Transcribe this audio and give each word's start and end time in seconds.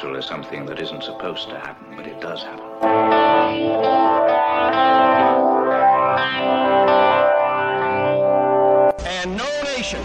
supernatural 0.00 0.16
is 0.16 0.26
something 0.26 0.66
that 0.66 0.80
isn't 0.80 1.02
supposed 1.02 1.48
to 1.48 1.58
happen, 1.58 1.94
but 1.96 2.06
it 2.06 2.20
does 2.20 2.42
happen. 2.42 2.64
And 9.06 9.36
no 9.36 9.62
nation 9.62 10.02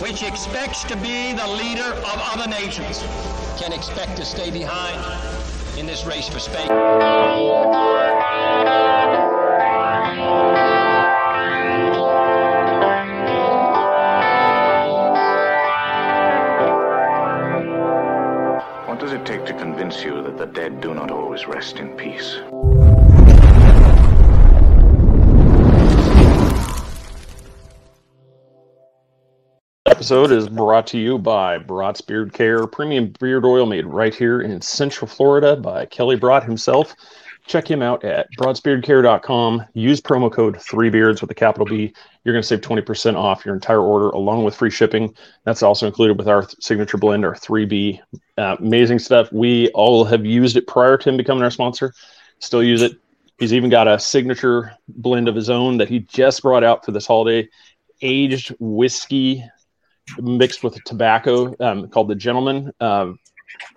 which 0.00 0.22
expects 0.22 0.84
to 0.84 0.96
be 0.96 1.32
the 1.32 1.46
leader 1.46 1.94
of 1.94 2.20
other 2.34 2.48
nations 2.50 3.02
can 3.58 3.72
expect 3.72 4.16
to 4.16 4.24
stay 4.24 4.50
behind 4.50 4.98
in 5.78 5.86
this 5.86 6.04
race 6.04 6.28
for 6.28 6.40
space. 6.40 6.68
Dead 20.54 20.80
do 20.80 20.94
not 20.94 21.10
always 21.10 21.46
rest 21.46 21.78
in 21.78 21.88
peace? 21.96 22.38
episode 30.04 30.32
is 30.32 30.50
brought 30.50 30.86
to 30.86 30.98
you 30.98 31.16
by 31.18 31.56
Brat's 31.56 32.02
Beard 32.02 32.34
Care, 32.34 32.66
premium 32.66 33.14
beard 33.18 33.46
oil 33.46 33.64
made 33.64 33.86
right 33.86 34.14
here 34.14 34.42
in 34.42 34.60
Central 34.60 35.08
Florida 35.08 35.56
by 35.56 35.86
Kelly 35.86 36.16
Brat 36.16 36.44
himself. 36.44 36.94
Check 37.46 37.70
him 37.70 37.82
out 37.82 38.04
at 38.04 38.26
broadsbeardcare.com. 38.38 39.66
Use 39.74 40.00
promo 40.00 40.32
code 40.32 40.56
3beards 40.56 41.20
with 41.20 41.30
a 41.30 41.34
capital 41.34 41.66
B. 41.66 41.92
You're 42.24 42.32
going 42.32 42.42
to 42.42 42.46
save 42.46 42.62
20% 42.62 43.16
off 43.16 43.44
your 43.44 43.54
entire 43.54 43.82
order 43.82 44.08
along 44.10 44.44
with 44.44 44.54
free 44.54 44.70
shipping. 44.70 45.14
That's 45.44 45.62
also 45.62 45.86
included 45.86 46.16
with 46.16 46.26
our 46.26 46.48
signature 46.60 46.96
blend, 46.96 47.24
our 47.24 47.34
3B. 47.34 48.00
Uh, 48.38 48.56
amazing 48.58 48.98
stuff. 48.98 49.30
We 49.30 49.68
all 49.70 50.04
have 50.04 50.24
used 50.24 50.56
it 50.56 50.66
prior 50.66 50.96
to 50.96 51.08
him 51.10 51.18
becoming 51.18 51.44
our 51.44 51.50
sponsor. 51.50 51.92
Still 52.38 52.62
use 52.62 52.80
it. 52.80 52.92
He's 53.38 53.52
even 53.52 53.68
got 53.68 53.88
a 53.88 53.98
signature 53.98 54.72
blend 54.88 55.28
of 55.28 55.34
his 55.34 55.50
own 55.50 55.76
that 55.78 55.88
he 55.88 56.00
just 56.00 56.42
brought 56.42 56.64
out 56.64 56.84
for 56.84 56.92
this 56.92 57.06
holiday 57.06 57.48
aged 58.00 58.54
whiskey 58.58 59.44
mixed 60.18 60.62
with 60.62 60.82
tobacco 60.84 61.54
um, 61.60 61.88
called 61.88 62.08
the 62.08 62.14
Gentleman. 62.14 62.72
Uh, 62.80 63.12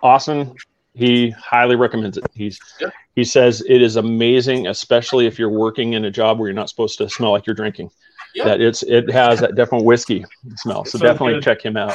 Austin, 0.02 0.54
he 0.98 1.30
highly 1.30 1.76
recommends 1.76 2.16
it. 2.18 2.24
He's 2.34 2.58
Yeah. 2.80 2.88
he 3.14 3.24
says 3.24 3.62
it 3.68 3.80
is 3.80 3.96
amazing, 3.96 4.66
especially 4.66 5.26
if 5.26 5.38
you're 5.38 5.48
working 5.48 5.92
in 5.94 6.04
a 6.04 6.10
job 6.10 6.38
where 6.38 6.48
you're 6.48 6.54
not 6.54 6.68
supposed 6.68 6.98
to 6.98 7.08
smell 7.08 7.30
like 7.32 7.46
you're 7.46 7.54
drinking. 7.54 7.90
Yeah. 8.34 8.44
That 8.44 8.60
it's 8.60 8.82
it 8.82 9.10
has 9.10 9.40
that 9.40 9.54
definite 9.54 9.84
whiskey 9.84 10.24
smell. 10.56 10.84
So 10.84 10.98
definitely 10.98 11.34
good. 11.34 11.44
check 11.44 11.62
him 11.64 11.76
out. 11.76 11.94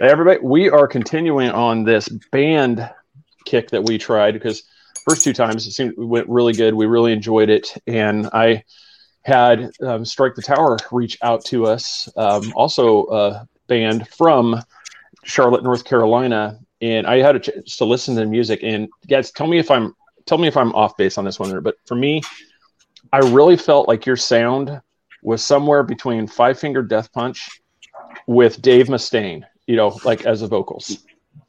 Hey, 0.00 0.08
everybody, 0.08 0.38
we 0.42 0.70
are 0.70 0.86
continuing 0.86 1.50
on 1.50 1.84
this 1.84 2.08
band 2.30 2.88
kick 3.44 3.70
that 3.70 3.82
we 3.84 3.98
tried 3.98 4.32
because 4.32 4.62
first 5.08 5.24
two 5.24 5.32
times 5.32 5.66
it 5.66 5.72
seemed 5.72 5.92
it 5.92 5.98
went 5.98 6.28
really 6.28 6.52
good. 6.52 6.74
We 6.74 6.86
really 6.86 7.12
enjoyed 7.12 7.50
it, 7.50 7.68
and 7.86 8.28
I 8.32 8.64
had 9.22 9.70
um, 9.82 10.04
Strike 10.04 10.34
the 10.34 10.42
Tower 10.42 10.76
reach 10.90 11.18
out 11.22 11.44
to 11.46 11.66
us, 11.66 12.08
um, 12.16 12.52
also 12.54 13.06
a 13.06 13.48
band 13.66 14.08
from 14.08 14.60
Charlotte, 15.24 15.62
North 15.62 15.84
Carolina, 15.84 16.58
and 16.82 17.06
I 17.06 17.18
had 17.18 17.36
a 17.36 17.40
chance 17.40 17.76
to 17.76 17.84
listen 17.84 18.16
to 18.16 18.20
the 18.20 18.26
music. 18.26 18.60
And 18.62 18.88
guys, 19.08 19.30
tell 19.30 19.46
me 19.46 19.58
if 19.58 19.70
I'm 19.70 19.94
tell 20.26 20.36
me 20.36 20.48
if 20.48 20.56
I'm 20.56 20.74
off 20.74 20.96
base 20.96 21.16
on 21.16 21.24
this 21.24 21.38
one, 21.38 21.62
but 21.62 21.76
for 21.86 21.94
me, 21.94 22.20
I 23.12 23.18
really 23.18 23.56
felt 23.56 23.88
like 23.88 24.04
your 24.04 24.16
sound 24.16 24.80
was 25.22 25.42
somewhere 25.44 25.84
between 25.84 26.26
Five 26.26 26.58
Finger 26.58 26.82
Death 26.82 27.12
Punch 27.12 27.48
with 28.26 28.60
Dave 28.60 28.88
Mustaine, 28.88 29.44
you 29.66 29.76
know, 29.76 29.98
like 30.04 30.26
as 30.26 30.40
the 30.40 30.48
vocals. 30.48 30.98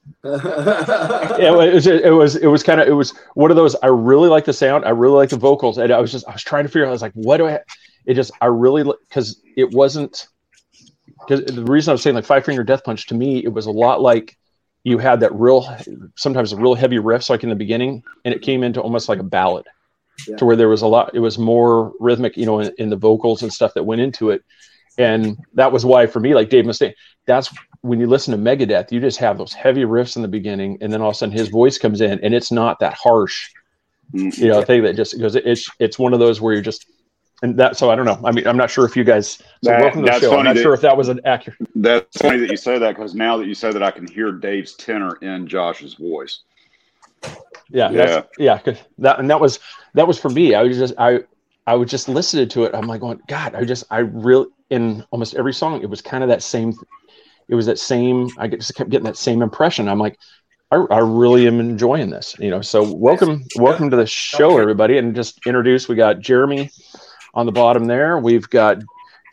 it 0.24 1.74
was 1.76 1.88
it 1.88 2.14
was 2.14 2.36
it 2.36 2.48
was 2.48 2.64
kind 2.64 2.80
of 2.80 2.88
it 2.88 2.94
was 2.94 3.14
one 3.36 3.52
of 3.52 3.58
those 3.58 3.76
I 3.84 3.88
really 3.88 4.30
like 4.30 4.46
the 4.46 4.54
sound 4.54 4.86
I 4.86 4.90
really 4.90 5.16
like 5.16 5.30
the 5.30 5.38
vocals 5.38 5.78
and 5.78 5.92
I 5.92 6.00
was 6.00 6.12
just 6.12 6.28
I 6.28 6.34
was 6.34 6.44
trying 6.44 6.64
to 6.64 6.70
figure 6.70 6.86
out 6.86 6.90
I 6.90 6.92
was 6.92 7.02
like 7.02 7.14
what 7.14 7.38
do 7.38 7.48
I 7.48 7.60
it 8.06 8.14
just 8.14 8.32
I 8.42 8.48
really 8.48 8.84
because 9.08 9.42
it 9.56 9.72
wasn't 9.72 10.28
because 11.20 11.44
the 11.46 11.64
reason 11.64 11.92
I 11.92 11.94
was 11.94 12.02
saying 12.02 12.16
like 12.16 12.26
Five 12.26 12.46
Finger 12.46 12.64
Death 12.64 12.84
Punch 12.84 13.08
to 13.08 13.16
me 13.16 13.44
it 13.44 13.54
was 13.54 13.66
a 13.66 13.72
lot 13.72 14.02
like 14.02 14.38
you 14.84 14.98
had 14.98 15.22
that 15.22 15.34
real 15.34 15.66
sometimes 16.16 16.52
a 16.52 16.58
real 16.58 16.76
heavy 16.76 17.00
riff 17.00 17.30
like 17.30 17.44
in 17.44 17.50
the 17.50 17.56
beginning 17.56 18.04
and 18.26 18.34
it 18.34 18.42
came 18.42 18.64
into 18.64 18.82
almost 18.82 19.10
like 19.10 19.20
a 19.20 19.24
ballad 19.24 19.66
Yeah. 20.28 20.38
to 20.38 20.46
where 20.46 20.56
there 20.56 20.70
was 20.70 20.82
a 20.82 20.88
lot 20.88 21.16
it 21.16 21.20
was 21.20 21.38
more 21.38 21.94
rhythmic 22.00 22.38
you 22.38 22.46
know 22.46 22.60
in, 22.60 22.74
in 22.78 22.90
the 22.90 22.96
vocals 22.96 23.44
and 23.44 23.52
stuff 23.52 23.74
that 23.74 23.84
went 23.84 24.02
into 24.02 24.30
it. 24.30 24.44
And 24.96 25.38
that 25.56 25.72
was 25.72 25.84
why 25.86 26.06
for 26.06 26.20
me 26.20 26.36
like 26.36 26.50
Dave 26.50 26.66
Mustaine 26.66 26.94
that's 27.26 27.50
when 27.82 28.00
you 28.00 28.08
listen 28.08 28.32
to 28.32 28.38
Megadeth 28.38 28.92
you 28.92 29.00
just 29.00 29.18
have 29.18 29.38
those 29.38 29.54
heavy 29.54 29.84
riffs 29.84 30.16
in 30.16 30.22
the 30.22 30.28
beginning 30.28 30.78
and 30.82 30.94
then 30.94 31.02
all 31.02 31.10
of 31.10 31.16
a 31.16 31.18
sudden 31.18 31.36
his 31.36 31.50
voice 31.50 31.80
comes 31.80 32.00
in 32.02 32.20
and 32.24 32.36
it's 32.36 32.52
not 32.52 32.80
that 32.80 32.94
harsh 32.94 33.50
mm-hmm. 34.14 34.42
you 34.42 34.50
know 34.50 34.62
thing 34.62 34.84
that 34.84 34.96
just 34.96 35.20
goes 35.20 35.36
it's 35.36 35.68
it's 35.80 35.98
one 35.98 36.14
of 36.14 36.20
those 36.20 36.40
where 36.40 36.54
you're 36.54 36.62
just 36.62 36.86
and 37.44 37.58
that 37.58 37.78
so 37.78 37.92
I 37.92 37.96
don't 37.96 38.06
know. 38.06 38.20
I 38.24 38.32
mean 38.32 38.48
I'm 38.48 38.58
not 38.58 38.72
sure 38.72 38.86
if 38.86 38.96
you 38.98 39.04
guys 39.04 39.32
so 39.32 39.44
That- 39.64 39.82
welcome 39.82 40.02
to 40.02 40.06
the 40.06 40.12
that's 40.12 40.24
show. 40.24 40.38
I'm 40.38 40.46
not 40.46 40.56
that- 40.56 40.62
sure 40.64 40.74
if 40.74 40.82
that 40.82 40.98
was 40.98 41.10
an 41.10 41.20
accurate 41.26 41.60
That's 41.76 42.18
funny 42.18 42.40
that 42.40 42.50
you 42.50 42.58
say 42.58 42.80
that 42.80 42.96
because 42.96 43.14
now 43.14 43.38
that 43.38 43.46
you 43.46 43.54
say 43.54 43.72
that, 43.72 43.84
I 43.84 43.92
can 43.92 44.08
hear 44.08 44.32
Dave's 44.32 44.74
tenor 44.74 45.18
in 45.22 45.46
Josh's 45.48 45.94
voice. 45.96 46.40
yeah 47.70 47.92
Yeah. 47.92 47.92
that's, 47.92 48.28
yeah. 48.40 48.58
'cause 48.58 48.78
that 49.00 49.20
and 49.20 49.30
that 49.30 49.40
was 49.40 49.60
that 49.94 50.08
was 50.08 50.18
for 50.18 50.30
me. 50.30 50.56
I 50.56 50.64
was 50.64 50.78
just 50.78 50.94
i 50.98 51.20
i 51.68 51.76
would 51.76 51.88
just 51.90 52.10
listening 52.10 52.48
to 52.50 52.64
it. 52.64 52.74
I'm 52.74 52.88
like 52.88 53.02
going 53.02 53.22
god 53.28 53.54
i 53.56 53.64
just 53.64 53.84
i 53.92 54.00
really 54.00 54.48
in 54.70 55.06
almost 55.12 55.36
every 55.36 55.54
song 55.54 55.82
it 55.84 55.90
was 55.90 56.02
kind 56.02 56.24
of 56.24 56.30
that 56.30 56.42
same 56.42 56.74
it 57.50 57.56
was 57.56 57.66
that 57.68 57.78
same 57.78 58.28
i 58.38 58.48
just 58.48 58.74
kept 58.76 58.90
getting 58.90 59.06
that 59.06 59.18
same 59.18 59.42
impression. 59.42 59.88
I'm 59.90 60.00
like 60.00 60.18
I, 60.72 60.78
I 60.90 61.00
really 61.00 61.46
am 61.46 61.60
enjoying 61.60 62.10
this 62.10 62.36
you 62.40 62.50
know? 62.50 62.62
So 62.62 62.82
welcome 62.92 63.44
welcome 63.58 63.90
to 63.92 63.96
the 63.98 64.08
show 64.08 64.58
everybody. 64.58 64.98
And 64.98 65.14
just 65.14 65.40
introduce 65.46 65.88
we 65.88 65.96
got 65.96 66.20
jeremy 66.20 66.72
on 67.34 67.46
the 67.46 67.52
bottom 67.52 67.86
there 67.86 68.18
we've 68.18 68.50
got 68.50 68.78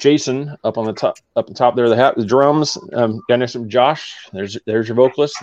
jason 0.01 0.57
up 0.65 0.79
on 0.79 0.87
the 0.87 0.93
top 0.93 1.17
up 1.37 1.47
the 1.47 1.55
top 1.55 1.77
there 1.77 1.89
the 1.89 1.97
hat 1.97 2.17
the 2.17 2.25
drums 2.25 2.79
um 2.95 3.21
got 3.29 3.39
next 3.39 3.53
to 3.53 3.65
josh 3.67 4.29
there's 4.33 4.59
there's 4.67 4.89
your 4.89 4.97
vocalist 4.97 5.37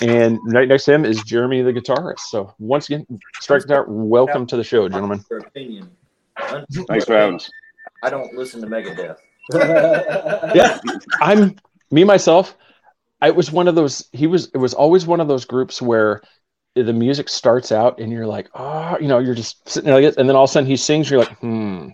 and 0.00 0.38
right 0.52 0.68
next 0.68 0.84
to 0.84 0.94
him 0.94 1.04
is 1.04 1.22
Jeremy, 1.22 1.62
the 1.62 1.72
guitarist. 1.72 2.20
So 2.30 2.54
once 2.58 2.88
again, 2.88 3.06
Strike 3.40 3.62
the 3.62 3.68
Tower, 3.68 3.84
welcome 3.88 4.46
to 4.46 4.56
the 4.56 4.64
show, 4.64 4.88
gentlemen. 4.88 5.24
Opinion. 5.30 5.90
Thanks 6.88 7.04
for 7.04 7.14
having 7.16 7.36
us. 7.36 7.50
I 8.02 8.10
don't 8.10 8.34
listen 8.34 8.60
to 8.60 8.66
Megadeth. 8.66 9.16
Yeah, 10.54 10.78
I'm 11.20 11.56
me 11.90 12.02
myself. 12.02 12.56
I 13.20 13.30
was 13.30 13.52
one 13.52 13.68
of 13.68 13.74
those. 13.76 14.08
He 14.12 14.26
was. 14.26 14.50
It 14.52 14.58
was 14.58 14.74
always 14.74 15.06
one 15.06 15.20
of 15.20 15.28
those 15.28 15.44
groups 15.44 15.80
where 15.80 16.20
the 16.82 16.92
music 16.92 17.28
starts 17.28 17.72
out 17.72 17.98
and 17.98 18.12
you're 18.12 18.26
like, 18.26 18.48
oh, 18.54 18.98
you 19.00 19.08
know, 19.08 19.18
you're 19.18 19.34
just 19.34 19.66
sitting 19.68 19.86
there 19.86 19.94
like 19.94 20.04
this, 20.04 20.16
and 20.16 20.28
then 20.28 20.36
all 20.36 20.44
of 20.44 20.50
a 20.50 20.52
sudden 20.52 20.68
he 20.68 20.76
sings. 20.76 21.10
You're 21.10 21.20
like, 21.20 21.38
hmm. 21.38 21.88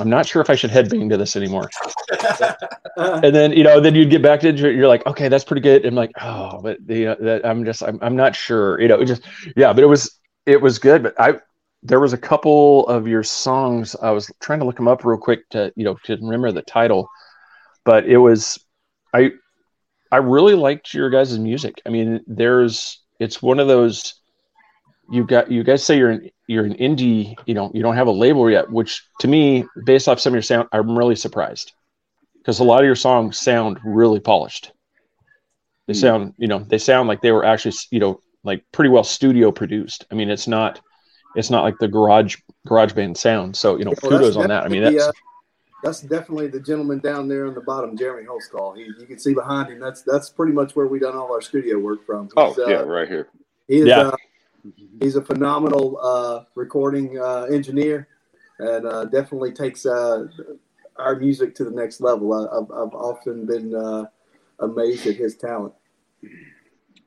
I'm 0.00 0.08
not 0.08 0.24
sure 0.24 0.40
if 0.40 0.48
I 0.48 0.54
should 0.54 0.70
headbang 0.70 1.10
to 1.10 1.18
this 1.18 1.36
anymore. 1.36 1.68
and 2.96 3.34
then 3.34 3.52
you 3.52 3.62
know, 3.62 3.78
then 3.78 3.94
you'd 3.94 4.08
get 4.08 4.22
back 4.22 4.40
to 4.40 4.48
it. 4.48 4.58
You're 4.58 4.88
like, 4.88 5.04
okay, 5.06 5.28
that's 5.28 5.44
pretty 5.44 5.60
good. 5.60 5.84
I'm 5.84 5.94
like, 5.94 6.12
oh, 6.20 6.60
but 6.62 6.78
you 6.88 7.06
know, 7.06 7.16
that 7.20 7.44
I'm 7.44 7.64
just, 7.64 7.82
I'm, 7.82 7.98
I'm 8.00 8.16
not 8.16 8.34
sure. 8.34 8.80
You 8.80 8.88
know, 8.88 9.00
it 9.00 9.06
just, 9.06 9.22
yeah, 9.54 9.72
but 9.72 9.82
it 9.82 9.88
was, 9.88 10.18
it 10.46 10.60
was 10.62 10.78
good. 10.78 11.02
But 11.02 11.20
I, 11.20 11.34
there 11.82 12.00
was 12.00 12.14
a 12.14 12.18
couple 12.18 12.86
of 12.86 13.06
your 13.06 13.22
songs. 13.22 13.94
I 14.00 14.12
was 14.12 14.30
trying 14.40 14.60
to 14.60 14.64
look 14.64 14.76
them 14.76 14.88
up 14.88 15.04
real 15.04 15.18
quick 15.18 15.48
to, 15.50 15.72
you 15.76 15.84
know, 15.84 15.98
to 16.04 16.16
remember 16.16 16.52
the 16.52 16.62
title. 16.62 17.08
But 17.84 18.06
it 18.06 18.18
was, 18.18 18.64
I, 19.12 19.32
I 20.12 20.18
really 20.18 20.54
liked 20.54 20.94
your 20.94 21.10
guys' 21.10 21.38
music. 21.38 21.82
I 21.86 21.90
mean, 21.90 22.20
there's, 22.28 23.00
it's 23.18 23.42
one 23.42 23.58
of 23.58 23.66
those. 23.68 24.14
You 25.10 25.24
got, 25.24 25.50
you 25.50 25.64
guys 25.64 25.82
say 25.84 25.98
you're 25.98 26.10
an, 26.10 26.30
you're 26.46 26.64
an 26.64 26.74
indie. 26.74 27.36
You 27.46 27.54
know, 27.54 27.70
you 27.74 27.82
don't 27.82 27.96
have 27.96 28.06
a 28.08 28.12
label 28.12 28.50
yet, 28.50 28.70
which 28.70 29.02
to 29.20 29.28
me, 29.28 29.64
based 29.84 30.08
off 30.08 30.20
some 30.20 30.32
of 30.32 30.36
your 30.36 30.42
sound, 30.42 30.68
I'm 30.72 30.96
really 30.96 31.16
surprised 31.16 31.72
because 32.38 32.60
a 32.60 32.64
lot 32.64 32.80
of 32.80 32.86
your 32.86 32.96
songs 32.96 33.38
sound 33.38 33.80
really 33.84 34.20
polished. 34.20 34.72
They 35.88 35.94
Hmm. 35.94 36.00
sound, 36.00 36.34
you 36.38 36.48
know, 36.48 36.60
they 36.60 36.78
sound 36.78 37.08
like 37.08 37.20
they 37.22 37.32
were 37.32 37.44
actually, 37.44 37.74
you 37.90 38.00
know, 38.00 38.20
like 38.44 38.64
pretty 38.72 38.90
well 38.90 39.04
studio 39.04 39.50
produced. 39.50 40.06
I 40.10 40.14
mean, 40.14 40.30
it's 40.30 40.46
not, 40.48 40.80
it's 41.34 41.50
not 41.50 41.64
like 41.64 41.78
the 41.78 41.88
garage 41.88 42.36
garage 42.66 42.92
band 42.92 43.16
sound. 43.16 43.56
So 43.56 43.76
you 43.78 43.84
know, 43.84 43.92
Well, 44.02 44.10
kudos 44.10 44.36
on 44.36 44.48
that. 44.48 44.64
I 44.64 44.68
mean, 44.68 44.82
that's 44.82 45.08
uh, 45.08 45.12
that's 45.82 46.00
definitely 46.00 46.46
the 46.46 46.60
gentleman 46.60 47.00
down 47.00 47.28
there 47.28 47.46
on 47.46 47.54
the 47.54 47.60
bottom, 47.60 47.96
Jeremy 47.96 48.26
Holtzclaw. 48.26 48.76
He, 48.76 48.84
you 49.00 49.06
can 49.06 49.18
see 49.18 49.34
behind 49.34 49.72
him. 49.72 49.80
That's 49.80 50.02
that's 50.02 50.30
pretty 50.30 50.52
much 50.52 50.76
where 50.76 50.86
we 50.86 50.98
done 50.98 51.16
all 51.16 51.32
our 51.32 51.40
studio 51.40 51.78
work 51.78 52.06
from. 52.06 52.28
Oh, 52.36 52.48
He's, 52.48 52.58
uh, 52.58 52.66
yeah, 52.68 52.76
right 52.76 53.08
here. 53.08 53.28
He 53.68 53.78
is, 53.78 53.88
Yeah. 53.88 54.00
uh, 54.00 54.16
he's 55.00 55.16
a 55.16 55.22
phenomenal 55.22 55.98
uh, 56.00 56.44
recording 56.54 57.18
uh, 57.18 57.44
engineer, 57.50 58.08
and 58.58 58.86
uh, 58.86 59.04
definitely 59.06 59.52
takes 59.52 59.84
uh, 59.86 60.26
our 60.96 61.16
music 61.16 61.54
to 61.56 61.64
the 61.64 61.70
next 61.70 62.00
level. 62.00 62.32
I, 62.32 62.44
I've, 62.56 62.70
I've 62.70 62.94
often 62.94 63.46
been 63.46 63.74
uh, 63.74 64.04
amazed 64.60 65.06
at 65.06 65.16
his 65.16 65.36
talent. 65.36 65.74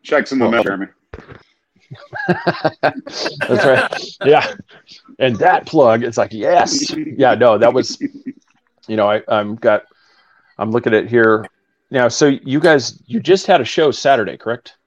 Checks 0.04 0.32
in 0.32 0.40
the 0.40 0.50
mail, 0.50 0.64
Jeremy. 0.64 0.88
that's 2.28 3.40
right. 3.50 4.06
Yeah, 4.26 4.54
and 5.20 5.36
that 5.38 5.66
plug, 5.66 6.04
it's 6.04 6.18
like 6.18 6.34
yes, 6.34 6.94
yeah, 6.96 7.36
no, 7.36 7.58
that 7.58 7.74
was, 7.74 7.98
you 8.88 8.96
know, 8.96 9.10
I 9.10 9.22
I'm 9.28 9.56
got, 9.56 9.84
I'm 10.58 10.72
looking 10.72 10.94
at 10.94 11.08
here. 11.08 11.46
now, 11.92 12.08
so 12.08 12.28
you 12.28 12.60
guys, 12.60 13.02
you 13.06 13.20
just 13.20 13.46
had 13.48 13.62
a 13.62 13.66
show 13.66 13.92
Saturday, 13.92 14.38
correct? 14.38 14.78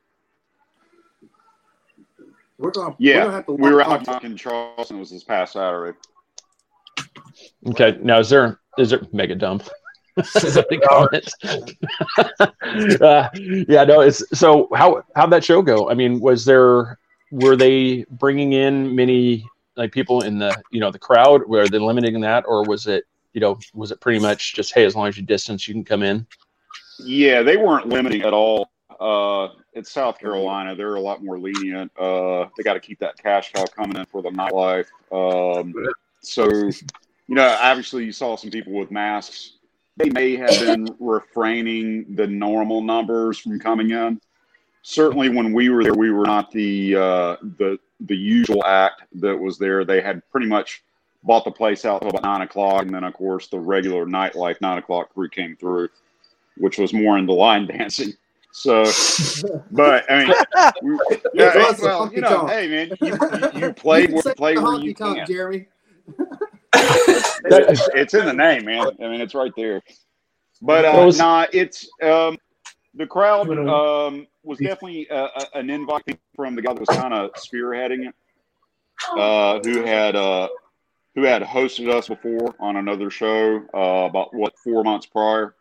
We're 2.59 2.71
gonna. 2.73 2.91
we're 2.91 2.95
Yeah, 2.99 3.21
gonna 3.25 3.33
have 3.33 3.47
to 3.47 3.53
we 3.53 3.71
were 3.71 3.79
watch 3.79 4.09
out 4.09 4.25
in 4.25 4.37
Charleston. 4.37 4.97
It 4.97 5.01
was 5.01 5.11
this 5.11 5.25
past 5.25 5.53
Saturday. 5.53 5.97
Okay. 7.69 7.99
Now, 8.03 8.19
is 8.19 8.29
there 8.31 8.61
is 8.79 8.91
there 8.91 9.01
mega 9.13 9.35
dumb? 9.35 9.61
Is 10.17 10.55
that 10.55 10.69
the 10.69 10.79
comments? 10.81 11.33
uh, 13.01 13.29
yeah, 13.69 13.85
no. 13.85 14.01
It's 14.01 14.23
so 14.37 14.69
how 14.75 15.05
how'd 15.15 15.31
that 15.31 15.45
show 15.45 15.63
go? 15.63 15.89
I 15.91 15.95
mean, 15.95 16.19
was 16.21 16.45
there 16.45 16.99
were 17.31 17.55
they 17.57 18.05
bringing 18.11 18.55
in 18.55 18.95
many 18.97 19.45
like 19.77 19.93
people 19.93 20.23
in 20.23 20.39
the 20.39 20.61
you 20.73 20.81
know 20.81 20.91
the 20.91 20.99
crowd? 20.99 21.47
Were 21.47 21.69
they 21.69 21.79
limiting 21.79 22.21
that, 22.23 22.45
or 22.49 22.65
was 22.65 22.87
it 22.89 23.05
you 23.39 23.41
know 23.41 23.57
was 23.73 23.93
it 23.93 24.01
pretty 24.01 24.19
much 24.19 24.53
just 24.55 24.75
hey, 24.75 24.85
as 24.85 24.97
long 24.97 25.07
as 25.07 25.17
you 25.17 25.23
distance, 25.23 25.69
you 25.69 25.75
can 25.75 25.85
come 25.85 26.03
in? 26.03 26.27
Yeah, 26.99 27.43
they 27.43 27.57
weren't 27.57 27.89
limiting 27.89 28.23
at 28.23 28.33
all. 28.33 28.69
Uh, 28.99 29.51
it's 29.75 29.93
South 29.93 30.19
Carolina. 30.19 30.75
They're 30.75 30.97
a 30.97 31.01
lot 31.01 31.23
more 31.23 31.39
lenient. 31.39 31.93
Uh, 31.97 32.47
they 32.57 32.65
got 32.65 32.75
to 32.75 32.81
keep 32.81 32.99
that 32.99 33.17
cash 33.17 33.53
cow 33.53 33.65
coming 33.67 33.97
in 33.97 34.05
for 34.07 34.23
the 34.23 34.31
nightlife. 34.31 34.89
Um, 35.13 35.73
so, 36.21 36.49
you 36.49 37.37
know, 37.37 37.57
obviously 37.61 38.05
you 38.05 38.11
saw 38.11 38.35
some 38.35 38.51
people 38.51 38.73
with 38.73 38.91
masks. 38.91 39.59
They 39.99 40.11
may 40.11 40.35
have 40.35 40.59
been 40.59 40.89
refraining 40.99 42.17
the 42.17 42.27
normal 42.27 42.83
numbers 42.83 43.39
from 43.39 43.61
coming 43.61 43.93
in. 43.93 44.21
Certainly, 44.83 45.29
when 45.29 45.53
we 45.53 45.69
were 45.69 45.85
there, 45.85 45.95
we 45.95 46.11
were 46.11 46.27
not 46.27 46.51
the 46.51 46.97
uh, 46.97 47.37
the 47.59 47.79
the 48.01 48.17
usual 48.17 48.65
act 48.65 49.03
that 49.21 49.39
was 49.39 49.59
there. 49.59 49.85
They 49.85 50.01
had 50.01 50.23
pretty 50.31 50.47
much 50.47 50.83
bought 51.23 51.45
the 51.45 51.51
place 51.51 51.85
out 51.85 52.01
till 52.01 52.11
about 52.11 52.23
nine 52.23 52.43
o'clock, 52.43 52.83
and 52.83 52.95
then 52.95 53.05
of 53.05 53.15
course 53.15 53.49
the 53.49 53.59
regular 53.59 54.07
nightlife 54.07 54.61
nine 54.61 54.79
o'clock 54.79 55.13
crew 55.13 55.29
came 55.29 55.57
through, 55.57 55.89
which 56.57 56.79
was 56.79 56.93
more 56.93 57.19
into 57.19 57.33
line 57.33 57.67
dancing. 57.79 58.13
So, 58.51 58.85
but 59.71 60.11
I 60.11 60.25
mean, 60.25 60.35
we, 60.83 60.99
yeah, 61.35 61.53
It 61.57 61.79
well, 61.81 62.11
you 62.13 62.21
know, 62.23 62.29
honky-tonk. 62.47 62.51
hey 62.51 62.69
man, 62.69 62.97
you, 63.01 63.19
you, 63.53 63.67
you 63.69 63.73
play 63.75 64.07
You 64.07 64.15
where 64.15 64.35
play 64.35 64.55
the 64.55 64.63
where 64.63 64.81
you 64.81 64.95
honky 64.95 65.17
can. 65.17 65.27
Jeremy. 65.27 65.67
It's, 67.45 67.89
it's 67.95 68.15
in 68.15 68.27
the 68.27 68.33
name, 68.33 68.65
man. 68.65 68.87
I 69.03 69.09
mean, 69.09 69.21
it's 69.21 69.35
right 69.35 69.53
there. 69.57 69.83
But 70.63 70.85
uh, 70.85 70.93
Those- 70.93 71.19
nah, 71.19 71.47
it's 71.53 71.89
um, 72.03 72.37
the 72.95 73.07
crowd 73.07 73.49
um, 73.51 74.27
was 74.43 74.59
definitely 74.59 75.09
uh, 75.11 75.29
an 75.55 75.71
invite 75.71 76.19
from 76.35 76.55
the 76.57 76.63
guy 76.63 76.73
that 76.73 76.81
was 76.81 76.89
kind 76.97 77.15
of 77.15 77.33
spearheading 77.35 78.09
it, 78.09 78.15
uh, 79.17 79.61
who 79.63 79.83
had 79.85 80.17
uh, 80.17 80.49
who 81.19 81.25
had 81.25 81.43
hosted 81.43 81.93
us 81.93 82.07
before 82.07 82.55
on 82.61 82.77
another 82.77 83.11
show 83.11 83.61
uh, 83.75 84.07
about 84.09 84.33
what 84.33 84.57
four 84.57 84.85
months 84.85 85.05
prior. 85.05 85.57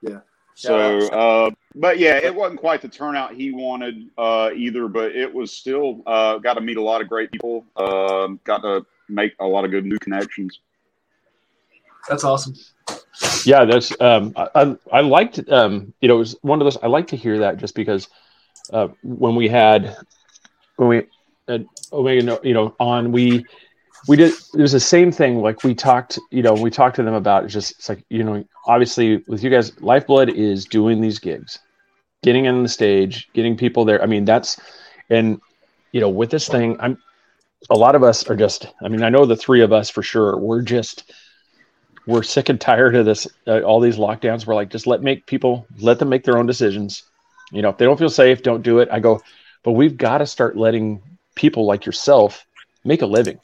Yeah. 0.00 0.20
So, 0.54 0.98
uh, 1.08 1.50
but 1.74 1.98
yeah, 1.98 2.16
it 2.16 2.34
wasn't 2.34 2.60
quite 2.60 2.80
the 2.80 2.88
turnout 2.88 3.34
he 3.34 3.50
wanted 3.50 4.08
uh, 4.16 4.50
either, 4.56 4.88
but 4.88 5.14
it 5.14 5.32
was 5.32 5.52
still 5.52 6.00
uh, 6.06 6.38
got 6.38 6.54
to 6.54 6.62
meet 6.62 6.78
a 6.78 6.82
lot 6.82 7.02
of 7.02 7.08
great 7.08 7.30
people. 7.30 7.66
Um, 7.76 8.40
got 8.44 8.62
to 8.62 8.86
make 9.08 9.34
a 9.38 9.44
lot 9.46 9.66
of 9.66 9.70
good 9.70 9.84
new 9.84 9.98
connections. 9.98 10.60
That's 12.08 12.24
awesome. 12.24 12.54
Yeah, 13.44 13.66
that's 13.66 13.92
um, 14.00 14.32
I, 14.34 14.48
I 14.54 14.76
I 14.92 15.00
liked 15.00 15.46
um, 15.50 15.92
you 16.00 16.08
know 16.08 16.16
it 16.16 16.20
was 16.20 16.36
one 16.40 16.60
of 16.62 16.64
those 16.64 16.78
I 16.78 16.86
like 16.86 17.08
to 17.08 17.16
hear 17.16 17.38
that 17.40 17.58
just 17.58 17.74
because 17.74 18.08
uh, 18.72 18.88
when 19.02 19.36
we 19.36 19.46
had 19.46 19.96
when 20.76 20.88
we 20.88 21.02
had 21.48 21.66
Omega 21.92 22.40
you 22.42 22.54
know 22.54 22.74
on 22.78 23.12
we 23.12 23.44
we 24.06 24.16
did 24.16 24.32
it 24.32 24.60
was 24.60 24.72
the 24.72 24.80
same 24.80 25.10
thing 25.10 25.40
like 25.40 25.64
we 25.64 25.74
talked 25.74 26.18
you 26.30 26.42
know 26.42 26.54
we 26.54 26.70
talked 26.70 26.96
to 26.96 27.02
them 27.02 27.14
about 27.14 27.46
just 27.46 27.72
it's 27.72 27.88
like 27.88 28.04
you 28.10 28.22
know 28.22 28.44
obviously 28.66 29.22
with 29.28 29.42
you 29.42 29.50
guys 29.50 29.80
lifeblood 29.80 30.30
is 30.30 30.64
doing 30.64 31.00
these 31.00 31.18
gigs 31.18 31.58
getting 32.22 32.46
on 32.46 32.62
the 32.62 32.68
stage 32.68 33.28
getting 33.34 33.56
people 33.56 33.84
there. 33.84 34.02
I 34.02 34.06
mean 34.06 34.24
that's 34.24 34.60
and 35.10 35.40
you 35.92 36.00
know 36.00 36.08
with 36.08 36.30
this 36.30 36.48
thing 36.48 36.76
i'm 36.80 36.98
a 37.70 37.74
lot 37.74 37.94
of 37.94 38.02
us 38.02 38.28
are 38.28 38.36
just 38.36 38.66
i 38.82 38.88
mean 38.88 39.02
i 39.02 39.08
know 39.08 39.26
the 39.26 39.36
three 39.36 39.62
of 39.62 39.72
us 39.72 39.88
for 39.88 40.02
sure 40.02 40.36
we're 40.36 40.62
just 40.62 41.12
we're 42.06 42.22
sick 42.22 42.48
and 42.48 42.60
tired 42.60 42.94
of 42.96 43.06
this 43.06 43.26
uh, 43.46 43.60
all 43.60 43.80
these 43.80 43.96
lockdowns. 43.96 44.46
We're 44.46 44.54
like 44.54 44.70
just 44.70 44.86
let 44.86 45.02
make 45.02 45.26
people 45.26 45.66
let 45.78 45.98
them 45.98 46.10
make 46.10 46.24
their 46.24 46.36
own 46.36 46.46
decisions. 46.46 47.04
You 47.52 47.62
know 47.62 47.70
if 47.70 47.78
they 47.78 47.84
don't 47.84 47.98
feel 47.98 48.10
safe 48.10 48.42
don't 48.42 48.62
do 48.62 48.80
it. 48.80 48.88
I 48.90 49.00
go 49.00 49.20
but 49.62 49.72
we've 49.72 49.96
got 49.96 50.18
to 50.18 50.26
start 50.26 50.56
letting 50.56 51.00
people 51.34 51.64
like 51.64 51.86
yourself 51.86 52.46
make 52.84 53.02
a 53.02 53.06
living 53.06 53.40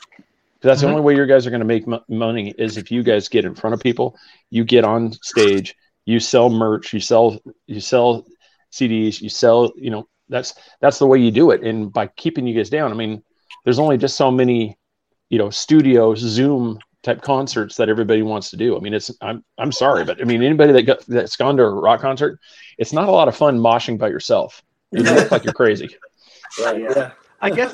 that's 0.62 0.80
Mhm. 0.80 0.84
the 0.84 0.88
only 0.90 1.02
way 1.02 1.16
you 1.16 1.26
guys 1.26 1.46
are 1.46 1.50
going 1.50 1.60
to 1.60 1.66
make 1.66 1.86
mo- 1.86 2.02
money 2.08 2.54
is 2.58 2.76
if 2.76 2.90
you 2.90 3.02
guys 3.02 3.28
get 3.28 3.44
in 3.44 3.54
front 3.54 3.74
of 3.74 3.80
people 3.80 4.16
you 4.50 4.64
get 4.64 4.84
on 4.84 5.12
stage 5.22 5.74
you 6.06 6.20
sell 6.20 6.50
merch 6.50 6.92
you 6.92 7.00
sell 7.00 7.38
you 7.66 7.80
sell 7.80 8.26
cds 8.72 9.20
you 9.20 9.28
sell 9.28 9.72
you 9.76 9.90
know 9.90 10.06
that's 10.28 10.54
that's 10.80 10.98
the 10.98 11.06
way 11.06 11.18
you 11.18 11.30
do 11.30 11.50
it 11.50 11.62
and 11.62 11.92
by 11.92 12.06
keeping 12.06 12.46
you 12.46 12.54
guys 12.54 12.70
down 12.70 12.90
i 12.90 12.94
mean 12.94 13.22
there's 13.64 13.78
only 13.78 13.96
just 13.98 14.16
so 14.16 14.30
many 14.30 14.76
you 15.28 15.38
know 15.38 15.50
studios 15.50 16.18
zoom 16.18 16.78
type 17.02 17.22
concerts 17.22 17.76
that 17.76 17.88
everybody 17.88 18.22
wants 18.22 18.50
to 18.50 18.56
do 18.56 18.76
i 18.76 18.80
mean 18.80 18.92
it's 18.94 19.10
i'm 19.22 19.42
i'm 19.58 19.72
sorry 19.72 20.04
but 20.04 20.20
i 20.20 20.24
mean 20.24 20.42
anybody 20.42 20.72
that 20.72 20.82
got, 20.82 21.04
that's 21.06 21.36
gone 21.36 21.56
to 21.56 21.62
a 21.64 21.70
rock 21.70 22.00
concert 22.00 22.38
it's 22.78 22.92
not 22.92 23.08
a 23.08 23.12
lot 23.12 23.26
of 23.28 23.34
fun 23.36 23.58
moshing 23.58 23.98
by 23.98 24.08
yourself 24.08 24.62
you 24.92 25.02
look 25.02 25.30
like 25.30 25.44
you're 25.44 25.52
crazy 25.54 25.88
Right. 26.60 26.80
Yeah. 26.80 27.12
I 27.40 27.50
guess. 27.50 27.72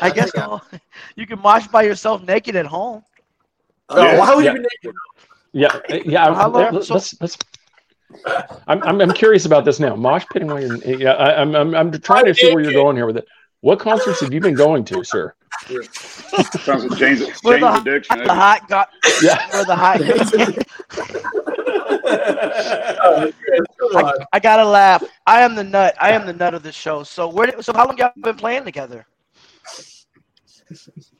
I 0.00 0.10
guess 0.10 0.34
all, 0.36 0.62
you 1.16 1.26
can 1.26 1.38
mosh 1.40 1.66
by 1.68 1.82
yourself 1.82 2.22
naked 2.22 2.56
at 2.56 2.66
home. 2.66 3.02
Oh, 3.88 4.02
Yeah. 4.04 4.18
why 4.18 4.34
would 4.34 4.44
Yeah. 4.44 4.52
you 4.54 4.58
be 4.58 4.66
naked? 4.84 4.94
yeah 5.52 5.80
yeah 6.04 6.34
How 6.34 6.48
long- 6.50 6.74
let's, 6.74 6.88
so- 6.88 6.94
let's, 6.94 7.18
let's 7.22 7.38
I'm, 8.66 8.82
I'm, 8.82 9.00
I'm 9.00 9.12
curious 9.12 9.46
about 9.46 9.64
this 9.64 9.80
now 9.80 9.96
mosh 9.96 10.24
pitting 10.32 10.48
while 10.48 10.60
you're 10.60 10.76
yeah 10.84 11.12
I, 11.12 11.40
I'm, 11.40 11.54
I'm 11.56 11.74
i'm 11.74 11.90
trying 11.92 12.26
to 12.26 12.34
see 12.34 12.52
where 12.54 12.62
you're 12.62 12.72
going 12.74 12.96
here 12.96 13.06
with 13.06 13.16
it 13.16 13.26
what 13.60 13.78
concerts 13.80 14.20
have 14.20 14.32
you 14.32 14.40
been 14.40 14.54
going 14.54 14.84
to 14.84 15.02
sir 15.04 15.34
Sounds 15.66 16.84
like 16.84 16.98
James, 16.98 17.20
James 17.20 17.38
Where 17.42 17.58
the- 17.60 17.74
addiction. 17.80 18.20
Eh? 18.20 18.24
The 18.24 18.34
hot 18.34 18.68
got 18.68 18.90
yeah 19.22 19.48
where 19.52 19.64
the 19.64 19.74
hot. 19.74 20.00
Come. 23.92 24.12
I 24.32 24.38
gotta 24.40 24.64
laugh. 24.64 25.02
I 25.26 25.40
am 25.40 25.54
the 25.54 25.64
nut. 25.64 25.94
I 26.00 26.10
am 26.12 26.26
the 26.26 26.32
nut 26.32 26.54
of 26.54 26.62
the 26.62 26.72
show. 26.72 27.02
So 27.02 27.28
where? 27.28 27.60
So 27.62 27.72
how 27.72 27.86
long 27.86 27.96
y'all 27.98 28.12
been 28.22 28.36
playing 28.36 28.64
together? 28.64 29.06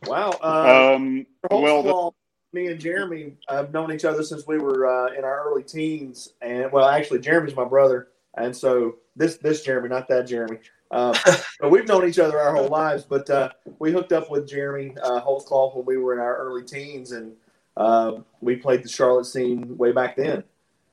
Wow. 0.07 0.31
Uh, 0.43 0.95
Um, 0.97 1.27
Well, 1.51 1.63
well, 1.63 2.15
the, 2.53 2.61
me 2.61 2.67
and 2.69 2.81
Jeremy 2.81 3.35
have 3.49 3.73
known 3.73 3.93
each 3.93 4.05
other 4.05 4.23
since 4.23 4.47
we 4.47 4.59
were 4.59 4.87
uh, 4.87 5.15
in 5.15 5.25
our 5.25 5.49
early 5.49 5.63
teens, 5.63 6.35
and 6.41 6.71
well, 6.73 6.87
actually, 6.87 7.21
Jeremy's 7.21 7.57
my 7.57 7.65
brother, 7.65 8.09
and 8.37 8.57
so 8.57 8.97
this 9.17 9.37
this 9.39 9.63
Jeremy, 9.63 9.89
not 9.89 10.09
that 10.09 10.27
Jeremy. 10.27 10.59
Um, 10.91 11.15
but 11.61 11.71
we've 11.71 11.87
known 11.87 12.09
each 12.09 12.19
other 12.19 12.39
our 12.39 12.55
whole 12.55 12.69
lives. 12.69 13.05
But 13.05 13.29
uh, 13.29 13.51
we 13.79 13.93
hooked 13.93 14.13
up 14.13 14.31
with 14.31 14.49
Jeremy 14.49 14.95
uh, 15.03 15.21
Holtzclaw 15.21 15.77
when 15.77 15.85
we 15.85 15.99
were 15.99 16.15
in 16.15 16.19
our 16.19 16.37
early 16.37 16.65
teens, 16.65 17.13
and 17.13 17.33
uh, 17.77 18.13
we 18.41 18.57
played 18.57 18.83
the 18.83 18.89
Charlotte 18.89 19.27
scene 19.27 19.77
way 19.77 19.93
back 19.93 20.17
then. 20.17 20.45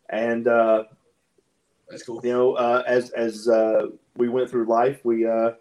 And 0.09 0.47
uh, 0.47 0.83
That's 1.89 2.03
cool. 2.03 2.21
you 2.23 2.31
know, 2.31 2.53
uh, 2.55 2.83
as 2.85 3.11
as 3.11 3.47
uh, 3.47 3.87
we 4.17 4.29
went 4.29 4.49
through 4.49 4.65
life, 4.65 4.99
we 5.03 5.25
uh, 5.25 5.51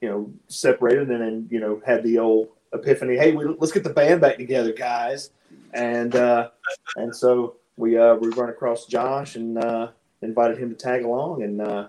you 0.00 0.08
know 0.08 0.32
separated 0.48 1.10
and 1.10 1.20
then 1.20 1.48
you 1.50 1.60
know 1.60 1.80
had 1.84 2.02
the 2.02 2.18
old 2.18 2.48
epiphany. 2.72 3.16
Hey, 3.16 3.32
we, 3.32 3.44
let's 3.58 3.72
get 3.72 3.84
the 3.84 3.90
band 3.90 4.20
back 4.20 4.36
together, 4.36 4.72
guys. 4.72 5.30
And 5.74 6.14
uh, 6.14 6.50
and 6.96 7.14
so 7.14 7.56
we 7.76 7.96
uh, 7.98 8.14
we 8.14 8.28
run 8.28 8.48
across 8.48 8.86
Josh 8.86 9.36
and 9.36 9.58
uh, 9.58 9.88
invited 10.22 10.58
him 10.58 10.70
to 10.70 10.76
tag 10.76 11.04
along, 11.04 11.42
and 11.42 11.60
uh, 11.60 11.88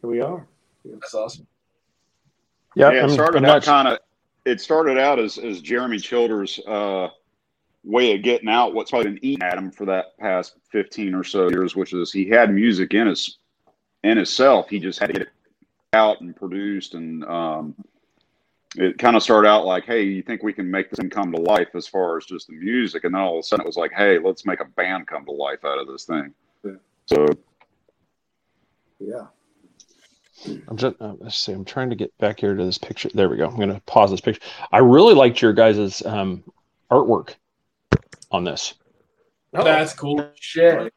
here 0.00 0.10
we 0.10 0.20
are. 0.20 0.46
That's 0.84 1.14
awesome. 1.14 1.46
yeah, 2.74 2.90
yeah, 2.90 3.06
it 3.06 3.10
started 3.10 3.44
I'm 3.44 3.50
out 3.50 3.62
kind 3.62 3.88
of. 3.88 3.98
It 4.44 4.60
started 4.60 4.98
out 4.98 5.18
as, 5.18 5.36
as 5.36 5.60
Jeremy 5.60 5.98
Childers' 5.98 6.58
uh, 6.66 7.08
way 7.84 8.14
of 8.14 8.22
getting 8.22 8.48
out 8.48 8.72
what's 8.72 8.90
probably 8.90 9.10
been 9.10 9.24
eating 9.24 9.42
at 9.42 9.58
him 9.58 9.70
for 9.70 9.84
that 9.86 10.16
past 10.18 10.56
fifteen 10.70 11.14
or 11.14 11.24
so 11.24 11.50
years, 11.50 11.76
which 11.76 11.92
is 11.92 12.12
he 12.12 12.28
had 12.28 12.52
music 12.52 12.94
in 12.94 13.06
his 13.06 13.38
in 14.04 14.16
himself. 14.16 14.68
He 14.68 14.78
just 14.78 14.98
had 14.98 15.08
to 15.08 15.12
get 15.12 15.22
it 15.22 15.28
out 15.92 16.20
and 16.20 16.34
produced, 16.36 16.94
and 16.94 17.24
um, 17.24 17.74
it 18.76 18.98
kind 18.98 19.16
of 19.16 19.22
started 19.22 19.48
out 19.48 19.64
like, 19.64 19.84
"Hey, 19.84 20.02
you 20.02 20.22
think 20.22 20.42
we 20.42 20.52
can 20.52 20.70
make 20.70 20.90
this 20.90 20.98
thing 20.98 21.10
come 21.10 21.32
to 21.32 21.40
life 21.40 21.68
as 21.74 21.86
far 21.86 22.16
as 22.16 22.26
just 22.26 22.48
the 22.48 22.54
music?" 22.54 23.04
And 23.04 23.14
then 23.14 23.22
all 23.22 23.38
of 23.38 23.40
a 23.40 23.42
sudden, 23.42 23.64
it 23.64 23.66
was 23.66 23.76
like, 23.76 23.92
"Hey, 23.92 24.18
let's 24.18 24.44
make 24.44 24.60
a 24.60 24.66
band 24.66 25.06
come 25.06 25.24
to 25.24 25.32
life 25.32 25.64
out 25.64 25.78
of 25.78 25.86
this 25.86 26.04
thing." 26.04 26.34
Yeah. 26.64 26.72
So 27.06 27.26
Yeah. 29.00 29.26
I'm 30.68 30.76
just 30.76 30.96
uh, 31.00 31.14
let's 31.18 31.38
see. 31.38 31.52
I'm 31.52 31.64
trying 31.64 31.90
to 31.90 31.96
get 31.96 32.16
back 32.18 32.40
here 32.40 32.54
to 32.54 32.64
this 32.64 32.78
picture. 32.78 33.10
There 33.12 33.28
we 33.28 33.36
go. 33.36 33.48
I'm 33.48 33.56
going 33.56 33.74
to 33.74 33.80
pause 33.82 34.10
this 34.10 34.20
picture. 34.20 34.42
I 34.70 34.78
really 34.78 35.14
liked 35.14 35.42
your 35.42 35.52
guys' 35.52 36.04
um, 36.04 36.44
artwork 36.90 37.34
on 38.30 38.44
this. 38.44 38.74
That's 39.52 39.94
cool. 39.94 40.30
Shit. 40.38 40.92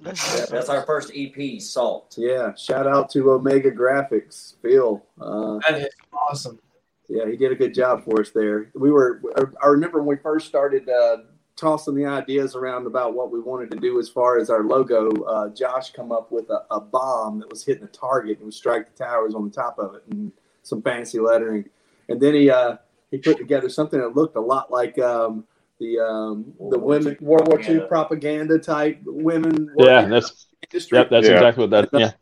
Yeah, 0.00 0.12
that's 0.50 0.68
our 0.68 0.82
first 0.86 1.10
EP, 1.14 1.60
Salt. 1.60 2.14
Yeah. 2.16 2.54
Shout 2.54 2.86
out 2.86 3.10
to 3.10 3.32
Omega 3.32 3.70
Graphics, 3.70 4.54
Phil. 4.62 5.02
Uh, 5.20 5.58
That 5.68 5.82
is 5.82 5.88
awesome. 6.12 6.60
yeah, 7.08 7.26
he 7.26 7.36
did 7.36 7.50
a 7.52 7.56
good 7.56 7.74
job 7.74 8.04
for 8.04 8.20
us 8.20 8.30
there. 8.30 8.70
We 8.74 8.90
were. 8.92 9.20
I 9.62 9.66
remember 9.66 9.98
when 9.98 10.16
we 10.16 10.22
first 10.22 10.46
started 10.46 10.88
uh, 10.88 11.18
tossing 11.56 11.96
the 11.96 12.06
ideas 12.06 12.54
around 12.54 12.86
about 12.86 13.14
what 13.14 13.32
we 13.32 13.40
wanted 13.40 13.70
to 13.72 13.78
do 13.78 13.98
as 13.98 14.08
far 14.08 14.38
as 14.38 14.50
our 14.50 14.62
logo, 14.62 15.10
uh, 15.24 15.48
Josh 15.48 15.90
come 15.90 16.12
up 16.12 16.30
with 16.30 16.48
a, 16.50 16.64
a 16.70 16.80
bomb 16.80 17.40
that 17.40 17.50
was 17.50 17.64
hitting 17.64 17.82
a 17.84 17.88
target 17.88 18.36
and 18.38 18.44
would 18.44 18.54
strike 18.54 18.86
the 18.94 19.04
towers 19.04 19.34
on 19.34 19.44
the 19.44 19.50
top 19.50 19.78
of 19.80 19.96
it 19.96 20.04
and 20.10 20.30
some 20.62 20.80
fancy 20.80 21.18
lettering. 21.18 21.68
And 22.08 22.20
then 22.20 22.34
he 22.34 22.48
uh, 22.50 22.76
he 23.10 23.18
put 23.18 23.36
together 23.38 23.68
something 23.68 23.98
that 23.98 24.14
looked 24.14 24.36
a 24.36 24.40
lot 24.40 24.70
like 24.70 24.98
um, 25.00 25.44
the 25.78 25.98
um, 25.98 26.52
the 26.70 26.78
women 26.78 27.16
World 27.20 27.48
War 27.48 27.60
II 27.60 27.80
propaganda 27.88 28.58
type 28.58 29.00
women. 29.04 29.70
Yeah, 29.78 30.06
that's 30.06 30.46
industry. 30.62 30.98
yep, 30.98 31.10
that's 31.10 31.26
Yeah. 31.26 31.34
exactly 31.34 31.66
what 31.66 31.70
that. 31.70 31.88
Yeah, 31.92 32.12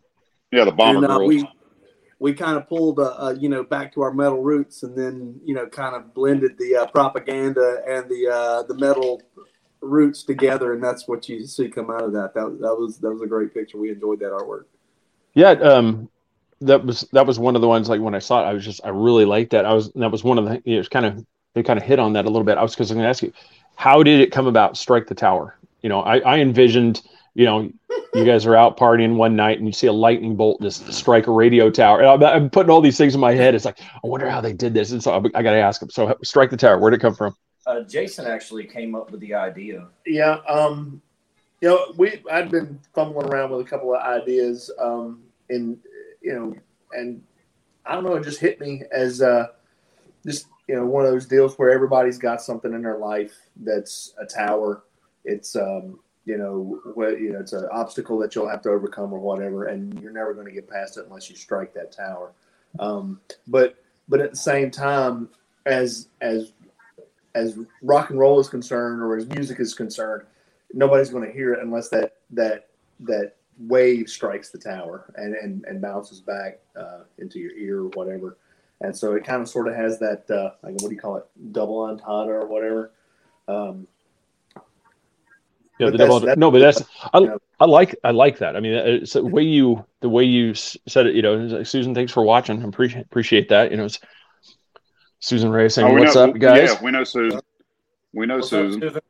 Yeah, 0.52 0.64
the 0.64 0.72
bomber 0.72 1.04
and, 1.04 1.12
uh, 1.12 1.18
girls. 1.18 1.28
we 1.28 1.48
we 2.18 2.32
kind 2.32 2.56
of 2.56 2.68
pulled 2.68 2.98
uh, 2.98 3.14
uh, 3.18 3.34
you 3.38 3.48
know 3.48 3.62
back 3.62 3.92
to 3.94 4.02
our 4.02 4.12
metal 4.12 4.42
roots 4.42 4.82
and 4.82 4.96
then 4.96 5.40
you 5.44 5.54
know 5.54 5.66
kind 5.66 5.94
of 5.94 6.14
blended 6.14 6.56
the 6.58 6.76
uh, 6.76 6.86
propaganda 6.86 7.82
and 7.88 8.08
the 8.08 8.28
uh, 8.28 8.62
the 8.62 8.74
metal 8.74 9.22
roots 9.82 10.22
together 10.22 10.72
and 10.72 10.82
that's 10.82 11.06
what 11.06 11.28
you 11.28 11.46
see 11.46 11.68
come 11.68 11.90
out 11.90 12.02
of 12.02 12.12
that 12.12 12.32
that, 12.34 12.58
that 12.60 12.74
was 12.74 12.98
that 12.98 13.10
was 13.10 13.20
a 13.20 13.26
great 13.26 13.52
picture 13.52 13.78
we 13.78 13.90
enjoyed 13.90 14.18
that 14.18 14.32
artwork 14.32 14.64
yeah. 15.36 15.50
Um, 15.50 16.08
that 16.62 16.82
was 16.84 17.02
that 17.12 17.26
was 17.26 17.38
one 17.38 17.54
of 17.56 17.60
the 17.60 17.68
ones 17.68 17.90
like 17.90 18.00
when 18.00 18.14
I 18.14 18.20
saw 18.20 18.40
it, 18.42 18.46
I 18.48 18.54
was 18.54 18.64
just 18.64 18.80
I 18.84 18.88
really 18.88 19.26
liked 19.26 19.50
that. 19.50 19.66
I 19.66 19.74
was 19.74 19.92
that 19.92 20.10
was 20.10 20.24
one 20.24 20.38
of 20.38 20.46
the 20.46 20.62
it 20.64 20.78
was 20.78 20.88
kind 20.88 21.04
of 21.04 21.24
they 21.56 21.62
kind 21.62 21.78
of 21.78 21.84
hit 21.84 21.98
on 21.98 22.12
that 22.12 22.26
a 22.26 22.28
little 22.28 22.44
bit. 22.44 22.58
I 22.58 22.62
was 22.62 22.74
because 22.74 22.90
I'm 22.90 22.98
going 22.98 23.06
to 23.06 23.08
ask 23.08 23.22
you, 23.22 23.32
how 23.76 24.02
did 24.02 24.20
it 24.20 24.30
come 24.30 24.46
about? 24.46 24.76
Strike 24.76 25.06
the 25.06 25.14
tower. 25.14 25.56
You 25.80 25.88
know, 25.88 26.00
I, 26.00 26.18
I 26.18 26.38
envisioned 26.38 27.00
you 27.34 27.44
know 27.44 27.70
you 28.14 28.24
guys 28.24 28.46
are 28.46 28.56
out 28.56 28.78
partying 28.78 29.16
one 29.16 29.36
night 29.36 29.58
and 29.58 29.66
you 29.66 29.72
see 29.72 29.86
a 29.86 29.92
lightning 29.92 30.36
bolt 30.36 30.60
just 30.62 30.90
strike 30.92 31.26
a 31.26 31.30
radio 31.30 31.70
tower. 31.70 32.00
And 32.00 32.08
I'm, 32.08 32.22
I'm 32.22 32.50
putting 32.50 32.70
all 32.70 32.82
these 32.82 32.98
things 32.98 33.14
in 33.14 33.20
my 33.20 33.32
head. 33.32 33.54
It's 33.54 33.64
like 33.64 33.80
I 33.80 34.06
wonder 34.06 34.28
how 34.28 34.42
they 34.42 34.52
did 34.52 34.74
this, 34.74 34.92
and 34.92 35.02
so 35.02 35.12
I, 35.12 35.16
I 35.38 35.42
got 35.42 35.52
to 35.52 35.56
ask 35.56 35.80
them. 35.80 35.88
So 35.88 36.14
strike 36.22 36.50
the 36.50 36.58
tower. 36.58 36.78
Where'd 36.78 36.92
it 36.92 37.00
come 37.00 37.14
from? 37.14 37.34
Uh, 37.66 37.80
Jason 37.80 38.26
actually 38.26 38.64
came 38.64 38.94
up 38.94 39.10
with 39.10 39.20
the 39.20 39.32
idea. 39.34 39.88
Yeah, 40.04 40.38
um, 40.46 41.00
you 41.62 41.68
know, 41.68 41.94
we 41.96 42.22
I'd 42.30 42.50
been 42.50 42.78
fumbling 42.94 43.28
around 43.28 43.50
with 43.50 43.66
a 43.66 43.68
couple 43.68 43.94
of 43.94 44.02
ideas, 44.02 44.70
um, 44.78 45.22
in 45.48 45.78
you 46.20 46.34
know, 46.34 46.54
and 46.92 47.22
I 47.86 47.94
don't 47.94 48.04
know, 48.04 48.14
it 48.14 48.24
just 48.24 48.40
hit 48.40 48.60
me 48.60 48.82
as 48.92 49.22
uh, 49.22 49.46
just 50.26 50.48
you 50.68 50.74
know 50.74 50.84
one 50.84 51.04
of 51.04 51.10
those 51.10 51.26
deals 51.26 51.56
where 51.56 51.70
everybody's 51.70 52.18
got 52.18 52.42
something 52.42 52.72
in 52.72 52.82
their 52.82 52.98
life 52.98 53.34
that's 53.56 54.14
a 54.20 54.26
tower. 54.26 54.84
It's 55.24 55.56
um, 55.56 55.98
you 56.26 56.36
know, 56.36 56.80
what 56.94 57.20
you 57.20 57.32
know, 57.32 57.40
it's 57.40 57.52
an 57.52 57.68
obstacle 57.72 58.18
that 58.18 58.34
you'll 58.34 58.48
have 58.48 58.60
to 58.62 58.70
overcome 58.70 59.12
or 59.12 59.20
whatever, 59.20 59.66
and 59.66 59.98
you're 60.02 60.12
never 60.12 60.34
going 60.34 60.46
to 60.46 60.52
get 60.52 60.68
past 60.68 60.98
it 60.98 61.06
unless 61.06 61.30
you 61.30 61.36
strike 61.36 61.72
that 61.74 61.92
tower. 61.92 62.32
Um, 62.80 63.20
but 63.46 63.76
but 64.08 64.20
at 64.20 64.32
the 64.32 64.36
same 64.36 64.70
time, 64.70 65.28
as 65.64 66.08
as 66.20 66.52
as 67.36 67.58
rock 67.80 68.10
and 68.10 68.18
roll 68.18 68.40
is 68.40 68.48
concerned 68.48 69.02
or 69.02 69.16
as 69.16 69.26
music 69.28 69.60
is 69.60 69.72
concerned, 69.72 70.24
nobody's 70.74 71.10
going 71.10 71.24
to 71.24 71.32
hear 71.32 71.54
it 71.54 71.62
unless 71.62 71.88
that 71.90 72.16
that 72.30 72.68
that 73.00 73.36
wave 73.58 74.08
strikes 74.08 74.50
the 74.50 74.58
tower 74.58 75.12
and 75.16 75.34
and, 75.36 75.64
and 75.66 75.80
bounces 75.80 76.20
back 76.20 76.58
uh, 76.76 77.00
into 77.18 77.38
your 77.38 77.52
ear 77.52 77.80
or 77.82 77.88
whatever. 77.90 78.36
And 78.80 78.96
so 78.96 79.14
it 79.14 79.24
kind 79.24 79.40
of 79.42 79.48
sort 79.48 79.68
of 79.68 79.74
has 79.74 79.98
that 80.00 80.30
uh, 80.30 80.50
like 80.62 80.74
what 80.82 80.88
do 80.88 80.94
you 80.94 81.00
call 81.00 81.16
it, 81.16 81.24
double 81.52 81.80
entendre 81.82 82.40
or 82.40 82.46
whatever. 82.46 82.92
Um, 83.48 83.86
Yeah, 85.78 85.86
But 85.86 85.92
the 85.92 85.98
that's- 85.98 86.08
double, 86.08 86.20
that's- 86.20 86.38
no, 86.38 86.50
but 86.50 86.58
that's 86.60 86.82
I, 87.12 87.18
you 87.18 87.26
know. 87.26 87.38
I 87.60 87.64
like 87.66 87.94
I 88.04 88.10
like 88.10 88.38
that. 88.38 88.56
I 88.56 88.60
mean, 88.60 88.72
it's 88.72 89.12
the 89.14 89.24
way 89.24 89.42
you 89.42 89.84
the 90.00 90.08
way 90.08 90.24
you 90.24 90.54
said 90.54 91.06
it. 91.06 91.14
You 91.14 91.22
know, 91.22 91.34
like, 91.36 91.66
Susan, 91.66 91.94
thanks 91.94 92.12
for 92.12 92.22
watching. 92.22 92.62
I 92.62 92.66
appreciate 92.68 93.04
appreciate 93.04 93.48
that. 93.50 93.70
You 93.70 93.76
know, 93.78 93.84
it's 93.84 93.98
Susan 95.20 95.50
Ray 95.50 95.68
saying, 95.68 95.88
Oh, 95.88 95.98
"What's 95.98 96.14
know, 96.14 96.30
up, 96.30 96.38
guys?" 96.38 96.70
Yeah, 96.72 96.82
we 96.82 96.90
know 96.90 97.04
Susan. 97.04 97.40
We 98.12 98.26
know 98.26 98.36
What's 98.36 98.52
up, 98.52 98.60
Susan. 98.72 98.80
Susan? 98.80 99.00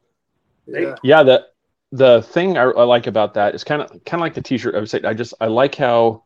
yeah 0.68 0.94
Yeah, 1.04 1.22
the 1.22 1.46
the 1.92 2.22
thing 2.22 2.58
I, 2.58 2.62
I 2.64 2.82
like 2.84 3.06
about 3.06 3.34
that 3.34 3.54
is 3.54 3.62
kind 3.64 3.80
of 3.82 3.88
kind 4.04 4.20
of 4.20 4.20
like 4.20 4.34
the 4.34 4.42
T-shirt. 4.42 4.74
I 4.74 4.78
would 4.80 4.90
say 4.90 5.00
I 5.04 5.14
just 5.14 5.34
I 5.40 5.46
like 5.46 5.74
how 5.76 6.24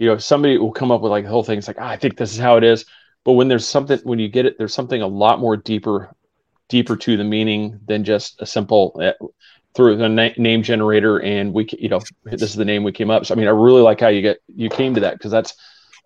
you 0.00 0.06
know 0.06 0.16
somebody 0.16 0.56
will 0.56 0.72
come 0.72 0.90
up 0.90 1.02
with 1.02 1.10
like 1.10 1.24
the 1.24 1.30
whole 1.30 1.44
thing. 1.44 1.58
It's 1.58 1.68
like 1.68 1.76
ah, 1.78 1.88
I 1.88 1.96
think 1.98 2.16
this 2.16 2.32
is 2.32 2.38
how 2.38 2.56
it 2.56 2.64
is, 2.64 2.86
but 3.22 3.34
when 3.34 3.48
there's 3.48 3.68
something 3.68 3.98
when 4.02 4.18
you 4.18 4.28
get 4.28 4.46
it, 4.46 4.56
there's 4.56 4.72
something 4.72 5.02
a 5.02 5.06
lot 5.06 5.40
more 5.40 5.58
deeper 5.58 6.16
deeper 6.70 6.96
to 6.96 7.18
the 7.18 7.24
meaning 7.24 7.78
than 7.86 8.02
just 8.02 8.40
a 8.40 8.46
simple 8.46 8.98
uh, 9.02 9.26
through 9.74 9.96
the 9.96 10.08
na- 10.08 10.30
name 10.38 10.62
generator 10.62 11.18
and 11.18 11.52
we 11.52 11.68
you 11.78 11.90
know 11.90 12.00
this 12.24 12.42
is 12.42 12.56
the 12.56 12.64
name 12.64 12.82
we 12.82 12.92
came 12.92 13.10
up. 13.10 13.26
So 13.26 13.34
I 13.34 13.36
mean, 13.36 13.46
I 13.46 13.50
really 13.50 13.82
like 13.82 14.00
how 14.00 14.08
you 14.08 14.22
get 14.22 14.38
you 14.48 14.70
came 14.70 14.94
to 14.94 15.00
that 15.00 15.18
because 15.18 15.30
that's 15.30 15.54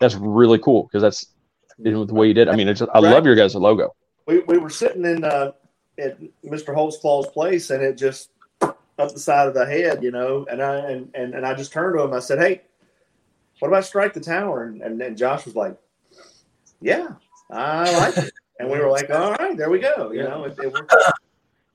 that's 0.01 0.17
really 0.17 0.59
cool 0.59 0.89
because 0.91 1.03
that's 1.03 1.27
you 1.79 1.93
know, 1.93 2.05
the 2.05 2.15
way 2.15 2.27
you 2.27 2.35
did. 2.35 2.49
I 2.49 2.57
mean, 2.57 2.67
it's 2.67 2.81
just, 2.81 2.91
I 2.93 2.99
love 2.99 3.25
your 3.25 3.37
guys' 3.37 3.55
logo. 3.55 3.95
we, 4.27 4.41
we 4.41 4.59
were 4.59 4.71
sitting 4.71 5.05
in 5.05 5.23
uh, 5.23 5.53
at 6.01 6.21
Mr. 6.45 6.75
Holtzclaw's 6.75 7.29
place, 7.29 7.71
and 7.71 7.81
it 7.81 7.97
just 7.97 8.31
up 8.61 9.13
the 9.13 9.21
side 9.21 9.47
of 9.47 9.55
the 9.55 9.67
head, 9.67 10.03
you 10.03 10.11
know. 10.11 10.47
And 10.51 10.61
I 10.61 10.77
and, 10.91 11.11
and, 11.15 11.35
and 11.35 11.47
I 11.47 11.55
just 11.55 11.73
turned 11.73 11.97
to 11.97 12.03
him. 12.03 12.13
I 12.13 12.19
said, 12.19 12.41
"Hey, 12.41 12.63
what 13.59 13.69
about 13.69 13.85
strike 13.85 14.13
the 14.15 14.21
tower?" 14.21 14.65
And 14.65 14.83
and, 14.83 15.01
and 15.01 15.17
Josh 15.17 15.45
was 15.45 15.55
like, 15.55 15.77
"Yeah, 16.81 17.09
I 17.51 17.91
like 17.99 18.17
it." 18.17 18.33
And 18.59 18.71
we 18.71 18.79
were 18.79 18.89
like, 18.89 19.11
"All 19.11 19.33
right, 19.35 19.57
there 19.57 19.71
we 19.71 19.79
go." 19.79 20.13
You 20.13 20.25
know, 20.25 20.45
it, 20.45 20.59
it 20.59 20.73
worked. 20.73 20.95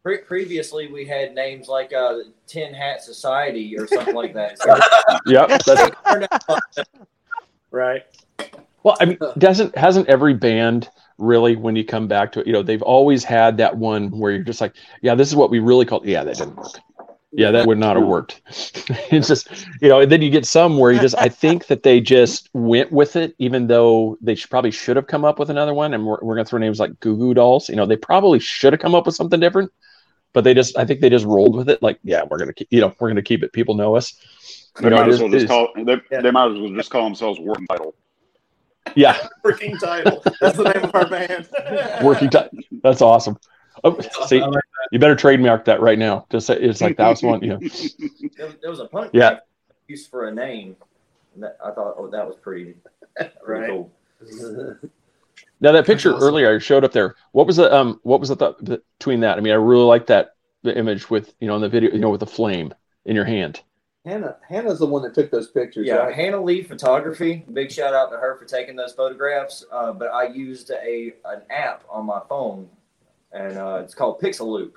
Pre- 0.02 0.20
previously, 0.20 0.88
we 0.88 1.04
had 1.06 1.36
names 1.36 1.68
like 1.68 1.92
uh, 1.92 2.20
Tin 2.48 2.74
Hat 2.74 3.04
Society 3.04 3.78
or 3.78 3.86
something 3.86 4.16
like 4.16 4.34
that. 4.34 4.58
So 4.58 4.80
Yep, 5.26 5.62
that's 5.66 5.92
right. 7.72 8.06
Well, 8.84 8.96
I 9.02 9.06
mean, 9.06 9.18
doesn't 9.38 9.78
hasn't 9.78 10.08
every 10.08 10.34
band 10.34 10.90
really, 11.20 11.56
when 11.56 11.76
you 11.76 11.84
come 11.84 12.08
back 12.08 12.32
to 12.32 12.40
it, 12.40 12.48
you 12.48 12.54
know, 12.54 12.64
they've 12.64 12.82
always 12.82 13.24
had 13.24 13.58
that 13.58 13.76
one 13.78 14.10
where 14.18 14.32
you're 14.32 14.44
just 14.44 14.62
like, 14.62 14.76
yeah, 15.02 15.14
this 15.16 15.28
is 15.28 15.36
what 15.36 15.52
we 15.52 15.60
really 15.60 15.86
call. 15.86 16.02
Yeah, 16.06 16.24
that 16.24 16.38
didn't 16.38 16.56
work. 16.56 16.72
Yeah, 17.32 17.52
that 17.52 17.68
would 17.68 17.78
not 17.78 17.96
have 17.96 18.08
worked. 18.08 18.42
it's 18.48 19.28
just, 19.28 19.50
you 19.82 19.90
know, 19.90 20.00
and 20.00 20.12
then 20.12 20.22
you 20.22 20.32
get 20.32 20.46
some 20.48 20.78
where 20.80 20.92
you 20.92 21.00
just, 21.00 21.16
I 21.18 21.30
think 21.30 21.68
that 21.68 21.84
they 21.84 22.02
just 22.02 22.50
went 22.54 22.92
with 22.92 23.16
it, 23.16 23.36
even 23.38 23.68
though 23.68 24.18
they 24.20 24.34
should, 24.34 24.50
probably 24.50 24.72
should 24.72 24.96
have 24.96 25.06
come 25.06 25.24
up 25.24 25.38
with 25.38 25.52
another 25.52 25.74
one. 25.74 25.94
And 25.94 26.06
we're, 26.06 26.18
we're 26.24 26.34
going 26.36 26.46
to 26.46 26.50
throw 26.50 26.58
names 26.60 26.80
like 26.80 27.00
Goo 27.02 27.16
Goo 27.18 27.36
Dolls. 27.36 27.70
You 27.70 27.76
know, 27.76 27.86
they 27.86 27.98
probably 27.98 28.40
should 28.40 28.74
have 28.74 28.80
come 28.80 28.96
up 28.96 29.06
with 29.06 29.14
something 29.16 29.40
different, 29.40 29.72
but 30.34 30.44
they 30.44 30.56
just, 30.56 30.76
I 30.76 30.86
think 30.86 31.02
they 31.02 31.10
just 31.10 31.26
rolled 31.26 31.56
with 31.56 31.70
it. 31.70 31.84
Like, 31.84 32.00
yeah, 32.04 32.24
we're 32.28 32.38
going 32.40 32.48
to 32.48 32.54
keep, 32.54 32.68
you 32.72 32.82
know, 32.82 32.96
we're 33.00 33.10
going 33.10 33.16
to 33.18 33.22
keep 33.22 33.44
it. 33.44 33.54
People 33.54 33.76
know 33.76 33.96
us. 33.96 34.14
They 34.80 34.86
You 34.86 34.90
know, 34.90 34.96
might 34.96 35.10
as 35.10 35.20
well 35.20 35.30
just 35.30 35.48
call 35.48 35.68
they, 35.76 35.98
Yeah. 36.12 36.22
they 36.22 36.32
might 36.32 36.52
as 36.52 36.60
well 36.60 36.74
just 36.74 36.90
call 36.90 37.04
themselves 37.04 37.40
working 37.40 37.68
title. 37.68 37.94
yeah, 38.96 39.18
Working 39.44 39.78
title. 39.78 40.24
That's 40.42 40.58
the 40.58 40.64
name 40.64 40.84
of 40.84 40.96
our 40.96 41.08
band. 41.08 41.48
working 42.04 42.30
Title. 42.32 42.58
That's 42.82 43.02
awesome. 43.04 43.38
Oh, 43.84 44.00
see, 44.28 44.44
you 44.92 45.00
better 45.00 45.16
trademark 45.16 45.66
that 45.66 45.82
right 45.82 45.98
now. 46.00 46.26
Just 46.32 46.48
say 46.48 46.56
it's 46.60 46.82
like 46.82 46.98
that 46.98 47.08
was 47.10 47.24
one. 47.24 47.42
You 47.42 47.48
know, 47.50 47.60
there, 48.38 48.54
there 48.62 48.70
was 48.70 48.80
a 48.80 48.86
punk 48.86 49.12
Yeah. 49.14 49.40
used 49.88 50.10
for 50.10 50.28
a 50.28 50.34
name. 50.34 50.76
And 51.36 51.44
that, 51.44 51.58
I 51.64 51.72
thought, 51.72 51.96
oh, 51.98 52.08
that 52.10 52.26
was 52.26 52.36
pretty, 52.38 52.76
pretty 53.16 53.32
Right. 53.48 53.70
cool. 53.70 53.92
now 55.62 55.72
that 55.72 55.86
picture 55.86 56.14
awesome. 56.14 56.28
earlier 56.28 56.56
I 56.56 56.60
showed 56.60 56.84
up 56.84 56.92
there. 56.92 57.16
What 57.32 57.48
was 57.48 57.58
the 57.58 57.74
um? 57.74 58.00
What 58.04 58.20
was 58.20 58.30
the 58.30 58.36
thought 58.36 58.64
between 58.64 59.22
that? 59.22 59.38
I 59.38 59.42
mean, 59.42 59.54
I 59.54 59.58
really 59.58 59.84
like 59.84 60.08
that 60.08 60.32
the 60.64 60.78
image 60.78 61.10
with 61.10 61.34
you 61.40 61.48
know 61.48 61.56
in 61.56 61.62
the 61.62 61.70
video, 61.70 61.92
you 61.92 62.00
know, 62.00 62.10
with 62.10 62.20
the 62.20 62.26
flame 62.28 62.74
in 63.06 63.16
your 63.16 63.26
hand. 63.26 63.62
hannah 64.06 64.38
hannah's 64.48 64.80
the 64.80 64.86
one 64.86 65.02
that 65.04 65.14
took 65.14 65.30
those 65.32 65.50
pictures 65.52 65.88
Yeah, 65.88 65.96
right? 65.98 66.16
Hannah 66.16 66.42
Lee 66.42 66.64
Photography. 66.64 67.46
Big 67.54 67.72
shout 67.72 67.94
out 67.94 68.10
to 68.12 68.18
her 68.18 68.38
for 68.38 68.46
taking 68.46 68.76
those 68.76 68.94
photographs. 68.94 69.66
Uh, 69.72 69.94
but 69.94 70.08
I 70.10 70.28
used 70.28 70.72
a 70.72 71.14
an 71.26 71.42
app 71.50 71.84
on 71.90 72.06
my 72.06 72.22
phone, 72.30 72.70
and 73.32 73.58
uh, 73.58 73.82
it's 73.84 73.94
called 73.94 74.20
Pixel 74.22 74.48
Loop, 74.48 74.76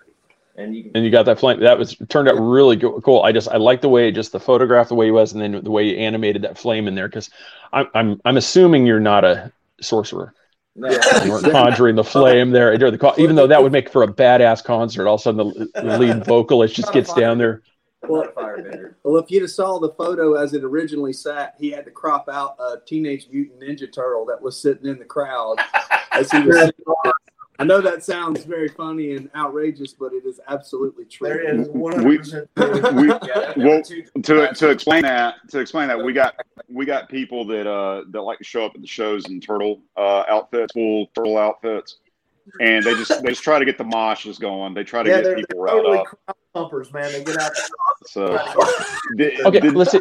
and 0.56 0.74
you 0.74 0.82
can 0.84 0.92
And 0.96 1.04
you 1.04 1.10
got 1.10 1.24
that 1.26 1.38
flame. 1.38 1.60
That 1.60 1.78
was 1.78 1.96
turned 2.08 2.28
out 2.28 2.34
really 2.38 2.76
go- 2.76 3.00
cool. 3.00 3.22
I 3.22 3.32
just 3.32 3.48
I 3.48 3.56
like 3.56 3.80
the 3.80 3.88
way 3.88 4.10
just 4.12 4.32
the 4.32 4.40
photograph 4.40 4.88
the 4.88 4.94
way 4.94 5.06
he 5.06 5.10
was, 5.12 5.32
and 5.32 5.40
then 5.40 5.62
the 5.64 5.70
way 5.70 5.84
you 5.88 5.96
animated 5.98 6.42
that 6.42 6.58
flame 6.58 6.86
in 6.88 6.94
there. 6.94 7.08
Because 7.08 7.30
I'm 7.72 7.86
I'm 7.94 8.20
I'm 8.24 8.36
assuming 8.36 8.86
you're 8.86 9.00
not 9.00 9.24
a 9.24 9.50
sorcerer. 9.80 10.34
no, 10.76 10.88
You 11.24 11.30
weren't 11.32 11.50
conjuring 11.50 11.96
the 11.96 12.04
flame 12.04 12.50
there 12.50 12.76
during 12.78 12.92
the 12.92 12.98
co- 12.98 13.14
even 13.18 13.36
though 13.36 13.46
that 13.46 13.62
would 13.62 13.72
make 13.72 13.88
for 13.90 14.02
a 14.02 14.08
badass 14.12 14.62
concert. 14.64 15.06
All 15.06 15.14
of 15.16 15.20
a 15.20 15.22
sudden, 15.22 15.48
the, 15.48 15.70
the 15.82 15.98
lead 15.98 16.24
vocalist 16.26 16.74
just 16.74 16.92
gets 16.92 17.12
down 17.14 17.38
there. 17.38 17.62
not 18.04 18.28
a 18.28 18.32
firebender. 18.32 18.94
Well, 19.02 19.16
if 19.22 19.30
you'd 19.30 19.42
have 19.42 19.50
saw 19.50 19.78
the 19.78 19.90
photo 19.90 20.34
as 20.34 20.54
it 20.54 20.62
originally 20.64 21.12
sat, 21.12 21.54
he 21.58 21.70
had 21.70 21.84
to 21.84 21.90
crop 21.90 22.28
out 22.28 22.56
a 22.60 22.76
Teenage 22.86 23.28
Mutant 23.30 23.60
Ninja 23.60 23.92
Turtle 23.92 24.24
that 24.26 24.40
was 24.40 24.58
sitting 24.60 24.86
in 24.86 24.98
the 24.98 25.04
crowd 25.04 25.56
as 26.12 26.30
he 26.30 26.40
was. 26.40 26.70
sitting 27.62 27.68
there. 27.68 27.76
I 27.78 27.80
know 27.82 27.90
that 27.90 28.04
sounds 28.04 28.44
very 28.44 28.68
funny 28.68 29.14
and 29.16 29.30
outrageous, 29.34 29.92
but 29.94 30.12
it 30.12 30.24
is 30.26 30.40
absolutely 30.48 31.04
true. 31.06 31.28
There 31.28 31.40
is 31.60 31.68
one 31.68 31.92
hundred 31.94 32.18
percent. 32.18 32.48
We, 32.56 32.62
Yeah, 33.08 33.18
there- 33.24 33.54
there 33.56 33.66
well, 33.68 33.82
two- 33.82 34.04
to 34.22 34.52
to 34.54 34.70
explain 34.70 35.02
that 35.02 35.34
to 35.50 35.58
explain 35.58 35.88
that 35.88 36.02
we 36.02 36.12
got 36.12 36.34
we 36.68 36.84
got 36.86 37.08
people 37.08 37.44
that 37.46 37.66
uh 37.66 38.04
that 38.10 38.20
like 38.22 38.38
to 38.38 38.44
show 38.44 38.64
up 38.64 38.72
at 38.74 38.80
the 38.80 38.86
shows 38.86 39.26
in 39.28 39.40
turtle 39.40 39.80
uh 39.96 40.24
outfits, 40.28 40.72
full 40.72 41.06
turtle 41.14 41.38
outfits, 41.38 41.96
and 42.60 42.84
they 42.84 42.94
just 42.94 43.22
they 43.22 43.30
just 43.30 43.42
try 43.42 43.58
to 43.58 43.64
get 43.64 43.78
the 43.78 43.84
moshes 43.84 44.40
going. 44.40 44.74
They 44.74 44.84
try 44.84 45.02
to 45.02 45.08
Yeah, 45.10 45.16
get 45.16 45.24
they're, 45.24 45.36
people 45.36 45.48
they're 45.56 45.62
riled 45.64 45.78
totally 45.84 45.98
up. 45.98 46.06
crowd 46.06 46.36
pumpers, 46.54 46.92
man. 46.92 47.12
They 47.12 47.24
get 47.24 47.38
out. 47.38 47.52
So 48.06 48.38
did, 49.16 49.40
Okay, 49.46 49.60
did, 49.60 49.74
let's 49.74 49.92
see. 49.92 50.00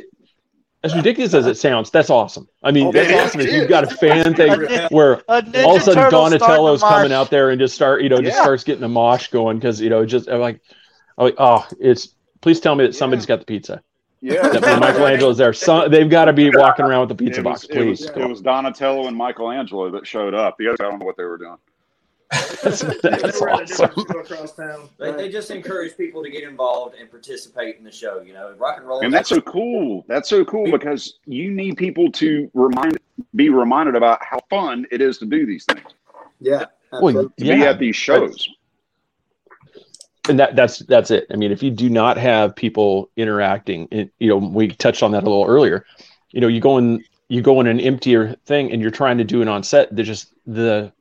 As 0.84 0.96
ridiculous 0.96 1.34
as 1.34 1.46
it 1.46 1.58
sounds, 1.58 1.92
that's 1.92 2.10
awesome. 2.10 2.48
I 2.64 2.72
mean, 2.72 2.88
Oh, 2.88 2.92
that's 2.92 3.10
yeah, 3.10 3.24
awesome. 3.24 3.42
If 3.42 3.52
you've 3.54 3.70
got 3.70 3.84
a 3.84 3.96
fan 3.96 4.34
thing 4.34 4.52
where 4.90 5.22
all 5.30 5.38
of 5.40 5.48
a 5.48 5.80
sudden 5.80 6.04
Turtle 6.04 6.28
starting 6.30 6.40
to 6.40 6.40
Donatello's 6.40 6.82
coming 6.82 7.12
out 7.12 7.30
there 7.30 7.50
and 7.52 7.60
just 7.60 7.76
start, 7.76 8.02
you 8.02 8.10
know, 8.10 8.22
just 8.22 8.38
Yeah. 8.38 8.42
starts 8.44 8.64
getting 8.64 8.84
a 8.84 8.90
mosh 8.90 9.28
going 9.30 9.58
because 9.58 9.80
you 9.80 9.90
know, 9.90 10.06
just 10.06 10.28
I'm 10.30 10.40
like, 10.40 10.60
I'm 11.18 11.26
like, 11.26 11.36
oh, 11.38 11.68
it's. 11.80 12.16
Please 12.42 12.60
tell 12.60 12.74
me 12.74 12.86
that 12.88 12.96
somebody's 12.96 13.28
got 13.28 13.38
the 13.40 13.46
pizza. 13.46 13.84
Yeah, 14.20 14.50
That 14.50 14.80
Michelangelo's 14.80 15.38
there, 15.38 15.54
some, 15.54 15.92
they've 15.92 16.10
got 16.10 16.26
to 16.26 16.34
be 16.34 16.50
walking 16.52 16.86
around 16.86 17.02
with 17.08 17.10
the 17.10 17.24
pizza 17.24 17.42
it 17.42 17.44
box, 17.44 17.68
was, 17.68 17.78
it 17.78 17.86
was, 17.86 18.00
please. 18.02 18.10
it 18.24 18.28
was 18.28 18.42
Donatello 18.42 19.08
and 19.08 19.16
Michelangelo 19.18 19.92
that 19.92 20.08
showed 20.08 20.34
up. 20.34 20.58
The 20.58 20.68
others, 20.68 20.78
I 20.80 20.84
don't 20.90 20.98
know 21.00 21.06
what 21.06 21.18
they 21.18 21.24
were 21.24 21.38
doing. 21.38 21.58
That's, 22.64 22.80
They 22.82 23.10
that's 23.10 23.42
were 23.42 23.50
at 23.50 23.60
a 23.60 23.64
awesome. 23.64 23.92
across 24.10 24.54
town. 24.56 24.88
They, 24.98 25.12
they 25.12 25.30
just 25.30 25.52
encourage 25.52 25.98
people 25.98 26.24
to 26.24 26.30
get 26.30 26.44
involved 26.44 26.96
and 26.96 27.10
participate 27.10 27.78
in 27.78 27.84
the 27.84 27.92
show. 27.92 28.22
You 28.22 28.34
know, 28.34 28.54
rock 28.58 28.78
and 28.78 28.88
roll. 28.88 29.02
And 29.02 29.14
that's 29.14 29.28
so 29.30 29.42
cool. 29.42 30.06
That's 30.08 30.30
so 30.30 30.46
cool 30.46 30.72
because 30.72 31.16
you 31.26 31.52
need 31.52 31.76
people 31.76 32.10
to 32.14 32.50
remind, 32.54 32.98
be 33.36 33.50
reminded 33.50 33.96
about 33.96 34.24
how 34.24 34.40
fun 34.50 34.86
it 34.92 35.02
is 35.02 35.18
to 35.18 35.26
do 35.26 35.46
these 35.46 35.66
things, 35.66 35.82
Yeah. 36.40 36.66
Well, 36.92 37.08
absolutely. 37.10 37.46
to 37.48 37.56
be 37.56 37.62
at 37.64 37.80
these 37.80 37.96
shows. 37.96 38.48
and 40.30 40.40
that 40.40 40.56
that's 40.56 40.80
that's 40.80 41.12
it. 41.12 41.28
I 41.32 41.36
mean, 41.36 41.52
if 41.52 41.62
you 41.64 41.72
do 41.72 41.90
not 41.90 42.18
have 42.18 42.56
people 42.56 43.10
interacting, 43.18 43.88
and 43.92 44.10
you 44.20 44.30
know, 44.30 44.38
we 44.38 44.70
touched 44.70 45.04
on 45.04 45.12
that 45.12 45.24
a 45.24 45.30
little 45.30 45.46
earlier. 45.46 45.86
You 46.32 46.40
know, 46.42 46.48
you 46.48 46.60
go 46.62 46.78
in 46.78 47.04
you 47.28 47.42
go 47.42 47.60
in 47.60 47.68
an 47.68 47.80
emptier 47.80 48.36
thing, 48.46 48.72
and 48.72 48.82
you're 48.82 48.92
trying 48.92 49.18
to 49.18 49.24
do 49.24 49.42
it 49.42 49.48
on 49.48 49.64
set. 49.64 49.94
There's 49.96 50.08
just 50.08 50.34
the 50.46 50.92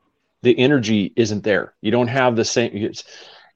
the 0.43 0.59
energy 0.59 1.13
isn't 1.17 1.45
there. 1.45 1.75
You 1.81 1.91
don't 1.91 2.09
have 2.09 2.37
the 2.37 2.45
same. 2.45 2.75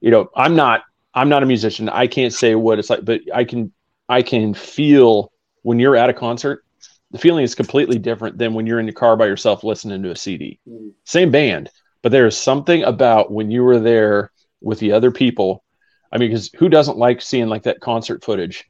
You 0.01 0.11
know, 0.11 0.29
I'm 0.35 0.55
not 0.55 0.83
I'm 1.13 1.29
not 1.29 1.43
a 1.43 1.45
musician. 1.45 1.89
I 1.89 2.07
can't 2.07 2.33
say 2.33 2.55
what 2.55 2.77
it's 2.79 2.89
like, 2.89 3.05
but 3.05 3.21
I 3.33 3.43
can 3.45 3.71
I 4.09 4.21
can 4.21 4.53
feel 4.53 5.31
when 5.63 5.79
you're 5.79 5.95
at 5.95 6.09
a 6.09 6.13
concert. 6.13 6.63
The 7.11 7.17
feeling 7.17 7.43
is 7.43 7.55
completely 7.55 7.97
different 7.97 8.37
than 8.37 8.53
when 8.53 8.67
you're 8.67 8.79
in 8.79 8.85
your 8.87 8.93
car 8.93 9.15
by 9.15 9.25
yourself 9.27 9.63
listening 9.63 10.03
to 10.03 10.11
a 10.11 10.15
CD. 10.15 10.59
Mhm. 10.69 10.91
Same 11.05 11.31
band, 11.31 11.69
but 12.01 12.11
there's 12.11 12.37
something 12.37 12.83
about 12.83 13.31
when 13.31 13.49
you 13.49 13.63
were 13.63 13.79
there 13.79 14.31
with 14.61 14.79
the 14.79 14.91
other 14.91 15.11
people. 15.11 15.63
I 16.11 16.17
mean, 16.17 16.29
because 16.29 16.51
who 16.57 16.69
doesn't 16.69 16.97
like 16.97 17.21
seeing 17.21 17.47
like 17.47 17.63
that 17.63 17.79
concert 17.79 18.23
footage 18.23 18.65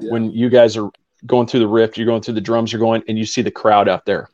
Yeah. 0.00 0.10
when 0.10 0.30
you 0.30 0.48
guys 0.48 0.76
are 0.76 0.90
going 1.26 1.46
through 1.46 1.60
the 1.60 1.68
rift, 1.68 1.98
you're 1.98 2.06
going 2.06 2.22
through 2.22 2.34
the 2.34 2.40
drums, 2.40 2.72
you're 2.72 2.80
going, 2.80 3.02
and 3.08 3.18
you 3.18 3.26
see 3.26 3.42
the 3.42 3.50
crowd 3.50 3.88
out 3.88 4.06
there 4.06 4.28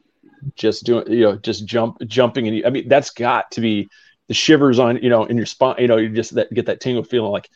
just 0.55 0.85
doing, 0.85 1.11
you 1.11 1.21
know, 1.21 1.37
just 1.37 1.66
jump, 1.66 1.99
jumping. 2.07 2.47
And 2.47 2.57
you, 2.57 2.64
I 2.66 2.71
mean, 2.71 2.88
that's 2.88 3.11
got 3.11 3.50
to 3.52 3.61
be 3.61 3.88
the 4.28 4.35
shivers 4.35 4.78
on, 4.78 5.02
you 5.02 5.09
know, 5.09 5.25
in 5.25 5.37
your 5.37 5.47
spine, 5.47 5.76
you 5.78 5.88
know, 5.88 5.97
you 5.97 6.09
just 6.09 6.35
that, 6.35 6.52
get 6.52 6.66
that 6.66 6.81
tingle 6.81 7.05
feeling 7.05 7.33
like, 7.33 7.49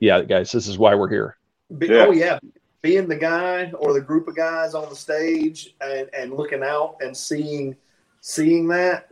yeah, 0.00 0.22
guys, 0.22 0.52
this 0.52 0.66
is 0.66 0.78
why 0.78 0.94
we're 0.94 1.08
here. 1.08 1.36
Be, 1.76 1.86
Yeah. 1.86 2.06
Oh 2.06 2.12
yeah, 2.12 2.38
being 2.82 3.08
the 3.08 3.16
guy 3.16 3.70
or 3.72 3.92
the 3.92 4.00
group 4.00 4.28
of 4.28 4.36
guys 4.36 4.74
on 4.74 4.88
the 4.88 4.96
stage 4.96 5.74
and, 5.80 6.08
and 6.16 6.32
looking 6.32 6.62
out 6.62 6.96
and 7.00 7.16
seeing 7.16 7.76
seeing 8.20 8.68
that. 8.68 9.08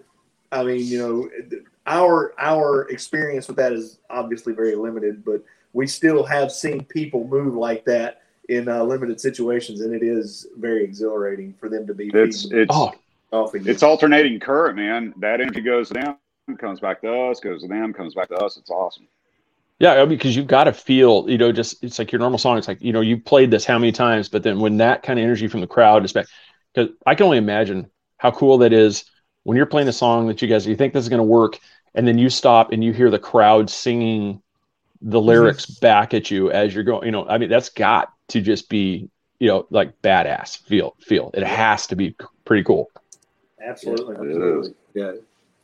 I 0.52 0.62
mean, 0.62 0.84
you 0.84 0.98
know, 0.98 1.60
our 1.86 2.34
our 2.38 2.88
experience 2.88 3.48
with 3.48 3.56
that 3.56 3.72
is 3.72 3.98
obviously 4.08 4.52
very 4.52 4.74
limited, 4.74 5.24
but 5.24 5.42
we 5.72 5.86
still 5.86 6.24
have 6.24 6.50
seen 6.50 6.84
people 6.84 7.26
move 7.26 7.54
like 7.54 7.84
that 7.84 8.22
in 8.48 8.68
uh, 8.68 8.82
limited 8.82 9.20
situations, 9.20 9.80
and 9.80 9.94
it 9.94 10.02
is 10.02 10.46
very 10.56 10.84
exhilarating 10.84 11.52
for 11.58 11.68
them 11.68 11.86
to 11.86 11.94
be 11.94 12.10
It's 12.14 12.44
feeding 12.44 12.60
it's 12.60 12.70
Oh, 12.72 12.94
off 13.32 13.54
of 13.54 13.68
it's 13.68 13.82
alternating 13.82 14.38
current, 14.40 14.76
man. 14.76 15.14
That 15.18 15.40
energy 15.40 15.60
goes 15.60 15.88
to 15.88 15.94
them, 15.94 16.16
comes 16.58 16.80
back 16.80 17.00
to 17.02 17.12
us, 17.12 17.40
goes 17.40 17.62
to 17.62 17.68
them, 17.68 17.92
comes 17.92 18.14
back 18.14 18.28
to 18.28 18.36
us. 18.36 18.56
It's 18.56 18.70
awesome. 18.70 19.08
Yeah, 19.78 19.94
I 19.94 19.98
mean, 20.00 20.10
because 20.10 20.34
you've 20.34 20.46
got 20.46 20.64
to 20.64 20.72
feel, 20.72 21.28
you 21.28 21.36
know, 21.36 21.52
just 21.52 21.84
it's 21.84 21.98
like 21.98 22.10
your 22.10 22.18
normal 22.18 22.38
song. 22.38 22.56
It's 22.56 22.68
like, 22.68 22.80
you 22.80 22.92
know, 22.92 23.02
you 23.02 23.18
played 23.18 23.50
this 23.50 23.66
how 23.66 23.78
many 23.78 23.92
times, 23.92 24.28
but 24.28 24.42
then 24.42 24.58
when 24.58 24.78
that 24.78 25.02
kind 25.02 25.18
of 25.18 25.24
energy 25.24 25.48
from 25.48 25.60
the 25.60 25.66
crowd 25.66 26.04
is 26.04 26.12
back, 26.12 26.26
because 26.72 26.90
I 27.04 27.14
can 27.14 27.24
only 27.24 27.38
imagine 27.38 27.90
how 28.16 28.30
cool 28.30 28.58
that 28.58 28.72
is 28.72 29.04
when 29.42 29.56
you're 29.56 29.66
playing 29.66 29.88
a 29.88 29.92
song 29.92 30.28
that 30.28 30.40
you 30.40 30.48
guys 30.48 30.66
you 30.66 30.76
think 30.76 30.94
this 30.94 31.04
is 31.04 31.10
going 31.10 31.18
to 31.18 31.24
work, 31.24 31.58
and 31.94 32.08
then 32.08 32.16
you 32.16 32.30
stop 32.30 32.72
and 32.72 32.82
you 32.82 32.92
hear 32.92 33.10
the 33.10 33.18
crowd 33.18 33.68
singing 33.68 34.40
the 35.02 35.20
lyrics 35.20 35.66
back 35.66 36.14
at 36.14 36.30
you 36.30 36.50
as 36.50 36.74
you're 36.74 36.84
going. 36.84 37.04
You 37.04 37.12
know, 37.12 37.28
I 37.28 37.36
mean, 37.36 37.50
that's 37.50 37.68
got 37.68 38.12
to 38.28 38.40
just 38.40 38.70
be, 38.70 39.10
you 39.38 39.48
know, 39.48 39.66
like 39.68 40.00
badass 40.00 40.58
feel 40.58 40.96
feel. 41.00 41.30
It 41.34 41.42
has 41.42 41.86
to 41.88 41.96
be 41.96 42.16
pretty 42.46 42.64
cool. 42.64 42.90
Absolutely. 43.66 44.14
It 44.14 44.30
is. 44.30 44.36
Absolutely. 44.36 44.74
Yeah. 44.94 45.12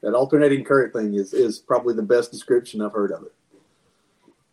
That 0.02 0.14
alternating 0.14 0.64
current 0.64 0.92
thing 0.92 1.14
is, 1.14 1.32
is 1.32 1.58
probably 1.58 1.94
the 1.94 2.02
best 2.02 2.32
description 2.32 2.82
I've 2.82 2.92
heard 2.92 3.12
of 3.12 3.22
it. 3.22 3.32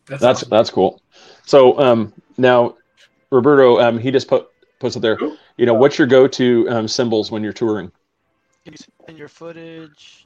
That's, 0.06 0.22
That's 0.22 0.40
awesome. 0.40 0.50
that's 0.50 0.70
cool. 0.70 1.02
So 1.46 1.80
um, 1.80 2.14
now, 2.38 2.76
Roberto, 3.32 3.80
um, 3.80 3.98
he 3.98 4.12
just 4.12 4.28
put 4.28 4.50
puts 4.80 4.96
it 4.96 5.02
there. 5.02 5.18
You 5.58 5.66
know, 5.66 5.74
what's 5.74 5.98
your 5.98 6.08
go-to 6.08 6.68
um, 6.70 6.88
cymbals 6.88 7.32
when 7.32 7.44
you're 7.44 7.54
touring? 7.54 7.92
In 9.08 9.18
your 9.18 9.28
footage? 9.28 10.26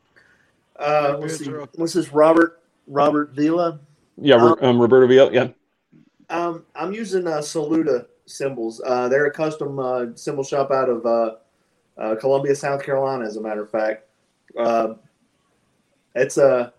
Uh, 0.78 1.18
let's 1.20 1.38
see. 1.38 1.50
What's 1.76 1.94
this? 1.94 2.14
Robert 2.14 2.62
Robert 2.88 3.32
Vila. 3.32 3.80
Yeah, 4.18 4.56
um, 4.62 4.80
Roberto 4.80 5.08
Villa. 5.08 5.32
Yeah, 5.32 5.48
Um, 6.30 6.66
I'm 6.76 6.94
using 6.94 7.28
uh, 7.28 7.42
Saluda 7.42 8.06
cymbals. 8.26 8.82
Uh, 8.86 9.08
they're 9.10 9.26
a 9.26 9.32
custom 9.32 9.80
uh, 9.80 10.06
cymbal 10.16 10.44
shop 10.44 10.72
out 10.72 10.90
of 10.90 11.06
uh, 11.98 12.16
Columbia, 12.16 12.56
South 12.56 12.84
Carolina. 12.84 13.26
As 13.26 13.38
a 13.38 13.42
matter 13.42 13.64
of 13.64 13.70
fact, 13.72 14.06
uh, 14.58 14.96
it's 16.16 16.38
a 16.38 16.74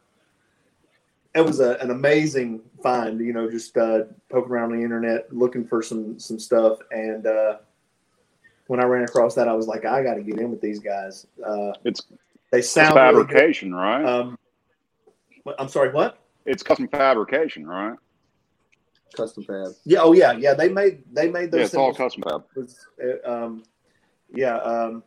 it 1.35 1.45
was 1.45 1.61
a, 1.61 1.77
an 1.81 1.91
amazing 1.91 2.61
find. 2.83 3.21
You 3.21 3.33
know, 3.33 3.51
just 3.51 3.77
uh, 3.77 4.05
poking 4.31 4.53
around 4.53 4.73
the 4.73 4.83
internet 4.83 5.33
looking 5.33 5.67
for 5.67 5.83
some 5.83 6.19
some 6.19 6.39
stuff, 6.39 6.79
and 6.91 7.27
uh, 7.27 7.57
when 8.67 8.81
I 8.81 8.85
ran 8.85 9.05
across 9.05 9.35
that, 9.35 9.49
I 9.49 9.53
was 9.53 9.67
like, 9.67 9.85
I 9.85 10.03
got 10.03 10.15
to 10.15 10.23
get 10.23 10.39
in 10.39 10.51
with 10.51 10.61
these 10.61 10.81
guys. 10.81 11.27
Uh, 11.45 11.73
It's 11.85 12.03
they 12.51 12.59
It's 12.59 12.71
sound 12.71 12.95
really 12.95 13.25
fabrication, 13.27 13.75
right? 13.75 14.05
Um, 14.05 14.39
what- 15.43 15.57
I'm 15.61 15.69
sorry, 15.69 15.91
what? 15.91 16.19
it's 16.47 16.63
custom 16.63 16.89
fabrication, 16.89 17.67
right? 17.67 17.97
Custom 19.17 19.45
fab. 19.45 19.73
Yeah, 19.85 20.01
oh 20.03 20.13
yeah, 20.13 20.33
yeah. 20.33 20.55
They 20.55 20.69
made 20.69 21.03
they 21.13 21.31
made 21.31 21.51
those 21.51 21.59
Yeah, 21.61 21.65
it's 21.67 21.75
all 21.75 21.95
custom 21.95 22.23
fab. 22.29 22.45
was 22.57 22.87
uh, 23.03 23.31
um, 23.31 23.63
yeah 24.35 24.57
um, 24.59 25.03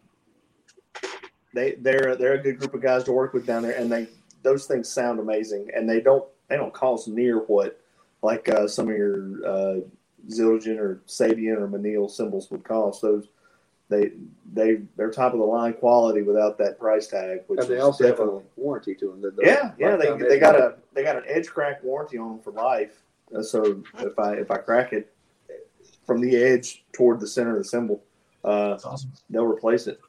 they 1.53 1.75
they're 1.79 2.15
they're 2.15 2.33
a 2.33 2.41
good 2.41 2.59
group 2.59 2.73
of 2.73 2.81
guys 2.81 3.03
to 3.05 3.11
work 3.11 3.33
with 3.33 3.45
down 3.45 3.63
there 3.63 3.77
and 3.77 3.91
they 3.91 4.07
those 4.43 4.65
things 4.65 4.87
sound 4.89 5.19
amazing 5.19 5.67
and 5.75 5.89
they 5.89 5.99
don't 6.01 6.25
they 6.49 6.55
don't 6.55 6.73
cost 6.73 7.07
near 7.07 7.39
what 7.39 7.79
like 8.21 8.47
uh, 8.49 8.67
some 8.67 8.89
of 8.89 8.95
your 8.95 9.45
uh, 9.45 9.79
Zildjian 10.29 10.77
or 10.77 11.01
Sabian 11.07 11.57
or 11.57 11.67
Meinl 11.67 12.09
cymbals 12.09 12.49
would 12.51 12.63
cost 12.63 13.01
those 13.01 13.27
they 13.89 14.11
they 14.53 14.81
they're 14.97 15.11
top 15.11 15.33
of 15.33 15.39
the 15.39 15.45
line 15.45 15.73
quality 15.73 16.21
without 16.21 16.57
that 16.57 16.77
price 16.79 17.07
tag 17.07 17.39
which 17.47 17.59
And 17.61 17.69
they 17.69 17.75
is 17.75 17.83
also 17.83 18.03
have 18.05 18.13
a 18.15 18.17
definitely 18.17 18.43
warranty 18.57 18.95
to 18.95 19.07
them. 19.07 19.31
yeah 19.41 19.71
yeah 19.77 19.95
they, 19.95 20.17
they 20.17 20.39
got 20.39 20.55
a 20.55 20.75
they 20.93 21.03
got 21.03 21.15
an 21.15 21.23
edge 21.27 21.47
crack 21.47 21.81
warranty 21.83 22.17
on 22.17 22.29
them 22.33 22.39
for 22.39 22.51
life 22.51 23.01
Uh, 23.33 23.41
so 23.41 23.81
if 23.99 24.17
I 24.19 24.33
if 24.33 24.51
I 24.51 24.57
crack 24.57 24.91
it 24.93 25.13
from 26.05 26.19
the 26.21 26.35
edge 26.35 26.83
toward 26.93 27.19
the 27.19 27.27
center 27.27 27.51
of 27.57 27.63
the 27.63 27.69
cymbal 27.69 28.03
uh, 28.47 28.69
That's 28.71 28.85
awesome. 28.85 29.11
they'll 29.29 29.45
replace 29.45 29.87
it. 29.87 29.99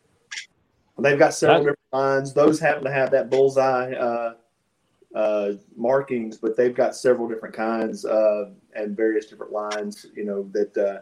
They've 0.98 1.18
got 1.18 1.34
several 1.34 1.58
That- 1.64 1.70
different 1.70 1.78
lines. 1.92 2.34
Those 2.34 2.58
happen 2.58 2.84
to 2.84 2.90
have 2.92 3.10
that 3.12 3.30
bullseye 3.30 3.92
uh, 3.92 4.34
uh, 5.14 5.52
markings, 5.76 6.38
but 6.38 6.56
they've 6.56 6.74
got 6.74 6.96
several 6.96 7.28
different 7.28 7.54
kinds 7.54 8.04
uh, 8.04 8.50
and 8.74 8.96
various 8.96 9.26
different 9.26 9.52
lines. 9.52 10.06
You 10.14 10.24
know 10.24 10.48
that 10.52 10.76
uh, 10.76 11.00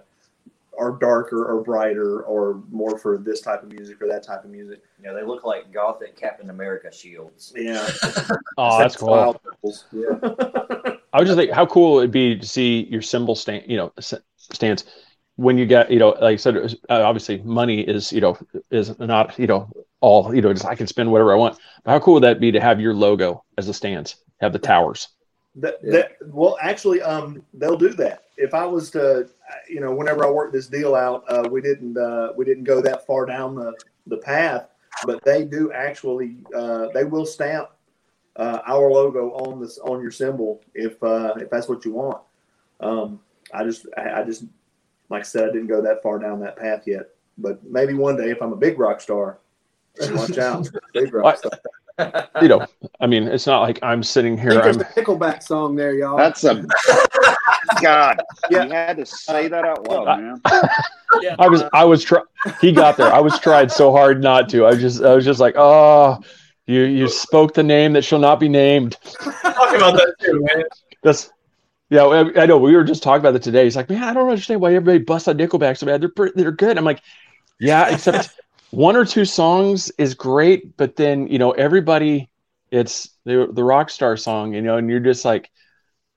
are 0.79 0.93
darker 0.93 1.47
or 1.47 1.63
brighter 1.63 2.21
or 2.25 2.63
more 2.71 2.99
for 2.99 3.17
this 3.17 3.41
type 3.41 3.63
of 3.63 3.73
music 3.73 4.01
or 4.03 4.07
that 4.09 4.23
type 4.23 4.45
of 4.45 4.51
music. 4.51 4.83
Yeah, 5.03 5.15
they 5.15 5.23
look 5.23 5.45
like 5.45 5.73
gothic 5.73 6.15
Captain 6.17 6.51
America 6.51 6.93
shields. 6.93 7.55
Yeah, 7.57 7.89
oh, 8.59 8.79
that's 8.79 8.97
cool. 8.97 9.41
Yeah. 9.93 10.19
I 11.15 11.21
was 11.21 11.29
just 11.29 11.39
think 11.39 11.51
how 11.51 11.65
cool 11.65 11.99
it 11.99 12.03
would 12.03 12.11
be 12.11 12.37
to 12.37 12.47
see 12.47 12.87
your 12.91 13.01
cymbal 13.01 13.35
stand, 13.35 13.65
you 13.67 13.79
know, 13.79 13.91
s- 13.97 14.13
stance 14.37 14.85
when 15.37 15.59
you 15.59 15.67
get, 15.67 15.91
you 15.91 15.99
know, 15.99 16.11
like 16.21 16.35
I 16.35 16.37
said, 16.37 16.57
uh, 16.57 16.71
obviously 16.89 17.39
money 17.43 17.81
is, 17.81 18.13
you 18.13 18.21
know, 18.21 18.39
is 18.71 18.99
not, 18.99 19.39
you 19.39 19.47
know, 19.47 19.71
all, 20.01 20.35
you 20.35 20.41
know, 20.41 20.53
just 20.53 20.65
I 20.65 20.75
can 20.75 20.87
spend 20.87 21.11
whatever 21.13 21.33
I 21.33 21.37
want. 21.37 21.59
But 21.85 21.93
how 21.93 22.01
cool 22.01 22.15
would 22.15 22.23
that 22.23 22.41
be 22.41 22.51
to 22.53 22.61
have 22.61 22.81
your 22.81 22.95
logo 22.95 23.45
as 23.59 23.69
a 23.69 23.75
stance, 23.75 24.17
have 24.41 24.53
the 24.53 24.59
towers? 24.59 25.09
That, 25.57 25.81
that 25.83 26.17
well, 26.27 26.57
actually, 26.61 27.03
um, 27.03 27.43
they'll 27.55 27.79
do 27.79 27.91
that. 27.95 28.25
If 28.37 28.53
I 28.55 28.67
was 28.67 28.91
to, 28.91 29.29
you 29.69 29.81
know, 29.81 29.95
whenever 29.95 30.25
I 30.25 30.31
worked 30.31 30.53
this 30.53 30.67
deal 30.67 30.95
out, 30.95 31.25
uh, 31.29 31.49
we 31.51 31.63
didn't 31.63 31.97
uh, 31.97 32.33
we 32.37 32.45
didn't 32.45 32.65
go 32.65 32.83
that 32.83 33.07
far 33.07 33.25
down 33.25 33.55
the, 33.55 33.73
the 34.07 34.19
path, 34.19 34.69
but 35.05 35.25
they 35.25 35.45
do 35.45 35.73
actually 35.73 36.37
uh, 36.55 36.89
they 36.93 37.05
will 37.05 37.25
stamp 37.25 37.71
uh, 38.37 38.61
our 38.67 38.91
logo 38.91 39.31
on 39.33 39.61
this 39.61 39.79
on 39.79 40.03
your 40.03 40.11
cymbal 40.11 40.61
if 40.75 41.03
uh, 41.03 41.33
if 41.37 41.49
that's 41.49 41.69
what 41.69 41.87
you 41.87 41.93
want. 41.93 42.21
Um, 42.81 43.21
I 43.55 43.65
just 43.65 43.87
I 43.97 44.23
just 44.23 44.45
like 45.09 45.21
I 45.21 45.25
said, 45.25 45.49
I 45.49 45.53
didn't 45.53 45.69
go 45.69 45.81
that 45.83 46.03
far 46.03 46.19
down 46.19 46.41
that 46.41 46.57
path 46.57 46.85
yet, 46.87 47.11
but 47.39 47.65
maybe 47.65 47.95
one 47.95 48.17
day 48.17 48.31
if 48.31 48.43
I'm 48.43 48.53
a 48.53 48.57
big 48.57 48.79
rock 48.79 49.01
star, 49.01 49.39
watch 50.11 50.39
out, 50.39 50.69
big 50.93 51.13
rock 51.13 51.39
star. 51.39 51.53
you 52.43 52.49
know, 52.49 52.67
I 53.01 53.07
mean, 53.07 53.27
it's 53.27 53.47
not 53.47 53.61
like 53.61 53.79
I'm 53.83 54.03
sitting 54.03 54.37
here. 54.37 54.51
think 54.51 54.65
I'm, 54.65 54.73
there's 54.75 54.97
a 54.97 55.01
Nickelback 55.01 55.43
song 55.43 55.75
there, 55.77 55.95
y'all. 55.95 56.17
That's 56.17 56.45
a 56.45 56.67
God. 57.83 58.21
Yeah. 58.51 58.65
You 58.65 58.71
had 58.71 58.97
to 58.99 59.07
say 59.07 59.49
that 59.49 59.65
out 59.65 59.89
loud, 59.89 60.21
man. 60.21 60.41
Yeah. 61.23 61.37
I 61.39 61.49
was, 61.49 61.63
I 61.73 61.85
was 61.85 62.05
try. 62.05 62.21
He 62.61 62.73
got 62.73 62.97
there. 62.97 63.13
I 63.13 63.21
was 63.21 63.39
tried 63.41 63.73
so 63.73 63.93
hard 63.93 64.23
not 64.23 64.49
to. 64.51 64.67
I 64.67 64.75
just, 64.75 65.03
I 65.03 65.15
was 65.15 65.25
just 65.25 65.41
like, 65.41 65.55
oh, 65.57 66.21
you, 66.67 66.83
you 66.83 67.09
spoke 67.09 67.55
the 67.55 67.63
name 67.63 67.93
that 67.95 68.03
shall 68.03 68.19
not 68.19 68.41
be 68.41 68.49
named. 68.49 68.97
Talking 69.03 69.77
about 69.77 69.95
that 69.95 70.15
too, 70.21 70.47
man. 70.53 70.65
That's, 71.03 71.31
yeah, 71.91 72.05
I, 72.05 72.43
I 72.43 72.47
know. 72.47 72.59
We 72.59 72.75
were 72.75 72.85
just 72.85 73.03
talking 73.03 73.21
about 73.21 73.37
it 73.37 73.43
today. 73.43 73.65
He's 73.65 73.77
like, 73.77 73.89
man, 73.89 74.03
I 74.03 74.13
don't 74.13 74.29
understand 74.29 74.61
why 74.61 74.75
everybody 74.75 74.99
busts 74.99 75.29
on 75.29 75.39
Nickelback 75.39 75.79
so 75.79 75.87
bad. 75.87 76.01
They're 76.01 76.09
pretty, 76.09 76.41
they're 76.41 76.53
good. 76.53 76.79
I'm 76.79 76.85
like, 76.85 77.03
yeah, 77.61 77.93
except 77.93 78.31
one 78.71 78.97
or 78.97 79.05
two 79.05 79.25
songs 79.25 79.91
is 79.99 80.15
great, 80.15 80.77
but 80.77 80.97
then 80.97 81.29
you 81.29 81.39
know 81.39 81.53
everybody, 81.53 82.29
it's 82.71 83.11
the 83.25 83.49
the 83.53 83.65
rock 83.65 83.91
star 83.91 84.17
song, 84.17 84.53
you 84.55 84.63
know, 84.63 84.77
and 84.77 84.91
you're 84.91 85.01
just 85.01 85.25
like, 85.25 85.51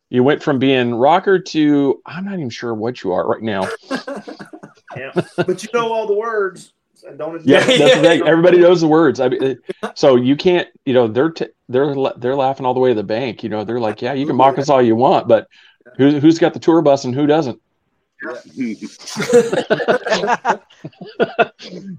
you 0.10 0.24
went 0.24 0.42
from 0.44 0.60
being 0.60 0.96
rocker 0.96 1.40
to 1.40 2.02
I'm 2.06 2.26
not 2.26 2.34
even 2.36 2.50
sure 2.50 2.74
what 2.74 3.04
you 3.04 3.12
are 3.12 3.28
right 3.28 3.42
now. 3.42 3.68
Yeah. 4.98 5.12
But 5.36 5.64
you 5.64 5.70
know 5.74 5.92
all 5.92 6.08
the 6.08 6.16
words. 6.16 6.74
So 7.00 7.14
don't 7.14 7.46
Yeah, 7.46 7.64
that's 7.64 7.78
the 7.78 8.02
thing. 8.02 8.22
Everybody 8.28 8.58
knows 8.58 8.82
the 8.82 8.88
words. 8.88 9.22
I 9.22 9.30
mean, 9.30 9.58
so 9.96 10.18
you 10.18 10.36
can't, 10.36 10.68
you 10.86 10.94
know, 10.94 11.08
they're 11.08 11.32
t- 11.32 11.48
they're 11.70 11.96
they're 12.18 12.36
laughing 12.36 12.66
all 12.66 12.74
the 12.74 12.82
way 12.82 12.90
to 12.90 12.96
the 12.96 13.04
bank. 13.04 13.42
You 13.42 13.50
know, 13.50 13.64
they're 13.64 13.80
like, 13.80 14.02
yeah, 14.02 14.14
you 14.14 14.26
can 14.26 14.36
mock 14.36 14.58
us 14.58 14.68
all 14.68 14.82
you 14.82 14.98
want, 14.98 15.30
but 15.30 15.48
who, 15.96 16.20
who's 16.20 16.40
got 16.40 16.54
the 16.54 16.60
tour 16.60 16.82
bus 16.82 17.06
and 17.06 17.16
who 17.16 17.26
doesn't? 17.26 17.62
you 18.22 18.76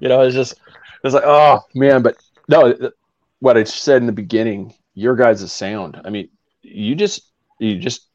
know, 0.09 0.21
it's 0.21 0.35
just 0.35 0.55
it's 1.03 1.15
like, 1.15 1.25
oh 1.25 1.61
man, 1.75 2.03
but 2.03 2.17
no, 2.49 2.91
what 3.39 3.57
I 3.57 3.65
said 3.65 4.03
in 4.03 4.07
the 4.07 4.13
beginning, 4.13 4.75
your 4.93 5.17
guys' 5.17 5.43
are 5.43 5.49
sound. 5.49 5.99
I 6.05 6.11
mean, 6.11 6.29
you 6.61 6.95
just 6.95 7.23
you 7.59 7.79
just 7.79 8.07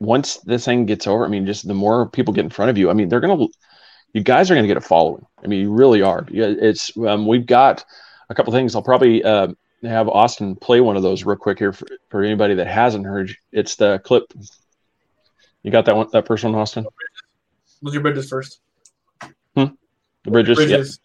once 0.00 0.38
this 0.38 0.64
thing 0.64 0.86
gets 0.86 1.06
over, 1.06 1.26
I 1.26 1.28
mean, 1.28 1.44
just 1.44 1.68
the 1.68 1.74
more 1.74 2.08
people 2.08 2.32
get 2.32 2.44
in 2.44 2.50
front 2.50 2.70
of 2.70 2.78
you, 2.78 2.88
I 2.88 2.94
mean, 2.94 3.10
they're 3.10 3.20
gonna 3.20 3.46
you 4.16 4.22
guys 4.22 4.50
are 4.50 4.54
gonna 4.54 4.66
get 4.66 4.78
a 4.78 4.80
following. 4.80 5.26
I 5.44 5.46
mean, 5.46 5.60
you 5.60 5.70
really 5.70 6.00
are. 6.00 6.26
Yeah, 6.30 6.46
It's 6.46 6.90
um, 6.96 7.26
we've 7.26 7.44
got 7.44 7.84
a 8.30 8.34
couple 8.34 8.50
things. 8.50 8.74
I'll 8.74 8.82
probably 8.82 9.22
uh, 9.22 9.48
have 9.82 10.08
Austin 10.08 10.56
play 10.56 10.80
one 10.80 10.96
of 10.96 11.02
those 11.02 11.24
real 11.24 11.36
quick 11.36 11.58
here 11.58 11.74
for, 11.74 11.86
for 12.08 12.22
anybody 12.22 12.54
that 12.54 12.66
hasn't 12.66 13.04
heard. 13.04 13.36
It's 13.52 13.76
the 13.76 13.98
clip. 13.98 14.32
You 15.62 15.70
got 15.70 15.84
that 15.84 15.96
one, 15.96 16.08
that 16.14 16.26
first 16.26 16.44
one, 16.44 16.54
Austin? 16.54 16.86
Was 17.82 17.92
your 17.92 18.02
bridges 18.02 18.30
first? 18.30 18.60
Hmm? 19.54 19.66
The 20.24 20.30
bridges. 20.30 20.58
yeah. 20.60 20.64
Bridges. 20.64 21.00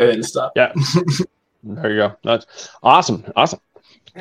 Go 0.00 0.04
ahead 0.06 0.14
and 0.16 0.26
stop. 0.26 0.52
Yeah. 0.56 0.72
there 1.62 1.90
you 1.90 1.96
go. 1.98 2.16
That's 2.24 2.68
awesome. 2.82 3.24
Awesome. 3.36 3.60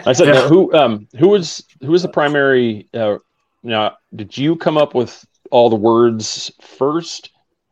I 0.06 0.14
said, 0.14 0.28
Yeah. 0.28 0.34
now, 0.34 0.48
who 0.50 0.74
um 0.74 1.08
who 1.18 1.30
was 1.30 1.64
who 1.82 1.92
was 1.92 2.02
the 2.02 2.10
primary? 2.10 2.88
Uh, 2.94 3.18
now, 3.64 3.98
did 4.16 4.38
you 4.38 4.56
come 4.56 4.78
up 4.78 4.94
with 4.94 5.26
all 5.52 5.70
the 5.70 5.76
words 5.76 6.52
first, 6.62 7.32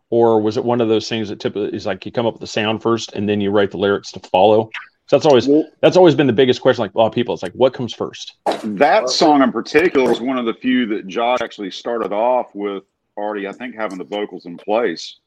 or 0.10 0.42
was 0.42 0.58
it 0.58 0.64
one 0.66 0.82
of 0.82 0.88
those 0.88 1.08
things 1.10 1.30
that 1.30 1.40
typically 1.40 1.76
is 1.76 1.86
like 1.86 2.06
you 2.06 2.12
come 2.12 2.26
up 2.26 2.34
with 2.34 2.42
the 2.42 2.48
sound 2.48 2.82
first 2.82 3.14
and 3.14 3.28
then 3.28 3.40
you 3.42 3.52
write 3.52 3.72
the 3.72 3.78
lyrics 3.78 4.12
to 4.14 4.20
follow? 4.22 4.70
So 5.08 5.16
that's 5.18 5.26
always 5.26 5.48
Well, 5.48 5.66
that's 5.82 5.96
always 5.98 6.16
been 6.16 6.28
the 6.28 6.34
biggest 6.34 6.62
question. 6.62 6.82
Like 6.82 6.94
a 6.94 6.98
lot 6.98 7.08
of 7.08 7.14
people, 7.14 7.34
it's 7.34 7.44
like 7.44 7.54
what 7.54 7.74
comes 7.74 7.94
first? 7.94 8.36
that 8.64 9.10
song 9.10 9.42
in 9.42 9.52
particular 9.52 10.12
is 10.12 10.20
one 10.22 10.38
of 10.38 10.46
the 10.46 10.54
few 10.54 10.86
that 10.88 11.08
Josh 11.08 11.40
actually 11.42 11.72
started 11.72 12.12
off 12.14 12.54
with 12.56 12.84
already, 13.16 13.48
I 13.48 13.52
think, 13.54 13.76
having 13.76 13.98
the 13.98 14.04
vocals 14.04 14.46
in 14.46 14.58
place 14.58 15.20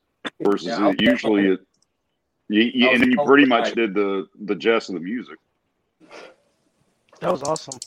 versus 0.43 0.67
Yeah, 0.69 0.93
usually 0.99 1.47
it, 1.49 1.61
you, 2.51 2.63
you, 2.75 2.91
and 2.91 3.01
then 3.01 3.11
you 3.13 3.25
pretty 3.25 3.47
much 3.47 3.69
I- 3.69 3.75
did 3.75 3.95
the 3.95 4.29
the 4.45 4.55
gist 4.55 4.89
of 4.91 4.95
the 4.97 5.01
music. 5.01 5.39
That 7.21 7.31
was 7.31 7.43
awesome. 7.43 7.79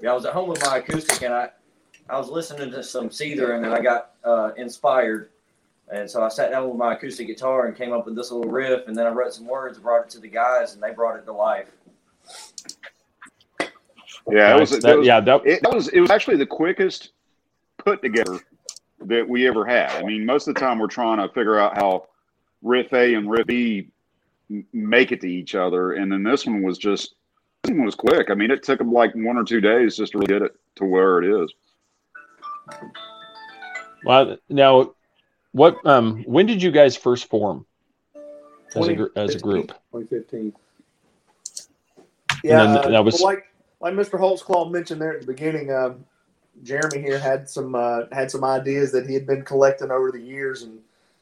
Yeah, 0.00 0.12
I 0.12 0.14
was 0.14 0.24
at 0.24 0.32
home 0.32 0.48
with 0.48 0.62
my 0.64 0.78
acoustic 0.78 1.22
and 1.22 1.34
I, 1.34 1.50
I 2.08 2.16
was 2.18 2.28
listening 2.30 2.70
to 2.70 2.82
some 2.82 3.10
Seether 3.10 3.54
and 3.54 3.62
then 3.64 3.72
I 3.72 3.80
got 3.80 4.12
uh, 4.24 4.52
inspired. 4.56 5.28
And 5.92 6.08
so 6.10 6.22
I 6.22 6.28
sat 6.28 6.50
down 6.50 6.68
with 6.68 6.76
my 6.78 6.94
acoustic 6.94 7.26
guitar 7.26 7.66
and 7.66 7.76
came 7.76 7.92
up 7.92 8.06
with 8.06 8.16
this 8.16 8.30
little 8.30 8.50
riff. 8.50 8.86
And 8.86 8.96
then 8.96 9.06
I 9.06 9.10
wrote 9.10 9.34
some 9.34 9.46
words, 9.46 9.76
and 9.76 9.84
brought 9.84 10.04
it 10.04 10.10
to 10.10 10.20
the 10.20 10.28
guys, 10.28 10.72
and 10.72 10.82
they 10.82 10.92
brought 10.92 11.18
it 11.18 11.26
to 11.26 11.32
life. 11.32 11.68
Yeah, 14.30 14.56
it 14.56 14.60
was, 14.60 14.70
That- 14.70 14.82
that 14.82 14.98
was 14.98 15.06
yeah, 15.06 15.20
that, 15.20 15.44
it 15.44 15.60
was 15.72 15.88
it 15.88 16.00
was 16.00 16.10
actually 16.10 16.36
the 16.36 16.46
quickest 16.46 17.10
put 17.78 18.00
together 18.02 18.38
that 19.06 19.28
we 19.28 19.46
ever 19.48 19.64
had. 19.66 19.90
I 19.90 20.02
mean, 20.02 20.24
most 20.24 20.46
of 20.46 20.54
the 20.54 20.60
time 20.60 20.78
we're 20.78 20.86
trying 20.86 21.18
to 21.18 21.28
figure 21.34 21.58
out 21.58 21.76
how 21.76 22.06
riff 22.62 22.92
A 22.92 23.14
and 23.14 23.30
riff 23.30 23.46
B 23.46 23.88
m- 24.50 24.66
make 24.72 25.12
it 25.12 25.20
to 25.22 25.28
each 25.28 25.54
other, 25.54 25.92
and 25.92 26.10
then 26.12 26.22
this 26.22 26.46
one 26.46 26.62
was 26.62 26.78
just 26.78 27.14
this 27.62 27.70
one 27.76 27.84
was 27.84 27.94
quick. 27.94 28.30
I 28.30 28.34
mean, 28.34 28.50
it 28.50 28.62
took 28.62 28.78
them 28.78 28.92
like 28.92 29.14
one 29.14 29.36
or 29.36 29.44
two 29.44 29.60
days 29.60 29.96
just 29.96 30.12
to 30.12 30.18
really 30.18 30.28
get 30.32 30.42
it 30.42 30.52
to 30.76 30.84
where 30.84 31.22
it 31.22 31.42
is. 31.44 31.52
well, 34.04 34.36
now, 34.48 34.94
what 35.52 35.84
um 35.86 36.22
when 36.24 36.46
did 36.46 36.62
you 36.62 36.70
guys 36.70 36.96
first 36.96 37.28
form 37.28 37.66
as 38.76 38.88
a 38.88 38.94
gr- 38.94 39.06
as 39.16 39.34
a 39.34 39.38
group? 39.38 39.68
2015. 39.92 40.52
Yeah, 42.42 42.62
And 42.64 42.74
then 42.76 42.84
uh, 42.84 42.88
that 42.90 43.04
was- 43.04 43.14
well, 43.20 43.34
like 43.34 43.46
like 43.80 43.94
Mr. 43.94 44.18
Holtzclaw 44.18 44.70
mentioned 44.70 45.00
there 45.00 45.14
at 45.14 45.20
the 45.22 45.26
beginning. 45.26 45.72
Um, 45.72 46.04
Jeremy 46.62 47.00
here 47.00 47.18
had 47.18 47.48
some 47.48 47.74
uh, 47.74 48.02
had 48.12 48.30
some 48.30 48.44
ideas 48.44 48.92
that 48.92 49.06
he 49.06 49.14
had 49.14 49.26
been 49.26 49.42
collecting 49.44 49.90
over 49.90 50.10
the 50.12 50.20
years, 50.20 50.62
and 50.62 50.78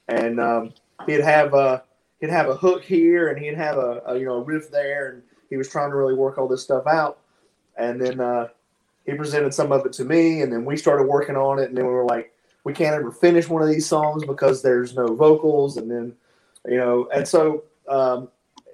and 0.08 0.40
um, 0.40 0.72
he'd 1.06 1.20
have 1.20 1.54
a 1.54 1.82
he'd 2.20 2.30
have 2.30 2.48
a 2.48 2.54
hook 2.56 2.84
here, 2.84 3.28
and 3.28 3.38
he'd 3.38 3.54
have 3.54 3.76
a, 3.76 4.02
a 4.06 4.18
you 4.18 4.26
know 4.26 4.36
a 4.36 4.42
riff 4.42 4.70
there, 4.70 5.10
and 5.10 5.22
he 5.50 5.56
was 5.56 5.68
trying 5.68 5.90
to 5.90 5.96
really 5.96 6.14
work 6.14 6.38
all 6.38 6.48
this 6.48 6.62
stuff 6.62 6.86
out. 6.86 7.18
And 7.76 8.00
then 8.00 8.20
uh, 8.20 8.48
he 9.06 9.14
presented 9.14 9.54
some 9.54 9.72
of 9.72 9.86
it 9.86 9.92
to 9.94 10.04
me, 10.04 10.42
and 10.42 10.52
then 10.52 10.64
we 10.64 10.76
started 10.76 11.04
working 11.04 11.36
on 11.36 11.58
it, 11.58 11.68
and 11.68 11.76
then 11.76 11.86
we 11.86 11.92
were 11.92 12.04
like, 12.04 12.32
we 12.64 12.72
can't 12.72 12.94
ever 12.94 13.10
finish 13.10 13.48
one 13.48 13.62
of 13.62 13.68
these 13.68 13.86
songs 13.86 14.24
because 14.24 14.62
there's 14.62 14.94
no 14.94 15.14
vocals, 15.14 15.76
and 15.76 15.90
then 15.90 16.14
you 16.66 16.76
know, 16.76 17.08
and 17.14 17.26
so 17.26 17.64
um, 17.88 18.28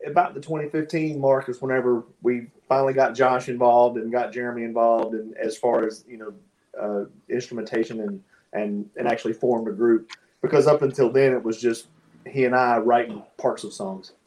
about 0.07 0.35
the 0.35 0.41
2015 0.41 1.21
mark 1.21 1.49
is 1.49 1.61
whenever 1.61 2.05
we 2.23 2.49
finally 2.69 2.93
got 2.93 3.15
Josh 3.15 3.49
involved 3.49 3.97
and 3.97 4.11
got 4.11 4.33
Jeremy 4.33 4.65
involved, 4.65 5.15
and 5.15 5.37
as 5.37 5.57
far 5.57 5.87
as 5.87 6.05
you 6.09 6.17
know, 6.17 6.35
uh, 6.81 7.05
instrumentation 7.29 8.01
and 8.01 8.23
and 8.53 8.89
and 8.97 9.07
actually 9.07 9.35
formed 9.35 9.69
a 9.69 9.73
group. 9.73 10.11
Because 10.43 10.67
up 10.67 10.83
until 10.83 11.11
then, 11.11 11.33
it 11.33 11.43
was 11.43 11.61
just 11.61 11.87
he 12.27 12.45
and 12.45 12.55
I 12.55 12.79
writing 12.79 13.23
parts 13.39 13.65
of 13.65 13.73
songs. 13.73 14.13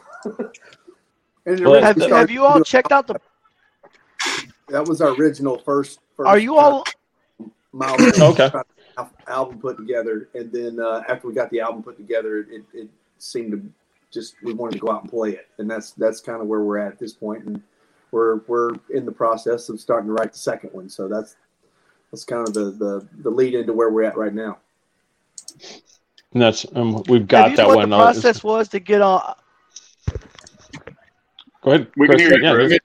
And 1.48 1.66
Well, 1.66 1.82
Have, 1.82 1.96
started 1.96 2.14
have 2.14 2.30
you 2.30 2.44
all 2.44 2.62
checked 2.62 2.92
out 2.92 3.08
the? 3.08 3.22
That 4.68 4.86
was 4.86 5.00
our 5.00 5.12
original 5.14 5.58
first. 5.58 6.02
first 6.18 6.28
Are 6.28 6.38
you 6.38 6.58
all? 6.58 6.84
Miles 7.72 8.02
Okay. 8.20 8.52
al- 8.98 9.12
album 9.28 9.60
put 9.60 9.78
together, 9.78 10.28
and 10.34 10.52
then 10.52 10.78
uh, 10.82 11.04
after 11.08 11.26
we 11.26 11.34
got 11.34 11.50
the 11.50 11.62
album 11.62 11.84
put 11.84 11.96
together, 11.96 12.40
it, 12.52 12.64
it 12.74 12.90
seemed 13.20 13.52
to 13.54 13.62
just 14.12 14.36
we 14.44 14.54
wanted 14.54 14.74
to 14.74 14.80
go 14.80 14.92
out 14.92 15.04
and 15.04 15.10
play 15.10 15.32
it, 15.32 15.48
and 15.58 15.72
that's 15.72 15.92
that's 15.92 16.20
kind 16.20 16.42
of 16.42 16.48
where 16.48 16.60
we're 16.60 16.80
at 16.80 16.92
at 16.92 17.00
this 17.00 17.14
point, 17.14 17.46
and 17.46 17.62
we're 18.12 18.42
we're 18.48 18.72
in 18.90 19.06
the 19.06 19.12
process 19.12 19.70
of 19.70 19.80
starting 19.80 20.08
to 20.08 20.14
write 20.14 20.34
the 20.34 20.40
second 20.40 20.72
one. 20.74 20.90
So 20.90 21.08
that's 21.08 21.38
that's 22.12 22.26
kind 22.26 22.46
of 22.46 22.54
the 22.54 22.72
the, 22.72 23.08
the 23.20 23.30
lead 23.30 23.54
into 23.54 23.72
where 23.72 23.90
we're 23.90 24.04
at 24.04 24.18
right 24.18 24.34
now. 24.34 24.58
And 26.34 26.42
that's 26.42 26.66
um, 26.76 27.04
we've 27.08 27.28
Have 27.34 27.48
got 27.48 27.56
you 27.56 27.58
that 27.58 27.68
know 27.68 27.70
what 27.70 27.80
one. 27.80 27.92
the 27.92 27.94
uh, 27.94 28.08
process 28.08 28.44
was 28.44 28.70
to 28.70 28.80
get 28.80 29.02
on? 29.02 29.36
Go 31.62 31.72
ahead. 31.72 31.88
We 31.96 32.10
can 32.10 32.20
hear 32.20 32.32
you, 32.32 32.44
Yeah, 32.44 32.78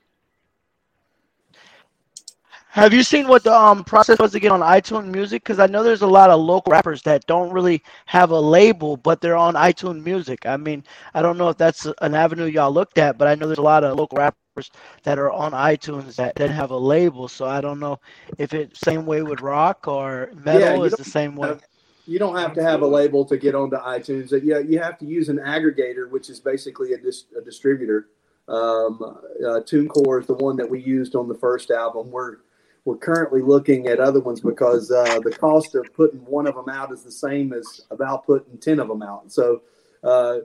Have 2.71 2.93
you 2.93 3.03
seen 3.03 3.29
what 3.29 3.45
the 3.45 3.53
um 3.55 3.85
process 3.85 4.19
was 4.19 4.33
to 4.33 4.41
get 4.41 4.53
on 4.53 4.61
iTunes 4.61 5.07
Music? 5.07 5.43
Because 5.43 5.59
I 5.59 5.67
know 5.67 5.83
there's 5.83 6.03
a 6.03 6.07
lot 6.07 6.31
of 6.31 6.41
local 6.41 6.73
rappers 6.73 7.03
that 7.03 7.27
don't 7.27 7.53
really 7.53 7.83
have 8.07 8.31
a 8.31 8.41
label, 8.41 8.97
but 8.97 9.21
they're 9.21 9.37
on 9.37 9.55
iTunes 9.55 10.03
Music. 10.05 10.47
I 10.47 10.57
mean, 10.57 10.85
I 11.15 11.23
don't 11.23 11.39
know 11.39 11.49
if 11.49 11.59
that's 11.59 11.87
an 12.01 12.15
avenue 12.15 12.47
y'all 12.47 12.73
looked 12.73 12.99
at, 12.99 13.19
but 13.19 13.29
I 13.29 13.35
know 13.35 13.47
there's 13.47 13.59
a 13.59 13.63
lot 13.63 13.85
of 13.85 13.97
local 13.97 14.19
rappers 14.19 14.71
that 15.05 15.19
are 15.19 15.31
on 15.33 15.53
iTunes 15.53 16.17
that, 16.17 16.37
that 16.37 16.51
have 16.51 16.71
a 16.71 16.77
label. 16.77 17.29
So 17.29 17.47
I 17.47 17.61
don't 17.61 17.81
know 17.81 17.99
if 18.39 18.55
it's 18.55 18.81
same 18.81 19.05
way 19.07 19.23
with 19.23 19.41
rock 19.41 19.87
or 19.87 20.31
metal 20.35 20.85
you 20.85 20.85
is 20.85 20.95
the 20.97 21.05
same 21.05 21.37
way. 21.37 21.57
You 22.07 22.19
don't 22.19 22.37
have 22.37 22.53
to 22.55 22.63
have 22.63 22.83
a 22.83 22.87
label 22.87 23.25
to 23.27 23.37
get 23.37 23.55
onto 23.55 23.77
iTunes. 23.77 24.33
Yeah, 24.43 24.59
you 24.59 24.81
have 24.81 24.99
to 24.99 25.07
use 25.07 25.29
an 25.29 25.39
aggregator, 25.39 26.11
which 26.11 26.31
is 26.31 26.41
basically 26.41 26.95
a, 26.95 26.99
dis- 26.99 27.27
a 27.39 27.41
distributor. 27.41 28.09
Um, 28.49 28.99
uh, 29.01 29.61
TuneCore 29.61 30.21
is 30.21 30.27
the 30.27 30.35
one 30.35 30.57
that 30.57 30.69
we 30.69 30.81
used 30.81 31.15
on 31.15 31.29
the 31.29 31.35
first 31.35 31.71
album. 31.71 32.11
We're 32.11 32.39
we're 32.85 32.97
currently 32.97 33.43
looking 33.43 33.87
at 33.87 34.01
other 34.01 34.19
ones 34.19 34.41
because 34.41 34.91
uh, 34.91 35.21
the 35.21 35.31
cost 35.31 35.77
of 35.77 35.95
putting 35.95 36.19
one 36.25 36.49
of 36.49 36.57
them 36.57 36.69
out 36.69 36.91
is 36.91 37.05
the 37.05 37.13
same 37.13 37.53
as 37.53 37.83
about 37.93 38.27
putting 38.27 38.59
ten 38.59 38.81
of 38.81 38.89
them 38.89 39.03
out. 39.03 39.31
So 39.31 39.63
uh, 40.03 40.39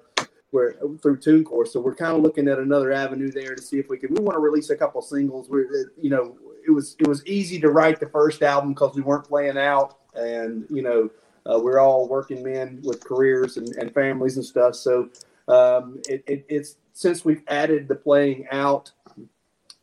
we're 0.52 0.74
through 1.02 1.18
TuneCore, 1.18 1.68
so 1.68 1.80
we're 1.80 1.96
kind 1.96 2.16
of 2.16 2.22
looking 2.22 2.48
at 2.48 2.60
another 2.60 2.92
avenue 2.92 3.32
there 3.32 3.56
to 3.56 3.62
see 3.62 3.80
if 3.80 3.90
we 3.90 3.98
can. 3.98 4.14
We 4.14 4.22
want 4.22 4.36
to 4.36 4.40
release 4.40 4.70
a 4.70 4.78
couple 4.78 5.02
singles. 5.02 5.50
We're 5.50 5.66
uh, 5.66 5.90
you 6.00 6.12
know 6.12 6.38
it 6.68 6.72
was 6.72 6.96
it 7.00 7.08
was 7.08 7.26
easy 7.26 7.60
to 7.62 7.72
write 7.72 8.00
the 8.00 8.10
first 8.10 8.44
album 8.44 8.74
because 8.74 8.96
we 8.96 9.02
weren't 9.02 9.26
playing 9.26 9.58
out, 9.58 9.98
and 10.14 10.68
you 10.70 10.84
know 10.84 11.10
uh, 11.50 11.60
we're 11.60 11.80
all 11.80 12.08
working 12.08 12.44
men 12.44 12.80
with 12.84 13.04
careers 13.04 13.58
and, 13.58 13.70
and 13.78 13.94
families 13.94 14.38
and 14.38 14.46
stuff. 14.46 14.76
So 14.76 15.10
um, 15.48 16.02
it, 16.08 16.24
it, 16.28 16.46
it's 16.50 16.76
since 16.94 17.24
we've 17.24 17.44
added 17.48 17.88
the 17.88 17.96
playing 17.96 18.48
out 18.52 18.92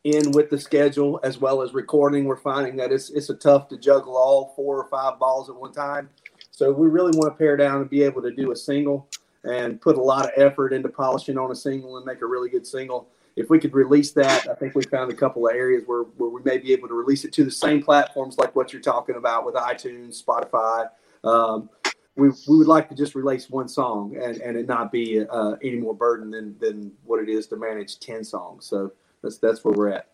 in 0.03 0.31
with 0.31 0.49
the 0.51 0.59
schedule 0.59 1.19
as 1.23 1.39
well 1.39 1.61
as 1.61 1.73
recording, 1.73 2.25
we're 2.25 2.35
finding 2.37 2.75
that 2.75 2.91
it's 2.91 3.09
it's 3.09 3.29
a 3.29 3.35
tough 3.35 3.67
to 3.69 3.77
juggle 3.77 4.15
all 4.15 4.53
four 4.55 4.77
or 4.77 4.87
five 4.89 5.17
balls 5.17 5.49
at 5.49 5.55
one 5.55 5.73
time. 5.73 6.09
So 6.51 6.71
we 6.71 6.87
really 6.87 7.11
want 7.17 7.33
to 7.33 7.37
pare 7.37 7.57
down 7.57 7.81
and 7.81 7.89
be 7.89 8.03
able 8.03 8.21
to 8.21 8.31
do 8.31 8.51
a 8.51 8.55
single 8.55 9.09
and 9.43 9.81
put 9.81 9.97
a 9.97 10.01
lot 10.01 10.25
of 10.25 10.31
effort 10.37 10.73
into 10.73 10.89
polishing 10.89 11.37
on 11.37 11.51
a 11.51 11.55
single 11.55 11.97
and 11.97 12.05
make 12.05 12.21
a 12.21 12.25
really 12.25 12.49
good 12.49 12.65
single. 12.65 13.09
If 13.35 13.49
we 13.49 13.59
could 13.59 13.73
release 13.73 14.11
that, 14.11 14.47
I 14.47 14.53
think 14.53 14.75
we 14.75 14.83
found 14.83 15.11
a 15.11 15.15
couple 15.15 15.47
of 15.47 15.53
areas 15.53 15.83
where, 15.85 16.03
where 16.03 16.29
we 16.29 16.41
may 16.43 16.57
be 16.57 16.71
able 16.71 16.87
to 16.87 16.93
release 16.93 17.25
it 17.25 17.33
to 17.33 17.43
the 17.43 17.51
same 17.51 17.83
platforms 17.83 18.37
like 18.37 18.55
what 18.55 18.71
you're 18.71 18.81
talking 18.81 19.15
about 19.17 19.45
with 19.45 19.55
iTunes, 19.55 20.23
Spotify. 20.23 20.87
Um, 21.25 21.69
we, 22.15 22.29
we 22.47 22.57
would 22.57 22.67
like 22.67 22.87
to 22.89 22.95
just 22.95 23.15
release 23.15 23.49
one 23.49 23.67
song 23.67 24.15
and, 24.21 24.37
and 24.37 24.57
it 24.57 24.67
not 24.67 24.91
be 24.91 25.25
uh, 25.29 25.55
any 25.61 25.77
more 25.77 25.93
burden 25.93 26.31
than, 26.31 26.57
than 26.59 26.91
what 27.03 27.21
it 27.21 27.29
is 27.29 27.47
to 27.47 27.57
manage 27.57 27.99
10 27.99 28.23
songs. 28.23 28.65
So 28.65 28.93
that's, 29.21 29.37
that's 29.37 29.65
where 29.65 29.73
we're 29.73 29.89
at. 29.89 30.09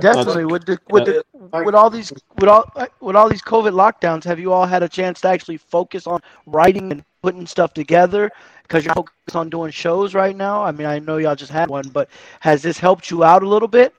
Definitely 0.00 0.46
with 0.46 0.66
the 0.66 0.80
with 0.90 1.04
the 1.04 1.24
with 1.64 1.76
all 1.76 1.90
these 1.90 2.12
with 2.40 2.48
all 2.48 2.64
with 3.00 3.14
all 3.14 3.28
these 3.28 3.42
COVID 3.42 3.72
lockdowns, 3.72 4.24
have 4.24 4.40
you 4.40 4.52
all 4.52 4.66
had 4.66 4.82
a 4.82 4.88
chance 4.88 5.20
to 5.20 5.28
actually 5.28 5.58
focus 5.58 6.08
on 6.08 6.20
writing 6.46 6.90
and 6.90 7.04
putting 7.22 7.46
stuff 7.46 7.72
together? 7.72 8.30
Because 8.62 8.84
you're 8.84 8.94
focused 8.94 9.36
on 9.36 9.48
doing 9.48 9.70
shows 9.70 10.12
right 10.12 10.34
now. 10.34 10.64
I 10.64 10.72
mean, 10.72 10.88
I 10.88 10.98
know 10.98 11.18
y'all 11.18 11.36
just 11.36 11.52
had 11.52 11.68
one, 11.68 11.88
but 11.88 12.08
has 12.40 12.62
this 12.62 12.78
helped 12.78 13.12
you 13.12 13.22
out 13.22 13.44
a 13.44 13.48
little 13.48 13.68
bit? 13.68 13.94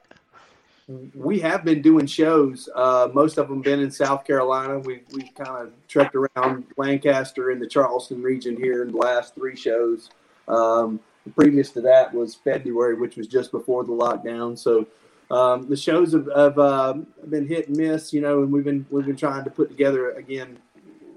We 0.87 1.39
have 1.39 1.65
been 1.65 1.81
doing 1.81 2.05
shows. 2.05 2.69
Uh, 2.73 3.09
most 3.13 3.37
of 3.37 3.49
them 3.49 3.61
been 3.61 3.79
in 3.79 3.91
South 3.91 4.25
Carolina. 4.25 4.79
We 4.79 5.01
we 5.11 5.23
kind 5.37 5.67
of 5.67 5.73
trekked 5.87 6.15
around 6.15 6.65
Lancaster 6.77 7.51
and 7.51 7.61
the 7.61 7.67
Charleston 7.67 8.21
region 8.21 8.55
here 8.55 8.83
in 8.83 8.91
the 8.91 8.97
last 8.97 9.35
three 9.35 9.55
shows. 9.55 10.09
Um, 10.47 10.99
previous 11.35 11.71
to 11.71 11.81
that 11.81 12.13
was 12.13 12.35
February, 12.35 12.95
which 12.95 13.17
was 13.17 13.27
just 13.27 13.51
before 13.51 13.83
the 13.83 13.91
lockdown. 13.91 14.57
So 14.57 14.87
um, 15.29 15.67
the 15.67 15.75
shows 15.75 16.13
have, 16.13 16.29
have 16.33 16.57
uh, 16.57 16.93
been 17.27 17.45
hit 17.45 17.67
and 17.67 17.75
miss, 17.75 18.13
you 18.13 18.21
know, 18.21 18.43
and 18.43 18.51
we've 18.51 18.63
been 18.63 18.85
we've 18.89 19.05
been 19.05 19.17
trying 19.17 19.43
to 19.43 19.49
put 19.49 19.69
together 19.69 20.11
again. 20.11 20.57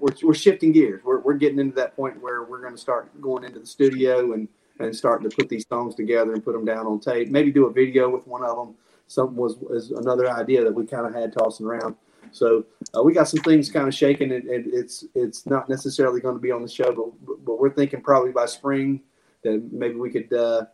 We're, 0.01 0.15
we're 0.23 0.33
shifting 0.33 0.71
gears. 0.71 1.01
We're, 1.03 1.19
we're 1.19 1.35
getting 1.35 1.59
into 1.59 1.75
that 1.75 1.95
point 1.95 2.19
where 2.21 2.43
we're 2.43 2.59
going 2.59 2.73
to 2.73 2.81
start 2.81 3.09
going 3.21 3.43
into 3.45 3.59
the 3.59 3.65
studio 3.65 4.33
and 4.33 4.49
and 4.79 4.93
starting 4.93 5.29
to 5.29 5.35
put 5.35 5.47
these 5.47 5.65
songs 5.67 5.95
together 5.95 6.33
and 6.33 6.43
put 6.43 6.53
them 6.53 6.65
down 6.65 6.87
on 6.87 6.99
tape. 6.99 7.29
Maybe 7.29 7.51
do 7.51 7.67
a 7.67 7.71
video 7.71 8.09
with 8.09 8.27
one 8.27 8.43
of 8.43 8.57
them 8.57 8.75
something 9.11 9.35
was, 9.35 9.57
was 9.57 9.91
another 9.91 10.29
idea 10.29 10.63
that 10.63 10.73
we 10.73 10.85
kind 10.85 11.05
of 11.05 11.13
had 11.13 11.33
tossing 11.33 11.65
around. 11.65 11.95
So 12.31 12.65
uh, 12.95 13.03
we 13.03 13.13
got 13.13 13.27
some 13.27 13.41
things 13.41 13.69
kind 13.69 13.87
of 13.87 13.93
shaking, 13.93 14.31
and, 14.31 14.45
and 14.47 14.73
it's 14.73 15.03
it's 15.13 15.45
not 15.45 15.67
necessarily 15.67 16.21
going 16.21 16.35
to 16.35 16.41
be 16.41 16.51
on 16.51 16.61
the 16.61 16.69
show, 16.69 16.93
but 16.93 17.45
but 17.45 17.59
we're 17.59 17.73
thinking 17.73 18.01
probably 18.01 18.31
by 18.31 18.45
spring 18.45 19.01
that 19.43 19.69
maybe 19.71 19.95
we 19.95 20.09
could 20.09 20.31
uh, 20.31 20.65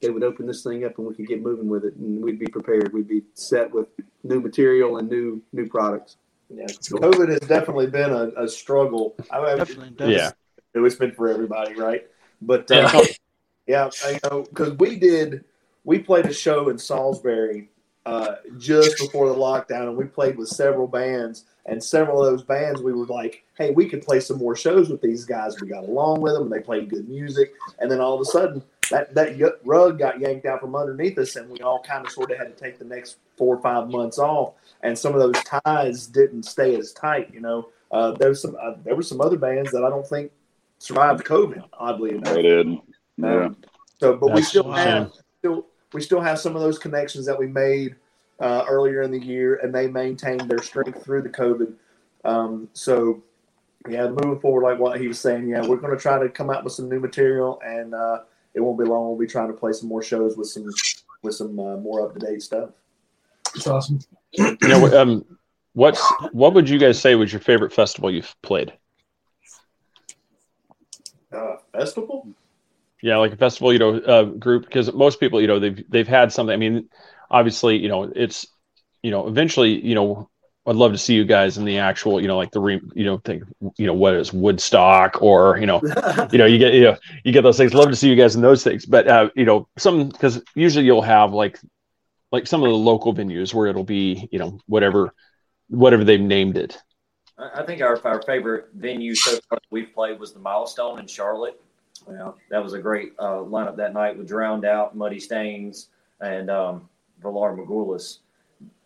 they 0.00 0.10
would 0.10 0.22
open 0.22 0.46
this 0.46 0.62
thing 0.62 0.84
up 0.84 0.96
and 0.98 1.06
we 1.06 1.14
could 1.14 1.26
get 1.26 1.42
moving 1.42 1.68
with 1.68 1.84
it, 1.84 1.94
and 1.96 2.22
we'd 2.22 2.38
be 2.38 2.46
prepared. 2.46 2.92
We'd 2.92 3.08
be 3.08 3.22
set 3.34 3.72
with 3.72 3.88
new 4.22 4.40
material 4.40 4.98
and 4.98 5.08
new 5.08 5.42
new 5.52 5.66
products. 5.66 6.18
Yeah, 6.48 6.66
COVID 6.66 7.30
has 7.30 7.48
definitely 7.48 7.88
been 7.88 8.12
a, 8.12 8.30
a 8.44 8.48
struggle. 8.48 9.16
I 9.30 9.40
mean, 9.40 9.56
Definitely, 9.58 10.14
Yeah. 10.14 10.30
it's 10.74 10.94
been 10.94 11.12
for 11.12 11.28
everybody, 11.28 11.74
right? 11.74 12.06
But 12.40 12.70
uh, 12.70 13.02
yeah, 13.66 13.90
I 14.04 14.20
know 14.22 14.42
because 14.44 14.74
we 14.78 14.96
did. 14.96 15.44
We 15.84 15.98
played 15.98 16.26
a 16.26 16.32
show 16.32 16.68
in 16.68 16.78
Salisbury 16.78 17.71
uh, 18.04 18.36
just 18.58 18.98
before 18.98 19.28
the 19.28 19.34
lockdown, 19.34 19.88
and 19.88 19.96
we 19.96 20.04
played 20.04 20.36
with 20.36 20.48
several 20.48 20.86
bands. 20.86 21.44
And 21.64 21.82
several 21.82 22.24
of 22.24 22.32
those 22.32 22.42
bands, 22.42 22.82
we 22.82 22.92
were 22.92 23.06
like, 23.06 23.44
"Hey, 23.56 23.70
we 23.70 23.88
could 23.88 24.02
play 24.02 24.18
some 24.18 24.38
more 24.38 24.56
shows 24.56 24.88
with 24.90 25.00
these 25.00 25.24
guys." 25.24 25.60
We 25.60 25.68
got 25.68 25.84
along 25.84 26.20
with 26.20 26.34
them, 26.34 26.44
and 26.44 26.52
they 26.52 26.58
played 26.58 26.90
good 26.90 27.08
music. 27.08 27.52
And 27.78 27.88
then 27.88 28.00
all 28.00 28.14
of 28.14 28.20
a 28.20 28.24
sudden, 28.24 28.64
that 28.90 29.14
that 29.14 29.58
rug 29.64 29.98
got 29.98 30.20
yanked 30.20 30.44
out 30.44 30.60
from 30.60 30.74
underneath 30.74 31.16
us, 31.18 31.36
and 31.36 31.48
we 31.48 31.60
all 31.60 31.80
kind 31.80 32.04
of 32.04 32.10
sort 32.10 32.32
of 32.32 32.38
had 32.38 32.56
to 32.56 32.64
take 32.64 32.80
the 32.80 32.84
next 32.84 33.16
four 33.36 33.56
or 33.56 33.62
five 33.62 33.88
months 33.88 34.18
off. 34.18 34.54
And 34.82 34.98
some 34.98 35.14
of 35.14 35.20
those 35.20 35.42
ties 35.44 36.08
didn't 36.08 36.42
stay 36.42 36.74
as 36.74 36.92
tight. 36.92 37.32
You 37.32 37.40
know, 37.40 37.68
uh, 37.92 38.12
there 38.12 38.30
was 38.30 38.42
some 38.42 38.56
uh, 38.60 38.74
there 38.84 38.96
were 38.96 39.02
some 39.02 39.20
other 39.20 39.38
bands 39.38 39.70
that 39.70 39.84
I 39.84 39.88
don't 39.88 40.06
think 40.06 40.32
survived 40.78 41.24
COVID. 41.24 41.62
Oddly 41.74 42.16
enough, 42.16 42.34
They 42.34 42.42
did. 42.42 42.78
Yeah. 43.16 43.44
um, 43.46 43.56
so, 44.00 44.16
but 44.16 44.32
we 44.32 44.42
still 44.42 44.72
a 44.72 44.76
have 44.76 45.12
still 45.38 45.66
we 45.92 46.00
still 46.00 46.20
have 46.20 46.38
some 46.38 46.56
of 46.56 46.62
those 46.62 46.78
connections 46.78 47.26
that 47.26 47.38
we 47.38 47.46
made 47.46 47.96
uh, 48.40 48.64
earlier 48.68 49.02
in 49.02 49.10
the 49.10 49.18
year, 49.18 49.56
and 49.56 49.74
they 49.74 49.86
maintained 49.86 50.42
their 50.42 50.62
strength 50.62 51.04
through 51.04 51.22
the 51.22 51.28
COVID. 51.28 51.74
Um, 52.24 52.68
so, 52.72 53.22
yeah, 53.88 54.08
moving 54.08 54.40
forward, 54.40 54.62
like 54.62 54.78
what 54.78 55.00
he 55.00 55.08
was 55.08 55.20
saying, 55.20 55.48
yeah, 55.48 55.66
we're 55.66 55.76
going 55.76 55.94
to 55.96 56.00
try 56.00 56.18
to 56.18 56.28
come 56.28 56.50
out 56.50 56.64
with 56.64 56.72
some 56.72 56.88
new 56.88 57.00
material, 57.00 57.60
and 57.64 57.94
uh, 57.94 58.20
it 58.54 58.60
won't 58.60 58.78
be 58.78 58.84
long. 58.84 59.08
We'll 59.08 59.18
be 59.18 59.26
trying 59.26 59.48
to 59.48 59.54
play 59.54 59.72
some 59.72 59.88
more 59.88 60.02
shows 60.02 60.36
with 60.36 60.48
some 60.48 60.68
with 61.22 61.34
some 61.34 61.58
uh, 61.58 61.76
more 61.76 62.04
up 62.04 62.14
to 62.14 62.18
date 62.18 62.42
stuff. 62.42 62.70
It's 63.54 63.66
awesome. 63.66 64.00
You 64.32 64.56
know, 64.62 65.00
um, 65.00 65.24
what's 65.74 66.02
what 66.32 66.54
would 66.54 66.68
you 66.68 66.78
guys 66.78 67.00
say 67.00 67.14
was 67.14 67.32
your 67.32 67.40
favorite 67.40 67.72
festival 67.72 68.10
you've 68.10 68.34
played? 68.42 68.72
Uh, 71.32 71.56
festival? 71.72 72.28
Yeah, 73.02 73.16
like 73.16 73.32
a 73.32 73.36
festival, 73.36 73.72
you 73.72 73.80
know, 73.80 73.96
uh, 73.96 74.24
group 74.24 74.64
because 74.64 74.92
most 74.92 75.18
people, 75.18 75.40
you 75.40 75.48
know, 75.48 75.58
they've 75.58 75.84
they've 75.90 76.08
had 76.08 76.32
something. 76.32 76.54
I 76.54 76.56
mean, 76.56 76.88
obviously, 77.30 77.76
you 77.76 77.88
know, 77.88 78.04
it's 78.04 78.46
you 79.02 79.10
know, 79.10 79.26
eventually, 79.26 79.84
you 79.84 79.96
know, 79.96 80.30
I'd 80.64 80.76
love 80.76 80.92
to 80.92 80.98
see 80.98 81.14
you 81.14 81.24
guys 81.24 81.58
in 81.58 81.64
the 81.64 81.78
actual, 81.78 82.20
you 82.20 82.28
know, 82.28 82.36
like 82.36 82.52
the 82.52 82.60
re, 82.60 82.80
you 82.94 83.04
know, 83.04 83.18
think, 83.18 83.42
you 83.76 83.86
know, 83.86 83.94
what 83.94 84.14
is 84.14 84.32
Woodstock 84.32 85.20
or 85.20 85.58
you 85.58 85.66
know, 85.66 85.80
you 86.30 86.38
know, 86.38 86.46
you 86.46 86.58
get 86.58 86.74
you 86.74 86.82
know, 86.82 86.96
you 87.24 87.32
get 87.32 87.42
those 87.42 87.56
things. 87.56 87.74
Love 87.74 87.88
to 87.88 87.96
see 87.96 88.08
you 88.08 88.14
guys 88.14 88.36
in 88.36 88.42
those 88.42 88.62
things, 88.62 88.86
but 88.86 89.08
uh, 89.08 89.30
you 89.34 89.44
know, 89.44 89.66
some 89.76 90.08
because 90.08 90.40
usually 90.54 90.84
you'll 90.84 91.02
have 91.02 91.32
like 91.32 91.58
like 92.30 92.46
some 92.46 92.62
of 92.62 92.68
the 92.68 92.76
local 92.76 93.12
venues 93.12 93.52
where 93.52 93.66
it'll 93.66 93.82
be, 93.82 94.28
you 94.30 94.38
know, 94.38 94.60
whatever 94.66 95.12
whatever 95.68 96.04
they've 96.04 96.20
named 96.20 96.56
it. 96.56 96.78
I 97.36 97.62
I 97.62 97.66
think 97.66 97.82
our, 97.82 98.00
our 98.06 98.22
favorite 98.22 98.66
venue 98.74 99.16
so 99.16 99.32
far 99.48 99.58
that 99.58 99.72
we've 99.72 99.92
played 99.92 100.20
was 100.20 100.32
the 100.32 100.38
Milestone 100.38 101.00
in 101.00 101.08
Charlotte. 101.08 101.60
Yeah, 102.10 102.32
that 102.50 102.62
was 102.62 102.72
a 102.74 102.78
great 102.78 103.12
uh, 103.18 103.38
lineup 103.38 103.76
that 103.76 103.94
night 103.94 104.16
with 104.16 104.28
Drowned 104.28 104.64
Out, 104.64 104.96
Muddy 104.96 105.20
Stains, 105.20 105.88
and 106.20 106.50
um, 106.50 106.88
Valar 107.22 107.56
Morghulis. 107.56 108.18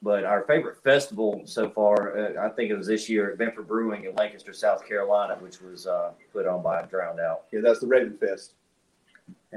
But 0.02 0.24
our 0.24 0.42
favorite 0.44 0.82
festival 0.84 1.42
so 1.46 1.68
far, 1.70 2.16
uh, 2.16 2.46
I 2.46 2.50
think 2.50 2.70
it 2.70 2.76
was 2.76 2.86
this 2.86 3.08
year 3.08 3.32
at 3.32 3.38
Benford 3.38 3.66
Brewing 3.66 4.04
in 4.04 4.14
Lancaster, 4.14 4.52
South 4.52 4.86
Carolina, 4.86 5.36
which 5.40 5.60
was 5.60 5.86
uh, 5.86 6.12
put 6.32 6.46
on 6.46 6.62
by 6.62 6.82
Drowned 6.82 7.20
Out. 7.20 7.44
Yeah, 7.52 7.60
that's 7.62 7.80
the 7.80 7.86
Raven 7.86 8.16
Fest. 8.18 8.54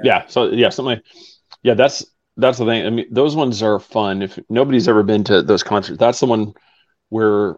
yeah 0.02 0.26
so 0.26 0.50
yeah 0.50 0.68
something 0.68 1.00
yeah 1.62 1.74
that's 1.74 2.04
that's 2.36 2.58
the 2.58 2.64
thing 2.64 2.86
i 2.86 2.90
mean 2.90 3.06
those 3.10 3.36
ones 3.36 3.62
are 3.62 3.78
fun 3.78 4.22
if 4.22 4.38
nobody's 4.48 4.88
ever 4.88 5.02
been 5.02 5.24
to 5.24 5.42
those 5.42 5.62
concerts 5.62 5.98
that's 5.98 6.20
the 6.20 6.26
one 6.26 6.52
where 7.08 7.56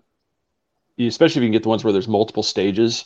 especially 0.98 1.40
if 1.40 1.42
you 1.42 1.48
can 1.48 1.52
get 1.52 1.62
the 1.62 1.68
ones 1.68 1.84
where 1.84 1.92
there's 1.92 2.08
multiple 2.08 2.42
stages 2.42 3.04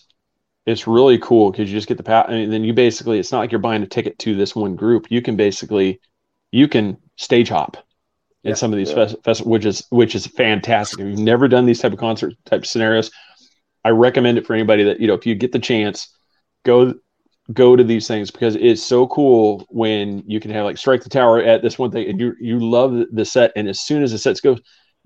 it's 0.66 0.87
really 0.87 1.18
cool 1.18 1.50
because 1.50 1.70
you 1.70 1.76
just 1.76 1.88
get 1.88 1.96
the 1.96 2.02
pat 2.02 2.29
and 2.29 2.52
then 2.52 2.64
you 2.64 2.72
basically 2.72 3.18
it's 3.18 3.33
not 3.33 3.38
like 3.38 3.52
you're 3.52 3.61
buying 3.61 3.83
a 3.83 3.87
ticket 3.87 4.18
to 4.18 4.35
this 4.35 4.55
one 4.55 4.74
group 4.76 5.07
you 5.11 5.22
can 5.22 5.37
basically 5.37 6.00
you 6.52 6.68
can 6.68 6.96
stage 7.16 7.48
hop 7.48 7.76
in 8.44 8.50
Yeah. 8.50 8.55
some 8.55 8.72
of 8.72 8.76
these 8.76 8.90
Yeah. 8.90 8.96
fest, 8.96 9.16
fest 9.24 9.46
which 9.46 9.64
is 9.64 9.87
which 9.90 10.14
is 10.14 10.26
fantastic 10.26 11.00
if 11.00 11.07
you've 11.07 11.18
never 11.18 11.48
done 11.48 11.66
these 11.66 11.81
type 11.81 11.92
of 11.92 11.98
concert 11.98 12.35
type 12.44 12.66
scenarios 12.66 13.11
i 13.85 13.90
recommend 13.90 14.38
it 14.38 14.46
for 14.46 14.55
anybody 14.55 14.85
that 14.85 15.00
you 15.00 15.07
know 15.07 15.14
if 15.14 15.24
you 15.26 15.35
get 15.35 15.52
the 15.52 15.59
chance 15.59 16.09
go 16.64 16.94
go 17.52 17.76
to 17.76 17.85
these 17.85 18.09
things 18.09 18.33
because 18.33 18.57
it's 18.57 18.83
so 18.83 19.07
cool 19.07 19.64
when 19.70 20.22
you 20.26 20.40
can 20.40 20.50
have 20.50 20.64
like 20.64 20.76
strike 20.79 21.02
the 21.05 21.09
tower 21.09 21.40
at 21.40 21.62
this 21.62 21.79
one 21.79 21.92
thing 21.92 22.09
and 22.09 22.18
you 22.20 22.35
you 22.40 22.59
love 22.59 22.92
the- 22.92 23.07
the 23.12 23.24
set 23.24 23.52
and 23.55 23.68
as 23.68 23.81
soon 23.81 24.02
as 24.02 24.11
the 24.11 24.18
sets 24.18 24.40
go 24.40 24.57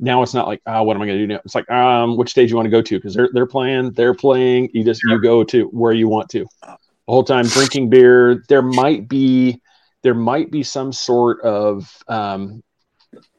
now 0.01 0.23
it's 0.23 0.35
not 0.35 0.49
like 0.49 0.61
ah 0.67 0.83
what 0.83 0.97
am 0.97 1.03
i 1.03 1.07
going 1.07 1.19
to 1.19 1.27
do 1.27 1.33
now? 1.35 1.41
It's 1.45 1.55
like 1.55 1.71
um 1.71 2.17
which 2.17 2.31
stage 2.31 2.51
you 2.51 2.57
want 2.57 2.67
to 2.67 2.71
go 2.71 2.83
to 2.83 2.97
because 2.97 3.15
they're 3.15 3.29
they're 3.33 3.47
playing 3.47 3.93
they're 3.93 4.15
playing 4.15 4.71
you 4.73 4.83
just 4.83 5.03
you 5.05 5.21
go 5.21 5.45
to 5.45 5.65
where 5.67 5.93
you 5.93 6.09
want 6.09 6.29
to. 6.31 6.47
The 6.63 6.77
whole 7.13 7.25
time 7.25 7.47
drinking 7.47 7.91
beer 7.91 8.43
there 8.49 8.63
might 8.63 9.09
be 9.09 9.61
there 10.03 10.15
might 10.15 10.51
be 10.51 10.63
some 10.63 10.93
sort 10.93 11.43
of 11.43 12.03
um, 12.09 12.63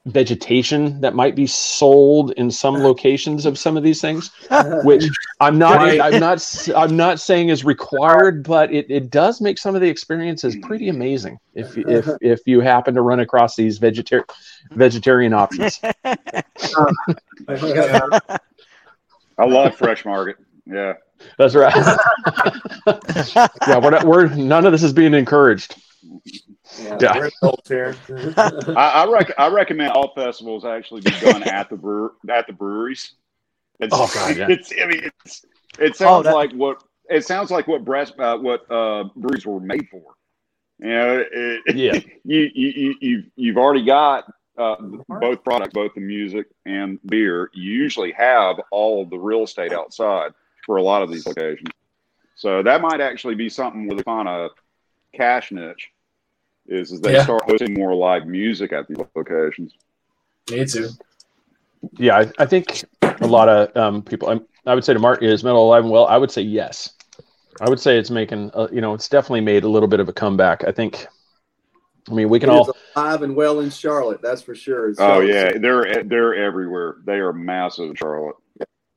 vegetation 0.06 1.00
that 1.02 1.14
might 1.14 1.36
be 1.36 1.46
sold 1.46 2.32
in 2.32 2.50
some 2.50 2.76
locations 2.84 3.46
of 3.46 3.58
some 3.58 3.78
of 3.78 3.84
these 3.84 4.02
things, 4.02 4.32
which 4.84 5.08
I'm 5.40 5.58
not 5.58 5.78
Right. 5.78 6.02
I'm 6.02 6.20
not 6.20 6.70
i'm 6.76 6.98
not 6.98 7.20
saying 7.20 7.50
is 7.50 7.64
required, 7.64 8.44
but 8.48 8.72
it, 8.74 8.86
it 8.90 9.10
does 9.10 9.42
make 9.42 9.58
some 9.58 9.76
of 9.76 9.82
the 9.82 9.88
experiences 9.88 10.58
pretty 10.64 10.90
amazing 10.90 11.40
if 11.54 11.78
if 11.78 12.08
if 12.22 12.42
you 12.46 12.62
happen 12.62 12.96
to 12.96 13.02
run 13.02 13.20
across 13.20 13.56
these 13.56 13.78
vegetarian 13.78 14.26
vegetarian 14.72 15.34
options. 15.34 15.80
I 19.38 19.46
love 19.46 19.76
Fresh 19.76 20.06
Market. 20.06 20.38
Yeah. 20.66 20.94
That's 21.38 21.56
right. 21.56 21.74
yeah, 23.68 23.78
we're, 23.78 23.90
not, 23.92 24.04
we're 24.06 24.28
none 24.28 24.66
of 24.66 24.72
this 24.72 24.82
is 24.82 24.94
being 24.94 25.14
encouraged. 25.14 25.76
Yeah. 26.80 27.18
We're 27.18 27.30
adults 27.42 27.68
here. 27.70 27.96
I, 28.38 29.04
I, 29.06 29.12
rec- 29.12 29.34
I 29.38 29.48
recommend 29.48 29.92
all 29.92 30.14
festivals 30.14 30.66
actually 30.66 31.02
be 31.02 31.12
done 31.20 31.44
at 31.44 31.70
the 31.70 31.76
brewer 31.76 32.14
at 32.30 32.48
the 32.48 32.54
breweries. 32.54 33.14
It's, 33.80 33.94
Oh, 33.96 34.10
God, 34.14 34.38
yeah. 34.38 34.48
it's 34.50 34.72
I 34.82 34.86
mean 34.86 35.10
it's 35.26 35.46
it 35.80 35.96
sounds 35.96 36.26
that- 36.26 36.34
like 36.36 36.52
what 36.54 36.84
it 37.10 37.26
sounds 37.26 37.52
like 37.52 37.68
what 37.68 37.84
breast 37.84 38.14
uh, 38.20 38.38
what 38.38 38.70
uh, 38.72 39.06
breweries 39.16 39.46
were 39.46 39.60
made 39.60 39.88
for. 39.90 40.14
You 40.80 40.88
know, 40.90 41.26
it, 41.32 41.76
Yeah. 41.76 41.94
you 42.24 42.50
you 42.54 42.68
you 42.70 42.96
you've, 43.02 43.26
you've 43.36 43.58
already 43.58 43.84
got 43.86 44.32
uh, 44.58 44.76
both 45.08 45.44
products, 45.44 45.74
both 45.74 45.94
the 45.96 46.02
music 46.02 46.48
and 46.66 47.00
beer. 47.08 47.50
You 47.54 47.72
usually 47.72 48.12
have 48.14 48.62
all 48.72 49.02
of 49.02 49.10
the 49.10 49.18
real 49.18 49.44
estate 49.44 49.74
outside 49.74 50.32
for 50.66 50.78
a 50.78 50.84
lot 50.84 51.02
of 51.02 51.12
these 51.12 51.26
locations. 51.26 51.70
So 52.36 52.62
that 52.64 52.82
might 52.82 53.02
actually 53.02 53.36
be 53.36 53.50
something 53.50 53.88
where 53.88 53.98
they 53.98 54.04
find 54.04 54.28
a 54.28 54.50
cash 55.16 55.52
niche. 55.52 55.90
Is, 56.72 56.92
is 56.92 57.02
they 57.02 57.14
Yeah. 57.14 57.24
start 57.24 57.44
hosting 57.46 57.74
more 57.74 57.94
live 57.94 58.26
music 58.28 58.72
at 58.72 58.88
these 58.88 58.98
locations. 59.16 59.74
Me 60.50 60.66
too. 60.66 60.90
Yeah, 61.98 62.18
I, 62.20 62.32
I 62.40 62.46
think 62.46 62.84
a 63.02 63.28
lot 63.28 63.50
of 63.50 63.76
um, 63.76 64.02
people. 64.04 64.30
I'm, 64.30 64.46
I 64.66 64.74
would 64.76 64.86
say 64.86 64.94
to 64.94 65.00
Mark 65.00 65.22
is 65.22 65.44
metal 65.44 65.66
alive 65.68 65.84
and 65.84 65.92
well. 65.92 66.06
I 66.08 66.18
would 66.18 66.32
say 66.32 66.42
yes. 66.44 66.94
I 67.60 67.70
would 67.70 67.80
say 67.80 67.98
it's 67.98 68.10
making. 68.10 68.52
Uh, 68.54 68.68
you 68.72 68.80
know, 68.82 68.94
it's 68.94 69.10
definitely 69.10 69.42
made 69.42 69.64
a 69.64 69.68
little 69.70 69.88
bit 69.90 70.00
of 70.00 70.08
a 70.08 70.14
comeback. 70.14 70.64
I 70.66 70.72
think. 70.72 71.06
I 72.10 72.14
mean, 72.14 72.30
we 72.30 72.40
can 72.40 72.50
It 72.50 72.54
is 72.54 72.68
all. 72.70 72.76
alive 72.96 73.22
and 73.22 73.36
well 73.36 73.60
in 73.60 73.70
Charlotte. 73.70 74.22
That's 74.22 74.42
for 74.42 74.56
sure. 74.56 74.90
Oh 74.90 74.94
Charlotte's- 74.94 75.30
yeah, 75.54 75.58
they're 75.60 76.04
they're 76.04 76.36
everywhere. 76.36 76.96
They 77.06 77.16
are 77.20 77.34
massive 77.34 77.90
in 77.90 77.96
Charlotte. 77.96 78.36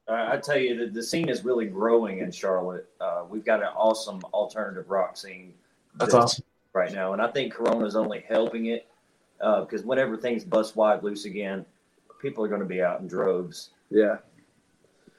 Uh, 0.06 0.28
I 0.32 0.36
tell 0.36 0.58
you, 0.58 0.76
the, 0.78 0.92
the 0.92 1.02
scene 1.02 1.28
is 1.30 1.44
really 1.44 1.66
growing 1.66 2.18
in 2.18 2.30
Charlotte. 2.30 2.88
Uh, 3.00 3.24
we've 3.28 3.44
got 3.44 3.60
an 3.60 3.68
awesome 3.74 4.20
alternative 4.34 4.90
rock 4.90 5.16
scene 5.16 5.54
That's 5.96 6.12
that- 6.12 6.18
awesome. 6.22 6.44
Right 6.74 6.92
now, 6.92 7.12
and 7.12 7.22
I 7.22 7.28
think 7.28 7.54
Corona 7.54 7.84
is 7.86 7.96
only 7.96 8.24
helping 8.28 8.66
it 8.66 8.86
because 9.38 9.84
whenever 9.84 10.16
things 10.16 10.44
bust 10.44 10.76
wide 10.76 11.02
loose 11.02 11.24
again, 11.24 11.64
people 12.20 12.44
are 12.44 12.48
going 12.48 12.60
to 12.60 12.66
be 12.66 12.82
out 12.82 13.00
in 13.00 13.06
droves. 13.06 13.70
Yeah. 13.90 14.16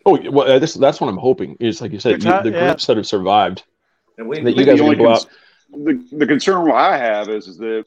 Oh 0.06 0.20
well, 0.32 0.52
uh, 0.52 0.60
this, 0.60 0.76
that's 0.76 1.02
what 1.02 1.10
I'm 1.10 1.18
hoping. 1.18 1.58
Is 1.60 1.82
like 1.82 1.92
you 1.92 2.00
said, 2.00 2.20
Good 2.20 2.22
the 2.22 2.30
time, 2.30 2.54
yeah. 2.54 2.68
groups 2.68 2.86
that 2.88 2.98
have 2.98 3.08
survived. 3.08 3.64
And 4.18 4.28
we, 4.28 4.42
That 4.42 4.56
you 4.56 4.66
guys 4.66 4.78
the 4.78 4.84
only 4.84 4.96
go 4.96 5.06
cons- 5.06 5.28
the, 5.72 6.08
the 6.12 6.28
concern 6.28 6.70
I 6.72 6.98
have 6.98 7.30
is 7.30 7.48
is 7.48 7.58
that 7.58 7.86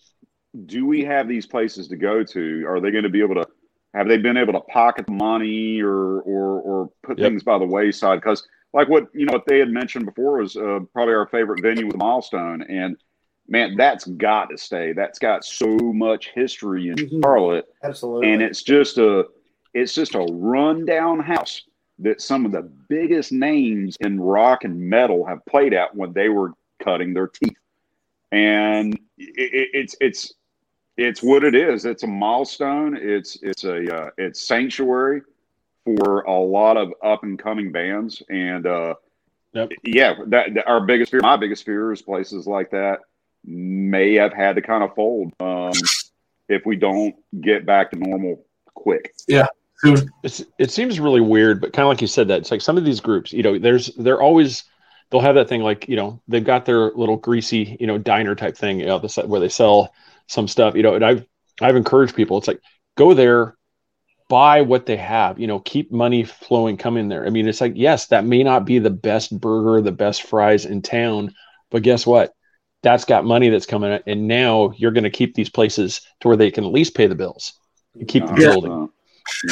do 0.66 0.87
we 0.87 1.04
have 1.04 1.28
these 1.28 1.46
places 1.46 1.88
to 1.88 1.96
go 1.96 2.24
to? 2.24 2.64
Are 2.66 2.81
they 2.81 2.90
going 2.90 3.04
to 3.04 3.11
be 3.11 3.20
able 3.20 3.37
to? 3.37 3.46
Have 3.94 4.09
they 4.09 4.18
been 4.18 4.37
able 4.37 4.52
to 4.52 4.61
pocket 4.61 5.07
the 5.07 5.12
money 5.12 5.81
or 5.81 6.20
or 6.20 6.61
or 6.61 6.90
put 7.02 7.18
Yep. 7.18 7.28
things 7.28 7.42
by 7.42 7.59
the 7.59 7.66
wayside? 7.66 8.20
Because 8.20 8.46
like 8.72 8.88
what 8.88 9.09
you 9.14 9.24
know 9.26 9.33
what 9.33 9.46
they 9.46 9.59
had 9.59 9.70
mentioned 9.70 10.04
before 10.07 10.38
was 10.38 10.57
uh, 10.57 10.81
probably 10.92 11.14
our 11.14 11.26
favorite 11.28 11.62
venue 11.62 11.87
with 11.87 11.96
Milestone, 11.96 12.62
and 12.62 12.96
man, 13.48 13.76
that's 13.76 14.06
got 14.06 14.50
to 14.50 14.58
stay. 14.58 14.92
That's 14.92 15.18
got 15.18 15.44
so 15.44 15.76
much 15.78 16.30
history 16.34 16.88
in 16.88 16.96
Mhm. 16.96 17.22
Charlotte 17.22 17.66
Absolutely. 17.82 18.32
and 18.32 18.42
it's 18.42 18.62
just 18.62 18.98
a 18.98 19.26
it's 19.74 19.94
just 19.94 20.14
a 20.14 20.20
rundown 20.30 21.18
house 21.20 21.62
that 22.00 22.20
some 22.20 22.46
of 22.46 22.52
the 22.52 22.62
biggest 22.88 23.32
names 23.32 23.96
in 24.00 24.20
rock 24.20 24.64
and 24.64 24.78
metal 24.78 25.24
have 25.24 25.44
played 25.46 25.74
at 25.74 25.94
when 25.94 26.12
they 26.12 26.28
were 26.28 26.52
cutting 26.82 27.12
their 27.12 27.26
teeth 27.26 27.56
and 28.32 28.94
it, 29.18 29.52
it, 29.54 29.68
it's 29.72 29.96
it's 30.00 30.34
it's 30.96 31.22
what 31.22 31.42
it 31.44 31.54
is 31.54 31.84
it's 31.84 32.02
a 32.02 32.06
milestone 32.06 32.96
it's 32.96 33.38
it's 33.42 33.64
a 33.64 33.94
uh, 34.06 34.11
it's 34.18 34.40
sanctuary 34.40 35.22
for 35.84 36.22
a 36.22 36.38
lot 36.38 36.76
of 36.76 36.92
up 37.02 37.22
and 37.24 37.38
coming 37.38 37.72
bands 37.72 38.22
and 38.30 38.66
uh 38.66 38.94
Yep. 39.54 39.70
yeah 39.82 40.14
that, 40.26 40.52
that- 40.54 40.68
our 40.68 40.84
biggest 40.84 41.11
fear 41.11 41.20
my 41.22 41.37
biggest 41.37 41.64
fear 41.64 41.90
is 41.90 42.02
places 42.02 42.46
like 42.46 42.70
that 42.70 43.00
may 43.44 44.14
have 44.14 44.33
had 44.33 44.57
to 44.57 44.62
kind 44.62 44.83
of 44.83 44.94
fold 44.94 45.33
um 45.40 45.72
if 46.48 46.64
we 46.64 46.77
don't 46.77 47.14
get 47.40 47.66
back 47.66 47.90
to 47.90 47.96
normal 47.96 48.44
quick. 48.74 49.12
Yeah. 49.27 49.46
It's, 50.24 50.42
it 50.59 50.70
seems 50.72 50.98
really 50.98 51.20
weird, 51.20 51.61
but 51.61 51.72
kind 51.72 51.85
of 51.85 51.90
like 51.90 52.01
you 52.01 52.09
said 52.09 52.29
that 52.29 52.38
it's 52.38 52.51
like 52.51 52.62
some 52.62 52.77
of 52.77 52.85
these 52.85 53.01
groups, 53.01 53.33
you 53.33 53.44
know, 53.44 53.59
there's 53.59 53.94
they're 53.96 54.20
always 54.20 54.64
they'll 55.11 55.20
have 55.20 55.37
that 55.37 55.48
thing 55.48 55.62
like 55.62 55.88
you 55.88 55.96
know 55.96 56.20
they've 56.29 56.44
got 56.44 56.64
their 56.64 56.90
little 56.92 57.16
greasy 57.16 57.77
you 57.81 57.87
know 57.87 57.98
diner 57.98 58.35
type 58.35 58.57
thing 58.57 58.81
you 58.81 58.87
know 58.87 58.98
the 58.98 59.09
site 59.09 59.29
where 59.29 59.40
they 59.40 59.48
sell 59.48 59.92
some 60.27 60.48
stuff 60.48 60.74
you 60.74 60.83
know 60.83 60.94
and 60.94 61.05
I've 61.05 61.24
I've 61.61 61.77
encouraged 61.77 62.14
people 62.14 62.38
it's 62.38 62.48
like 62.48 62.61
go 62.96 63.14
there 63.14 63.57
buy 64.29 64.61
what 64.61 64.87
they 64.87 64.96
have 64.96 65.38
you 65.38 65.46
know 65.46 65.61
keep 65.61 65.90
money 65.90 66.24
flowing 66.24 66.77
come 66.77 66.96
in 66.96 67.09
there. 67.09 67.27
I 67.27 67.31
mean 67.31 67.48
it's 67.48 67.61
like 67.61 67.72
yes 67.74 68.07
that 68.09 68.24
may 68.24 68.42
not 68.42 68.64
be 68.64 68.79
the 68.79 68.90
best 68.90 69.38
burger 69.38 69.81
the 69.81 69.92
best 69.92 70.24
fries 70.24 70.66
in 70.66 70.83
town 70.83 71.35
but 71.70 71.83
guess 71.83 72.07
what 72.07 72.35
that's 72.83 73.05
got 73.05 73.25
money 73.25 73.49
that's 73.49 73.67
coming 73.67 73.93
in 73.93 74.01
and 74.07 74.29
now 74.29 74.73
you're 74.77 74.93
going 74.93 75.05
to 75.05 75.11
keep 75.11 75.35
these 75.35 75.49
places 75.51 76.01
to 76.21 76.29
where 76.29 76.37
they 76.37 76.51
can 76.51 76.64
at 76.64 76.73
least 76.73 76.95
pay 76.95 77.07
the 77.07 77.14
bills 77.14 77.55
and 77.95 78.07
keep 78.09 78.25
the 78.27 78.33
Uh, 78.33 78.37
building. 78.37 78.73
Uh, 78.73 78.87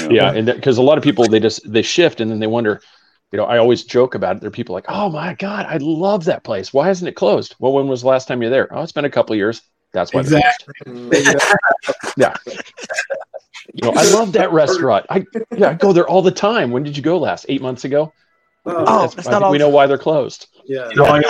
yeah. 0.03 0.09
yeah 0.11 0.33
and 0.33 0.47
because 0.47 0.79
a 0.79 0.83
lot 0.83 0.97
of 0.99 1.05
people 1.05 1.27
they 1.27 1.41
just 1.41 1.71
they 1.71 1.83
shift 1.83 2.21
and 2.21 2.31
then 2.31 2.39
they 2.39 2.47
wonder 2.47 2.81
you 3.33 3.37
know 3.37 3.45
i 3.45 3.59
always 3.59 3.83
joke 3.85 4.15
about 4.15 4.37
it. 4.37 4.41
There 4.41 4.49
are 4.49 4.51
people 4.53 4.75
like 4.75 4.87
oh 4.89 5.11
my 5.11 5.35
god 5.35 5.67
i 5.67 5.77
love 5.79 6.25
that 6.27 6.45
place. 6.45 6.73
Why 6.73 6.87
hasn't 6.87 7.09
it 7.09 7.13
closed? 7.17 7.55
Well 7.59 7.73
when 7.73 7.89
was 7.89 8.03
the 8.03 8.09
last 8.09 8.29
time 8.29 8.41
you're 8.41 8.51
there? 8.51 8.73
Oh 8.75 8.83
it's 8.83 8.93
been 8.93 9.05
a 9.05 9.11
couple 9.11 9.33
of 9.35 9.39
years. 9.39 9.61
That's 9.93 10.13
why 10.15 10.23
they're 10.23 10.39
Exactly. 10.39 10.75
closed. 10.85 12.39
you 13.75 13.83
know 13.83 13.93
i 13.97 14.03
love 14.13 14.33
that 14.33 14.53
restaurant. 14.53 15.05
I 15.11 15.25
yeah 15.57 15.71
i 15.71 15.75
go 15.75 15.93
there 15.93 16.09
all 16.09 16.23
the 16.23 16.31
time. 16.31 16.71
When 16.71 16.83
did 16.83 16.97
you 16.97 17.03
go 17.03 17.19
last? 17.19 17.47
Eight 17.49 17.61
months 17.63 17.85
ago? 17.85 18.13
Oh, 18.65 18.85
That's- 18.85 19.15
that's 19.15 19.29
I 19.29 19.31
not 19.33 19.37
think 19.39 19.45
all- 19.47 19.53
we 19.53 19.59
know 19.59 19.69
why 19.69 19.87
they're 19.87 19.99
closed. 19.99 20.49
Yeah. 20.67 20.89
You 20.91 20.97
know, 20.97 21.05
I- 21.05 21.23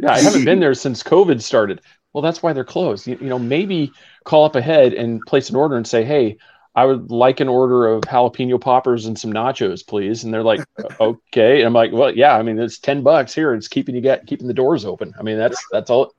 yeah 0.00 0.12
i 0.12 0.20
haven't 0.22 0.44
been 0.44 0.60
there 0.60 0.74
since 0.74 1.02
covid 1.02 1.40
started 1.40 1.80
well 2.12 2.22
that's 2.22 2.42
why 2.42 2.52
they're 2.52 2.64
closed 2.64 3.06
you, 3.06 3.16
you 3.20 3.28
know 3.28 3.38
maybe 3.38 3.92
call 4.24 4.44
up 4.44 4.56
ahead 4.56 4.92
and 4.94 5.20
place 5.26 5.50
an 5.50 5.56
order 5.56 5.76
and 5.76 5.86
say 5.86 6.04
hey 6.04 6.36
I 6.74 6.84
would 6.84 7.10
like 7.10 7.40
an 7.40 7.48
order 7.48 7.88
of 7.88 8.02
jalapeno 8.02 8.60
poppers 8.60 9.06
and 9.06 9.18
some 9.18 9.32
nachos, 9.32 9.84
please. 9.84 10.22
And 10.22 10.32
they're 10.32 10.44
like, 10.44 10.60
okay. 11.00 11.58
And 11.58 11.66
I'm 11.66 11.72
like, 11.72 11.90
well, 11.92 12.14
yeah. 12.14 12.36
I 12.36 12.42
mean, 12.42 12.58
it's 12.60 12.78
ten 12.78 13.02
bucks 13.02 13.34
here. 13.34 13.54
It's 13.54 13.66
keeping 13.66 13.94
you 13.94 14.00
get 14.00 14.26
keeping 14.26 14.46
the 14.46 14.54
doors 14.54 14.84
open. 14.84 15.12
I 15.18 15.22
mean, 15.22 15.36
that's 15.36 15.60
that's 15.72 15.90
all. 15.90 16.14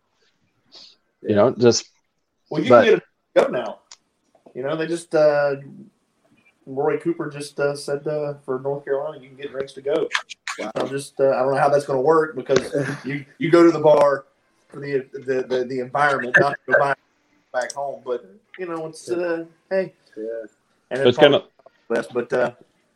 You 1.22 1.36
know, 1.36 1.52
just 1.52 1.90
Well, 2.50 2.62
you 2.62 2.70
But- 2.70 2.84
can 2.84 2.94
get 2.96 3.04
a 3.46 3.46
go 3.46 3.52
now. 3.52 3.80
You 4.54 4.64
know, 4.64 4.76
they 4.76 4.88
just 4.88 5.16
uh, 5.16 5.56
Roy 6.66 6.98
Cooper 6.98 7.30
just 7.30 7.58
uh, 7.58 7.74
said 7.74 8.06
uh, 8.06 8.34
for 8.46 8.60
North 8.60 8.84
Carolina, 8.84 9.24
you 9.24 9.30
can 9.30 9.38
get 9.38 9.52
drinks 9.52 9.72
to 9.74 9.82
go. 9.82 10.10
I'm 10.76 10.90
just 10.90 11.20
uh, 11.20 11.30
I 11.32 11.40
don't 11.42 11.52
know 11.52 11.58
how 11.58 11.70
that's 11.70 11.86
going 11.86 11.98
to 11.98 12.02
work 12.04 12.36
because 12.36 12.60
you 13.06 13.26
you 13.38 13.50
go 13.52 13.64
to 13.64 13.72
the 13.72 13.80
bar 13.80 14.26
for 14.68 14.80
the 14.80 15.06
the 15.14 15.44
the, 15.48 15.66
the 15.66 15.80
environment, 15.80 16.36
not 16.40 16.52
to 16.68 16.74
go 16.74 16.80
buy 16.80 16.96
back 17.54 17.72
home. 17.74 18.02
But 18.06 18.26
you 18.60 18.66
know, 18.68 18.86
it's 18.88 19.10
uh, 19.10 19.46
hey, 19.70 19.94
Yeah. 20.18 20.24
and 20.92 21.08
it's 21.08 21.18
kind 21.18 21.36
of 21.36 21.46
best, 21.90 22.14
but 22.14 22.32
uh, 22.34 22.52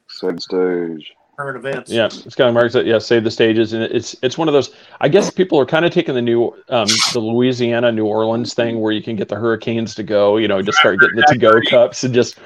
Same 0.07 0.37
stage. 0.39 1.13
current 1.37 1.57
events. 1.57 1.91
yeah. 1.91 2.05
It's 2.05 2.35
kind 2.35 2.47
of 2.49 2.53
Mark 2.53 2.71
said, 2.71 2.85
yeah. 2.85 2.99
Save 2.99 3.23
the 3.23 3.31
stages, 3.31 3.73
and 3.73 3.83
it's 3.83 4.15
it's 4.21 4.37
one 4.37 4.47
of 4.47 4.53
those. 4.53 4.75
I 5.01 5.07
guess 5.09 5.29
people 5.31 5.59
are 5.59 5.65
kind 5.65 5.85
of 5.85 5.91
taking 5.91 6.13
the 6.15 6.21
new 6.21 6.47
um, 6.69 6.87
the 7.13 7.19
Louisiana 7.19 7.91
New 7.91 8.05
Orleans 8.05 8.53
thing 8.53 8.79
where 8.81 8.91
you 8.91 9.01
can 9.01 9.15
get 9.15 9.27
the 9.29 9.35
Hurricanes 9.35 9.95
to 9.95 10.03
go. 10.03 10.37
You 10.37 10.47
know, 10.47 10.61
just 10.61 10.77
start 10.77 10.99
getting 10.99 11.15
the 11.15 11.25
to 11.29 11.37
go 11.37 11.53
cups 11.69 12.03
and 12.03 12.13
just 12.13 12.37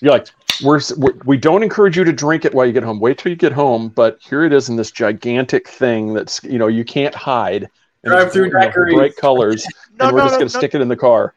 you're 0.00 0.12
like. 0.12 0.28
We're, 0.62 0.80
we're, 0.96 1.14
we 1.24 1.36
don't 1.36 1.62
encourage 1.62 1.96
you 1.96 2.04
to 2.04 2.12
drink 2.12 2.44
it 2.44 2.54
while 2.54 2.66
you 2.66 2.72
get 2.72 2.82
home. 2.82 3.00
Wait 3.00 3.18
till 3.18 3.30
you 3.30 3.36
get 3.36 3.52
home. 3.52 3.88
But 3.88 4.18
here 4.20 4.44
it 4.44 4.52
is 4.52 4.68
in 4.68 4.76
this 4.76 4.90
gigantic 4.90 5.68
thing 5.68 6.14
that's 6.14 6.42
you 6.44 6.58
know 6.58 6.66
you 6.68 6.84
can't 6.84 7.14
hide. 7.14 7.68
And 8.04 8.12
it's, 8.14 8.32
Drive-through 8.32 8.44
you 8.46 8.50
know, 8.52 8.58
daiquiris. 8.60 8.94
bright 8.94 9.16
colors, 9.16 9.66
No, 9.98 10.06
and 10.06 10.14
we're 10.14 10.20
no, 10.20 10.24
just 10.26 10.34
no, 10.34 10.38
gonna 10.38 10.44
no. 10.52 10.58
stick 10.58 10.74
it 10.74 10.80
in 10.80 10.88
the 10.88 10.96
car. 10.96 11.34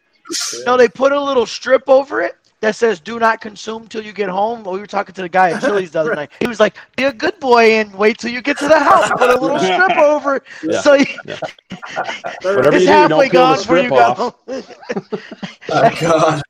No, 0.65 0.77
they 0.77 0.87
put 0.87 1.11
a 1.11 1.19
little 1.19 1.45
strip 1.45 1.83
over 1.87 2.21
it 2.21 2.37
that 2.61 2.75
says 2.75 2.99
"Do 2.99 3.19
not 3.19 3.41
consume 3.41 3.87
till 3.87 4.03
you 4.03 4.13
get 4.13 4.29
home." 4.29 4.63
We 4.63 4.79
were 4.79 4.85
talking 4.87 5.13
to 5.15 5.21
the 5.23 5.29
guy 5.29 5.51
at 5.51 5.61
Chili's 5.63 5.91
the 5.91 5.99
other 5.99 6.13
night. 6.15 6.29
He 6.39 6.47
was 6.47 6.59
like, 6.59 6.77
"Be 6.95 7.05
a 7.05 7.13
good 7.13 7.39
boy 7.39 7.71
and 7.73 7.93
wait 7.95 8.19
till 8.19 8.31
you 8.31 8.41
get 8.41 8.57
to 8.59 8.67
the 8.67 8.79
house. 8.79 9.09
Put 9.09 9.29
a 9.31 9.39
little 9.39 9.59
strip 9.59 9.97
over, 9.97 10.35
it 10.37 10.43
Yeah. 10.63 10.81
so 10.81 10.93
you, 10.93 11.05
Whatever 12.43 12.75
it's 12.75 12.81
you 12.81 12.85
do, 12.85 12.85
halfway 12.91 13.29
don't 13.29 13.33
gone 13.33 13.57
before 13.57 13.77
you 13.77 13.83
strip 13.85 13.89
got 13.89 14.19
off. 14.19 14.35
Oh, 15.69 15.97
God. 15.99 16.41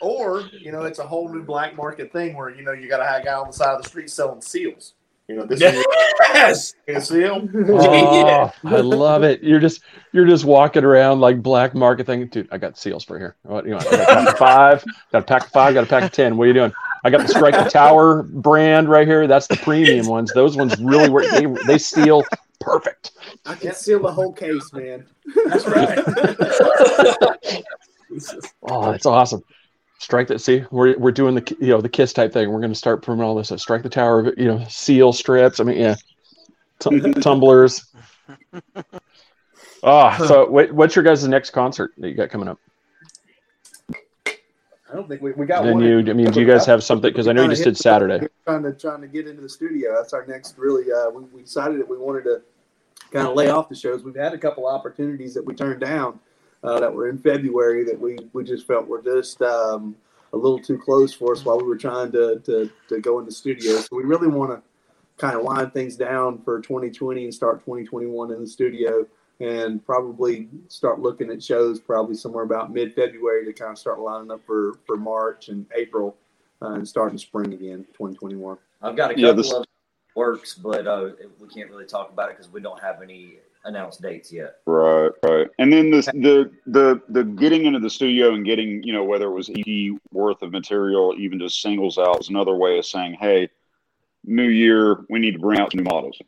Or 0.00 0.42
you 0.52 0.72
know, 0.72 0.82
it's 0.82 0.98
a 0.98 1.06
whole 1.06 1.28
new 1.28 1.42
black 1.42 1.76
market 1.76 2.12
thing 2.12 2.36
where 2.36 2.50
you 2.50 2.62
know 2.62 2.72
you 2.72 2.88
got 2.88 3.00
a 3.00 3.24
guy 3.24 3.34
on 3.34 3.48
the 3.48 3.52
side 3.52 3.74
of 3.76 3.82
the 3.82 3.88
street 3.88 4.10
selling 4.10 4.40
seals. 4.42 4.94
You 5.28 5.36
know, 5.36 5.44
this 5.44 5.60
is 5.60 5.84
Yes. 6.34 6.74
your 6.86 7.00
seal. 7.02 7.48
Oh, 7.68 8.50
I 8.64 8.76
love 8.80 9.24
it. 9.24 9.42
You're 9.42 9.60
just 9.60 9.82
you're 10.12 10.26
just 10.26 10.44
walking 10.44 10.84
around 10.84 11.20
like 11.20 11.42
black 11.42 11.74
market 11.74 12.06
thing. 12.06 12.26
Dude, 12.28 12.48
I 12.50 12.56
got 12.58 12.78
seals 12.78 13.04
for 13.04 13.18
here. 13.18 13.36
What 13.42 13.66
you 13.66 13.72
want? 13.72 13.86
I 13.88 13.90
got 13.90 14.00
a 14.00 14.06
pack 14.06 14.28
of 14.32 14.38
five, 14.38 14.84
got 15.12 15.18
a 15.18 15.26
pack 15.26 15.42
of 15.44 15.50
five, 15.50 15.74
got 15.74 15.84
a 15.84 15.86
pack 15.86 16.02
of 16.04 16.12
ten. 16.12 16.36
What 16.36 16.44
are 16.44 16.46
you 16.48 16.54
doing? 16.54 16.72
I 17.04 17.10
got 17.10 17.20
the 17.22 17.28
Strike 17.28 17.54
the 17.54 17.68
Tower 17.70 18.22
brand 18.22 18.88
right 18.88 19.06
here. 19.06 19.26
That's 19.26 19.46
the 19.46 19.56
premium 19.56 20.06
ones. 20.06 20.32
Those 20.32 20.56
ones 20.56 20.76
really 20.80 21.10
work. 21.10 21.30
They 21.30 21.46
they 21.66 21.78
seal 21.78 22.24
perfect. 22.60 23.12
I 23.44 23.54
can 23.54 23.74
seal 23.74 24.00
the 24.00 24.10
whole 24.12 24.32
case, 24.32 24.72
man. 24.72 25.06
That's 25.46 25.66
right. 25.66 25.98
Oh, 28.62 28.90
that's 28.90 29.06
awesome. 29.06 29.42
Strike 29.98 30.28
that. 30.28 30.40
See, 30.40 30.64
we're 30.70 30.96
we're 30.98 31.12
doing 31.12 31.34
the 31.34 31.56
you 31.60 31.68
know 31.68 31.80
the 31.80 31.88
kiss 31.88 32.12
type 32.12 32.32
thing. 32.32 32.50
We're 32.50 32.60
going 32.60 32.72
to 32.72 32.78
start 32.78 33.02
promoting 33.02 33.28
all 33.28 33.34
this. 33.34 33.48
stuff. 33.48 33.60
Strike 33.60 33.82
the 33.82 33.88
tower. 33.88 34.20
Of 34.20 34.38
you 34.38 34.46
know, 34.46 34.64
seal 34.68 35.12
strips. 35.12 35.58
I 35.60 35.64
mean, 35.64 35.78
yeah, 35.78 35.96
Tum- 36.78 37.14
tumblers. 37.20 37.86
Oh, 39.82 40.24
so 40.28 40.48
wait, 40.50 40.72
what's 40.72 40.94
your 40.94 41.04
guys' 41.04 41.26
next 41.26 41.50
concert 41.50 41.92
that 41.98 42.08
you 42.08 42.14
got 42.14 42.30
coming 42.30 42.48
up? 42.48 42.58
I 44.90 44.94
don't 44.94 45.06
think 45.06 45.20
we, 45.20 45.32
we 45.32 45.44
got 45.44 45.64
Then 45.64 45.74
one. 45.74 45.84
you, 45.84 45.98
I 45.98 46.14
mean, 46.14 46.30
do 46.30 46.40
you 46.40 46.46
guys 46.46 46.64
have 46.64 46.82
something? 46.82 47.10
Because 47.10 47.28
I 47.28 47.32
know 47.32 47.42
you 47.42 47.50
just 47.50 47.62
hit 47.62 47.74
did 47.74 47.76
Saturday. 47.76 48.26
Trying 48.46 48.62
to 48.62 48.72
trying 48.72 49.02
to 49.02 49.06
get 49.06 49.26
into 49.26 49.42
the 49.42 49.48
studio. 49.48 49.94
That's 49.94 50.14
our 50.14 50.24
next 50.26 50.56
really. 50.56 50.90
Uh, 50.90 51.10
we, 51.10 51.24
we 51.24 51.42
decided 51.42 51.78
that 51.78 51.88
we 51.88 51.98
wanted 51.98 52.24
to 52.24 52.40
kind 53.12 53.26
of 53.28 53.34
lay 53.34 53.50
off 53.50 53.68
the 53.68 53.74
shows. 53.74 54.02
We've 54.02 54.14
had 54.16 54.32
a 54.32 54.38
couple 54.38 54.66
opportunities 54.66 55.34
that 55.34 55.44
we 55.44 55.54
turned 55.54 55.80
down 55.80 56.20
uh, 56.64 56.80
that 56.80 56.92
were 56.92 57.08
in 57.08 57.18
February 57.18 57.84
that 57.84 57.98
we 57.98 58.18
we 58.32 58.44
just 58.44 58.66
felt 58.66 58.86
were 58.86 59.02
just 59.02 59.40
um, 59.42 59.94
a 60.32 60.36
little 60.36 60.58
too 60.58 60.78
close 60.78 61.12
for 61.12 61.32
us 61.32 61.44
while 61.44 61.58
we 61.58 61.64
were 61.64 61.76
trying 61.76 62.10
to 62.12 62.40
to, 62.40 62.70
to 62.88 63.00
go 63.00 63.18
in 63.18 63.24
the 63.24 63.32
studio. 63.32 63.72
So 63.76 63.88
we 63.96 64.02
really 64.04 64.28
want 64.28 64.50
to 64.52 64.62
kind 65.16 65.36
of 65.36 65.42
line 65.42 65.70
things 65.70 65.96
down 65.96 66.40
for 66.42 66.60
2020 66.60 67.24
and 67.24 67.34
start 67.34 67.60
2021 67.60 68.32
in 68.32 68.40
the 68.40 68.46
studio 68.46 69.04
and 69.40 69.84
probably 69.84 70.48
start 70.68 71.00
looking 71.00 71.30
at 71.30 71.42
shows 71.42 71.80
probably 71.80 72.14
somewhere 72.14 72.44
about 72.44 72.72
mid 72.72 72.94
February 72.94 73.44
to 73.44 73.52
kind 73.52 73.72
of 73.72 73.78
start 73.78 74.00
lining 74.00 74.30
up 74.30 74.40
for 74.46 74.78
for 74.86 74.96
March 74.96 75.48
and 75.48 75.66
April 75.76 76.16
uh, 76.62 76.72
and 76.72 76.86
starting 76.88 77.18
spring 77.18 77.52
again 77.52 77.84
2021. 77.94 78.58
I've 78.82 78.96
got 78.96 79.10
a 79.10 79.14
couple 79.14 79.24
Yeah, 79.28 79.32
this- 79.32 79.52
of 79.52 79.64
works, 80.16 80.54
but 80.54 80.86
uh, 80.88 81.10
we 81.40 81.46
can't 81.48 81.70
really 81.70 81.84
talk 81.86 82.10
about 82.10 82.28
it 82.30 82.36
because 82.36 82.52
we 82.52 82.60
don't 82.60 82.80
have 82.80 83.02
any 83.02 83.34
announced 83.64 84.00
dates 84.00 84.32
yet. 84.32 84.56
Right, 84.66 85.10
right. 85.22 85.46
And 85.58 85.72
then 85.72 85.90
this, 85.90 86.06
the 86.06 86.50
the 86.66 87.00
the 87.08 87.24
getting 87.24 87.64
into 87.66 87.80
the 87.80 87.90
studio 87.90 88.34
and 88.34 88.44
getting 88.44 88.82
you 88.82 88.92
know 88.92 89.04
whether 89.04 89.26
it 89.26 89.34
was 89.34 89.50
EP 89.50 89.98
worth 90.12 90.42
of 90.42 90.52
material, 90.52 91.14
even 91.18 91.38
just 91.38 91.60
singles 91.60 91.98
out, 91.98 92.20
is 92.20 92.28
another 92.28 92.54
way 92.54 92.78
of 92.78 92.86
saying, 92.86 93.14
hey, 93.20 93.48
new 94.24 94.48
year, 94.48 95.04
we 95.10 95.18
need 95.18 95.32
to 95.32 95.38
bring 95.38 95.60
out 95.60 95.74
new 95.74 95.82
models. 95.82 96.18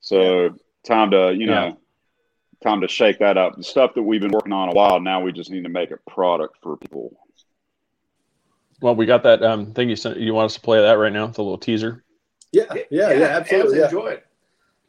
So 0.00 0.54
time 0.84 1.10
to 1.10 1.34
you 1.34 1.46
know, 1.46 1.66
Yeah. 1.66 1.72
time 2.62 2.80
to 2.82 2.88
shake 2.88 3.18
that 3.18 3.36
up. 3.36 3.56
The 3.56 3.64
stuff 3.64 3.94
that 3.94 4.02
we've 4.02 4.20
been 4.20 4.30
working 4.30 4.52
on 4.52 4.68
a 4.68 4.72
while 4.72 5.00
now, 5.00 5.20
we 5.20 5.32
just 5.32 5.50
need 5.50 5.64
to 5.64 5.68
make 5.70 5.90
a 5.90 5.96
product 6.10 6.56
for 6.62 6.76
people. 6.76 7.16
Well, 8.82 8.94
we 8.94 9.06
got 9.06 9.22
that 9.22 9.42
um, 9.42 9.72
thing 9.72 9.88
you 9.88 9.96
sent. 9.96 10.18
You 10.18 10.34
want 10.34 10.46
us 10.46 10.54
to 10.54 10.60
play 10.60 10.80
that 10.82 10.92
right 10.92 11.12
now? 11.12 11.26
The 11.28 11.42
little 11.42 11.56
teaser. 11.58 12.04
Yeah, 12.52 12.64
yeah, 12.90 13.10
yeah, 13.12 13.24
absolutely. 13.24 13.78
Yeah. 13.78 13.84
Enjoy 13.86 14.06
it. 14.08 14.25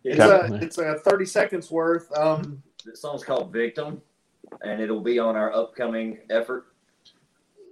It's 0.03 0.19
Okay. 0.19 0.53
a 0.55 0.57
it's 0.63 0.77
a 0.77 0.95
thirty 0.99 1.25
seconds 1.25 1.69
worth. 1.71 2.15
Um, 2.17 2.61
This 2.85 3.01
song's 3.01 3.23
called 3.23 3.51
Victim, 3.51 4.01
and 4.61 4.81
it'll 4.81 5.01
be 5.01 5.19
on 5.19 5.35
our 5.35 5.51
upcoming 5.53 6.19
effort. 6.29 6.67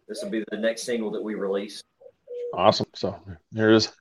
This 0.08 0.22
will 0.22 0.30
be 0.30 0.44
the 0.52 0.58
next 0.58 0.84
single 0.84 1.10
that 1.12 1.24
we 1.24 1.36
release. 1.36 1.82
Awesome. 2.54 2.88
So 2.94 3.20
there 3.52 3.72
it 3.72 3.78
is. 3.78 3.92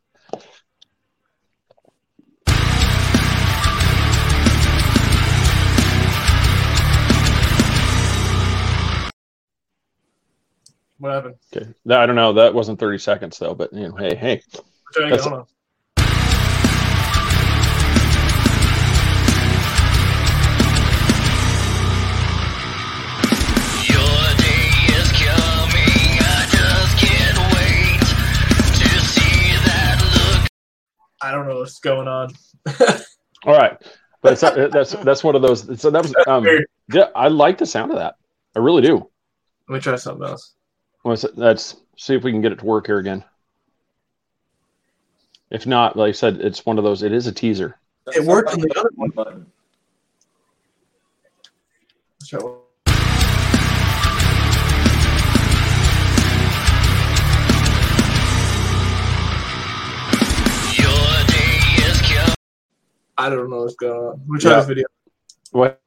What 10.99 11.13
happened? 11.13 11.35
Okay. 11.55 11.67
I 11.91 12.07
don't 12.07 12.17
know. 12.17 12.33
That 12.35 12.55
wasn't 12.55 12.79
30 12.79 12.99
seconds 12.99 13.39
though, 13.39 13.55
but 13.55 13.73
you 13.73 13.89
know, 13.89 13.97
hey, 13.97 14.15
hey. 14.15 14.43
Trying 14.93 15.11
to 15.11 15.17
get 15.17 15.25
That's- 15.25 15.47
I 31.25 31.31
don't 31.31 31.49
know 31.49 31.59
what's 31.59 31.81
going 31.81 32.07
on. 32.07 32.35
All 33.45 33.55
right. 33.55 33.81
But 34.21 34.33
it's, 34.33 34.41
that's 34.43 34.93
that's 34.93 35.25
one 35.25 35.35
of 35.35 35.43
those. 35.43 35.81
So 35.81 35.91
that 35.91 36.03
was 36.03 36.15
um 36.27 36.47
yeah, 36.93 37.09
I 37.15 37.29
like 37.29 37.59
the 37.59 37.67
sound 37.67 37.93
of 37.93 37.99
that. 37.99 38.17
I 38.55 38.59
really 38.59 38.83
do. 38.83 39.09
Let 39.69 39.75
me 39.75 39.81
try 39.81 39.97
something 39.97 40.27
else. 40.27 40.53
Let's 41.05 41.25
let's 41.35 41.77
see 41.97 42.15
if 42.15 42.23
we 42.23 42.31
can 42.31 42.41
get 42.41 42.53
it 42.53 42.59
to 42.59 42.65
work 42.67 42.87
here 42.87 42.99
again. 42.99 43.25
If 45.51 45.67
not, 45.67 45.97
like 45.97 46.11
I 46.11 46.13
said, 46.13 46.41
it's 46.41 46.67
one 46.67 46.79
of 46.79 46.85
those. 46.85 47.03
It 47.03 47.13
is 47.13 47.27
a 47.27 47.33
teaser. 47.33 47.79
It 48.15 48.25
worked 48.25 48.51
on 48.51 48.61
the 48.61 48.71
other 48.79 48.91
one 48.95 49.11
button. 49.11 49.47
I 63.17 63.29
don't 63.31 63.51
know 63.51 63.59
what's 63.63 63.77
going 63.77 63.93
on. 63.93 64.21
Let 64.21 64.29
me 64.29 64.39
try 64.41 64.51
Yeah. 64.53 64.57
this 64.59 64.67
video. 64.67 64.87
What? 65.53 65.81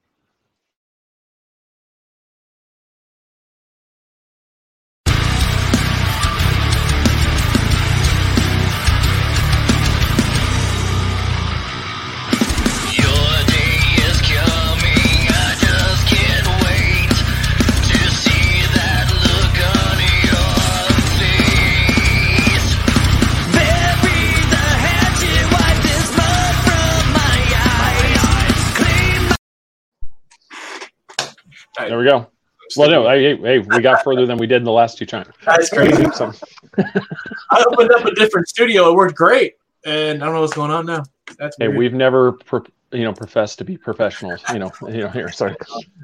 Clean 31.87 32.05
There 32.05 32.15
we 32.17 32.21
go. 32.21 32.27
Well, 32.75 32.89
no, 32.89 33.09
hey, 33.09 33.35
hey, 33.35 33.41
hey, 33.41 33.59
we 33.59 33.81
got 33.81 34.03
further 34.03 34.25
than 34.25 34.37
we 34.37 34.45
did 34.45 34.57
in 34.57 34.65
the 34.65 34.71
last 34.73 34.97
two 34.97 35.05
times. 35.05 35.29
That's 35.45 35.69
crazy. 35.69 36.05
So, 36.13 36.33
I 36.77 37.63
opened 37.65 37.91
up 37.91 38.05
a 38.05 38.13
different 38.13 38.49
studio. 38.49 38.89
It 38.89 38.95
worked 38.95 39.15
great, 39.15 39.55
and 39.85 40.21
I 40.21 40.25
don't 40.25 40.35
know 40.35 40.41
what's 40.41 40.53
going 40.53 40.71
on 40.71 40.85
now. 40.85 41.03
That's 41.37 41.55
hey, 41.57 41.69
weird. 41.69 41.77
we've 41.77 41.93
never, 41.93 42.33
pro- 42.33 42.65
you 42.91 43.05
know, 43.05 43.13
professed 43.13 43.59
to 43.59 43.63
be 43.63 43.77
professionals. 43.77 44.41
You 44.51 44.59
know, 44.59 44.71
you 44.81 44.97
know. 44.97 45.07
Here, 45.07 45.31
sorry. 45.31 45.55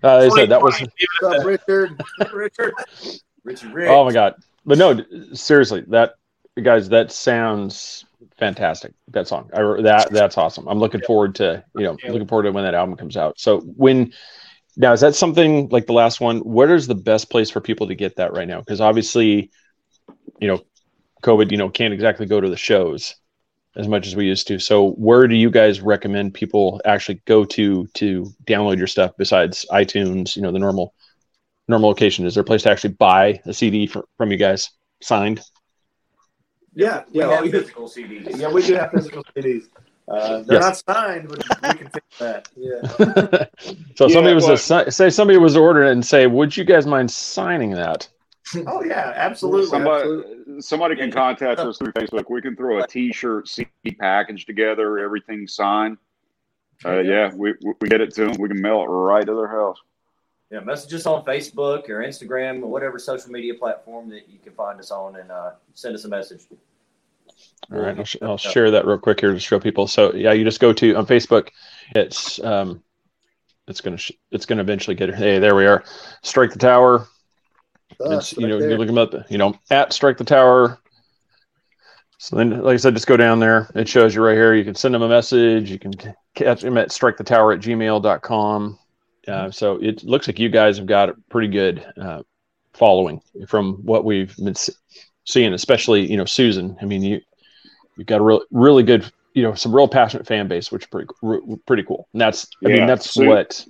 Uh, 0.02 0.20
I 0.20 0.30
said 0.30 0.50
that 0.50 0.62
was. 0.62 0.80
What's 1.20 1.38
up, 1.38 1.46
Richard? 1.46 2.02
Richard. 2.34 2.74
Richie 3.44 3.68
Rich. 3.68 3.90
Oh 3.90 4.06
my 4.06 4.14
god! 4.14 4.36
But 4.66 4.78
no, 4.78 5.04
seriously, 5.34 5.84
that 5.90 6.16
guys, 6.62 6.88
that 6.90 7.12
sounds 7.12 8.06
fantastic. 8.38 8.94
That 9.10 9.28
song, 9.28 9.50
I, 9.54 9.82
that 9.82 10.12
that's 10.12 10.38
awesome. 10.38 10.68
I'm 10.68 10.80
looking 10.80 11.02
forward 11.02 11.36
to 11.36 11.64
you 11.76 11.84
know 11.84 11.98
looking 12.08 12.28
forward 12.28 12.44
to 12.44 12.52
when 12.52 12.64
that 12.64 12.74
album 12.74 12.96
comes 12.96 13.18
out. 13.18 13.40
So 13.40 13.60
when 13.62 14.14
now 14.76 14.94
is 14.94 15.02
that 15.02 15.16
something 15.16 15.70
like 15.70 15.86
the 15.86 15.94
last 15.94 16.20
one? 16.20 16.40
Where 16.40 16.74
is 16.74 16.88
the 16.88 16.96
best 16.96 17.30
place 17.30 17.50
for 17.50 17.62
people 17.62 17.88
to 17.88 17.96
get 17.96 18.16
that 18.18 18.34
right 18.34 18.48
now? 18.48 18.60
Because 18.60 18.82
obviously, 18.82 19.52
you 20.40 20.48
know, 20.48 20.62
COVID, 21.24 21.52
you 21.52 21.58
know, 21.58 21.70
can't 21.70 21.94
exactly 21.94 22.26
go 22.26 22.42
to 22.42 22.50
the 22.50 22.58
shows 22.58 23.16
as 23.76 23.88
much 23.88 24.08
as 24.08 24.16
we 24.16 24.26
used 24.26 24.48
to. 24.48 24.60
So 24.60 24.92
where 24.92 25.28
do 25.28 25.36
you 25.36 25.50
guys 25.50 25.82
recommend 25.82 26.34
people 26.34 26.82
actually 26.86 27.22
go 27.26 27.46
to 27.46 27.88
to 27.96 28.26
download 28.46 28.78
your 28.78 28.88
stuff 28.88 29.12
besides 29.18 29.66
iTunes? 29.72 30.36
You 30.36 30.42
know, 30.42 30.52
the 30.52 30.60
normal 30.60 30.94
normal 31.68 31.90
location. 31.90 32.26
Is 32.26 32.36
there 32.36 32.42
a 32.42 32.46
place 32.46 32.64
to 32.64 32.72
actually 32.72 32.94
buy 32.94 33.42
a 33.46 33.54
CD 33.54 33.88
from, 33.88 34.04
from 34.18 34.32
you 34.32 34.38
guys 34.38 34.72
signed? 35.02 35.42
Yeah, 36.74 37.04
We 37.14 37.20
yeah, 37.20 37.30
have 37.30 37.46
yeah. 37.46 37.52
physical 37.52 37.88
CDs. 37.88 38.40
Yeah, 38.40 38.50
we 38.50 38.64
do 38.64 38.74
have 38.76 38.92
physical 38.92 39.24
CDs. 39.36 39.66
Uh, 40.08 40.42
they're 40.44 40.60
Yes. 40.60 40.84
not 40.88 40.96
signed, 40.98 41.30
but 41.30 41.38
we 41.64 41.74
can 41.80 41.90
fix 41.90 42.06
that. 42.20 42.50
yeah. 42.58 43.46
so 43.96 44.08
Yeah, 44.08 44.14
somebody 44.14 44.34
was 44.36 44.44
well- 44.46 44.58
to 44.84 44.92
si- 44.92 44.92
say 44.92 45.10
somebody 45.10 45.38
was 45.40 45.54
to 45.54 45.60
order 45.60 45.84
it 45.84 45.92
and 45.92 46.06
say, 46.06 46.28
"Would 46.28 46.56
you 46.58 46.64
guys 46.66 46.86
mind 46.86 47.10
signing 47.12 47.72
that?" 47.72 48.08
Oh 48.68 48.84
yeah, 48.84 49.14
absolutely. 49.16 49.68
Somebody, 49.68 50.22
somebody 50.60 50.96
can 50.98 51.10
contact 51.12 51.60
us 51.62 51.78
through 51.78 51.94
Facebook. 51.94 52.30
We 52.30 52.42
can 52.42 52.56
throw 52.56 52.84
a 52.84 52.88
T-shirt 52.88 53.48
CD 53.48 53.70
package 53.98 54.46
together, 54.46 55.00
everything 55.00 55.48
signed. 55.48 55.98
Uh, 56.86 57.00
yeah, 57.00 57.32
we 57.34 57.54
we 57.80 57.88
get 57.88 58.02
it 58.02 58.14
to 58.16 58.26
them. 58.26 58.36
We 58.40 58.50
can 58.50 58.62
mail 58.62 58.82
it 58.84 58.88
right 58.88 59.26
to 59.26 59.34
their 59.34 59.48
house. 59.48 59.78
Yeah, 60.52 60.60
message 60.60 60.94
us 60.94 61.06
on 61.08 61.24
Facebook 61.24 61.90
or 61.90 62.00
Instagram 62.04 62.62
or 62.62 62.68
whatever 62.68 63.00
social 63.00 63.32
media 63.32 63.54
platform 63.56 64.10
that 64.10 64.30
you 64.30 64.38
can 64.38 64.54
find 64.54 64.78
us 64.80 64.92
on 64.92 65.16
and 65.16 65.32
uh, 65.32 65.52
send 65.74 65.96
us 65.96 66.04
a 66.04 66.10
message. 66.10 66.42
All 67.72 67.80
right, 67.80 67.98
I'll, 67.98 68.06
sh- 68.06 68.18
I'll 68.22 68.38
share 68.38 68.72
that 68.72 68.86
real 68.86 68.98
quick 68.98 69.20
here 69.22 69.34
to 69.34 69.40
show 69.40 69.60
people. 69.60 69.88
So 69.88 70.14
yeah, 70.14 70.34
you 70.34 70.44
just 70.44 70.60
go 70.60 70.74
to 70.74 70.96
on 70.96 71.06
Facebook. 71.06 71.50
It's 71.96 72.44
um, 72.44 72.84
it's 73.68 73.82
gonna 73.82 73.98
sh- 73.98 74.12
it's 74.32 74.46
gonna 74.46 74.62
eventually 74.62 74.96
get. 74.96 75.14
Hey, 75.16 75.40
there 75.40 75.56
we 75.56 75.66
are. 75.66 75.84
Strike 76.24 76.52
the 76.52 76.60
tower. 76.60 77.08
Us, 78.02 78.32
It's, 78.34 78.38
you 78.40 78.48
know, 78.48 78.56
right 78.56 78.64
you 78.64 78.70
there. 78.70 78.78
look 78.78 78.88
them 78.88 78.98
up. 78.98 79.14
You 79.32 79.38
know, 79.38 79.56
at 79.72 79.94
strike 79.94 80.18
the 80.18 80.24
tower. 80.24 80.80
So 82.18 82.36
then, 82.38 82.62
like 82.62 82.74
I 82.74 82.78
said, 82.78 82.94
just 82.94 83.08
go 83.08 83.18
down 83.18 83.40
there. 83.40 83.70
It 83.76 83.88
shows 83.88 84.16
you 84.16 84.24
right 84.24 84.36
here. 84.36 84.54
You 84.54 84.64
can 84.64 84.76
send 84.76 84.94
them 84.96 85.02
a 85.02 85.10
message. 85.10 85.70
You 85.70 85.78
can 85.80 85.92
catch 86.36 86.62
them 86.62 86.78
at 86.78 86.92
strike 86.92 87.18
the 87.18 87.24
tower 87.24 87.52
at 87.52 87.60
gmail.com. 87.60 88.80
Uh, 89.28 89.52
so 89.52 89.76
it 89.82 90.04
looks 90.04 90.28
like 90.28 90.40
you 90.40 90.50
guys 90.50 90.78
have 90.78 90.86
got 90.86 91.10
a 91.10 91.16
pretty 91.30 91.48
good 91.50 91.86
uh, 92.00 92.22
following 92.74 93.22
from 93.48 93.76
what 93.84 94.06
we've 94.06 94.36
been 94.38 94.56
seeing, 95.26 95.54
especially 95.54 96.10
you 96.10 96.18
know 96.18 96.26
Susan. 96.26 96.78
I 96.82 96.86
mean, 96.86 97.04
you 97.04 97.22
you've 97.98 98.08
got 98.08 98.22
a 98.22 98.24
real 98.24 98.42
really 98.52 98.84
good 98.84 99.12
you 99.34 99.44
know 99.44 99.54
some 99.54 99.76
real 99.76 99.88
passionate 99.88 100.28
fan 100.28 100.48
base, 100.48 100.72
which 100.72 100.84
is 100.84 100.88
pretty 100.88 101.10
pretty 101.66 101.84
cool. 101.84 102.08
And 102.14 102.22
that's 102.22 102.48
I 102.66 102.70
mean 102.70 102.88
that's 102.88 103.10
Su- 103.10 103.28
what 103.28 103.66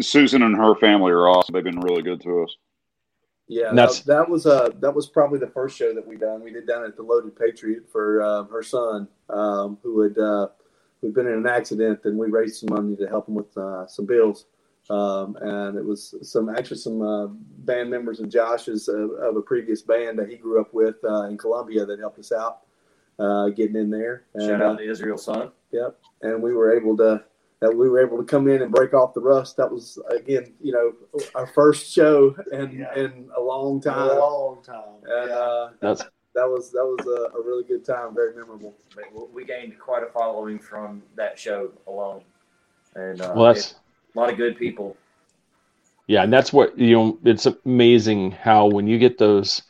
Susan 0.00 0.42
and 0.42 0.56
her 0.56 0.74
family 0.76 1.12
are 1.12 1.28
awesome. 1.28 1.52
They've 1.54 1.64
been 1.64 1.80
really 1.80 2.02
good 2.02 2.20
to 2.22 2.42
us. 2.42 2.56
Yeah, 3.46 3.72
that's- 3.72 4.00
that, 4.00 4.14
that 4.14 4.28
was 4.28 4.46
uh 4.46 4.70
that 4.80 4.94
was 4.94 5.08
probably 5.08 5.38
the 5.38 5.46
first 5.48 5.76
show 5.76 5.94
that 5.94 6.06
we 6.06 6.16
done. 6.16 6.42
We 6.42 6.52
did 6.52 6.66
down 6.66 6.84
at 6.84 6.96
the 6.96 7.02
Loaded 7.02 7.36
Patriot 7.36 7.88
for 7.90 8.20
uh, 8.22 8.44
her 8.44 8.62
son, 8.62 9.08
um, 9.30 9.78
who 9.82 10.00
had 10.02 10.18
uh, 10.18 10.48
who'd 11.00 11.14
been 11.14 11.26
in 11.26 11.34
an 11.34 11.46
accident, 11.46 12.00
and 12.04 12.18
we 12.18 12.28
raised 12.28 12.56
some 12.56 12.74
money 12.74 12.96
to 12.96 13.06
help 13.08 13.28
him 13.28 13.34
with 13.34 13.56
uh, 13.56 13.86
some 13.86 14.04
bills. 14.04 14.46
Um, 14.90 15.36
and 15.42 15.76
it 15.76 15.84
was 15.84 16.14
some 16.22 16.48
actually 16.48 16.78
some 16.78 17.02
uh, 17.02 17.26
band 17.26 17.90
members 17.90 18.20
of 18.20 18.28
Josh's 18.30 18.88
uh, 18.88 19.08
of 19.28 19.36
a 19.36 19.42
previous 19.42 19.82
band 19.82 20.18
that 20.18 20.28
he 20.28 20.36
grew 20.36 20.60
up 20.60 20.72
with 20.72 20.96
uh, 21.04 21.24
in 21.24 21.36
Columbia 21.36 21.84
that 21.86 21.98
helped 21.98 22.18
us 22.18 22.32
out 22.32 22.60
uh, 23.18 23.48
getting 23.48 23.76
in 23.76 23.90
there. 23.90 24.24
And, 24.34 24.48
Shout 24.48 24.62
uh, 24.62 24.64
out 24.64 24.78
to 24.78 24.88
Israel 24.88 25.18
Son. 25.18 25.50
Yep. 25.72 25.98
And 26.22 26.42
we 26.42 26.52
were 26.54 26.72
able 26.76 26.96
to 26.98 27.24
that 27.60 27.76
we 27.76 27.88
were 27.88 28.00
able 28.00 28.16
to 28.18 28.24
come 28.24 28.46
in 28.48 28.62
and 28.62 28.70
break 28.70 28.94
off 28.94 29.14
the 29.14 29.20
rust. 29.20 29.56
That 29.56 29.70
was 29.70 29.98
again, 30.10 30.52
you 30.62 30.72
know, 30.72 30.92
our 31.34 31.46
first 31.48 31.92
show 31.92 32.36
in 32.52 32.70
Yeah. 32.72 32.94
in 32.94 33.28
a 33.36 33.40
long 33.40 33.78
A 33.78 33.82
time. 33.82 34.18
long 34.18 34.62
time. 34.62 35.02
And 35.04 35.30
Yeah. 35.30 35.36
uh, 35.36 35.70
that's 35.80 36.02
that 36.34 36.48
was 36.48 36.70
that 36.70 36.84
was 36.84 37.04
a, 37.06 37.36
a 37.36 37.42
really 37.42 37.64
good 37.64 37.84
time, 37.84 38.14
very 38.14 38.34
memorable. 38.34 38.74
We 39.32 39.44
gained 39.44 39.78
quite 39.78 40.04
a 40.04 40.06
following 40.06 40.58
from 40.60 41.02
that 41.16 41.38
show 41.38 41.72
alone, 41.88 42.22
and 42.94 43.20
uh, 43.20 43.32
well 43.34 43.46
that's 43.52 43.74
a 44.14 44.18
lot 44.18 44.30
of 44.30 44.36
good 44.36 44.56
people. 44.56 44.96
Yeah, 46.06 46.22
and 46.22 46.32
that's 46.32 46.52
what 46.52 46.78
you 46.78 46.94
know. 46.96 47.18
It's 47.24 47.46
amazing 47.64 48.30
how 48.30 48.66
when 48.66 48.86
you 48.86 48.98
get 48.98 49.18
those 49.18 49.62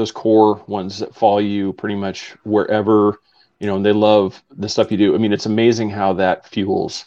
those 0.00 0.12
core 0.12 0.62
ones 0.66 0.98
that 0.98 1.14
follow 1.14 1.38
you 1.38 1.72
pretty 1.74 1.94
much 1.94 2.34
wherever 2.44 3.18
you 3.60 3.66
know, 3.66 3.76
and 3.76 3.84
they 3.84 3.92
love 3.92 4.42
the 4.56 4.68
stuff 4.68 4.90
you 4.90 4.96
do. 4.96 5.14
I 5.14 5.18
mean, 5.18 5.32
it's 5.32 5.46
amazing 5.46 5.90
how 5.90 6.14
that 6.14 6.48
fuels 6.48 7.04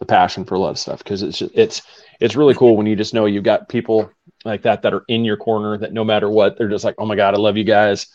the 0.00 0.04
passion 0.04 0.44
for 0.44 0.56
a 0.56 0.58
lot 0.58 0.70
of 0.70 0.78
stuff 0.78 0.98
because 0.98 1.22
it's 1.22 1.38
just, 1.38 1.52
it's 1.54 1.82
it's 2.18 2.34
really 2.34 2.54
cool 2.54 2.76
when 2.76 2.86
you 2.86 2.96
just 2.96 3.14
know 3.14 3.26
you've 3.26 3.44
got 3.44 3.68
people 3.68 4.10
like 4.44 4.62
that 4.62 4.82
that 4.82 4.92
are 4.92 5.04
in 5.06 5.24
your 5.24 5.36
corner 5.36 5.78
that 5.78 5.92
no 5.92 6.02
matter 6.04 6.28
what 6.28 6.58
they're 6.58 6.68
just 6.68 6.84
like, 6.84 6.96
oh 6.98 7.06
my 7.06 7.14
god, 7.14 7.34
I 7.34 7.38
love 7.38 7.56
you 7.56 7.64
guys. 7.64 8.08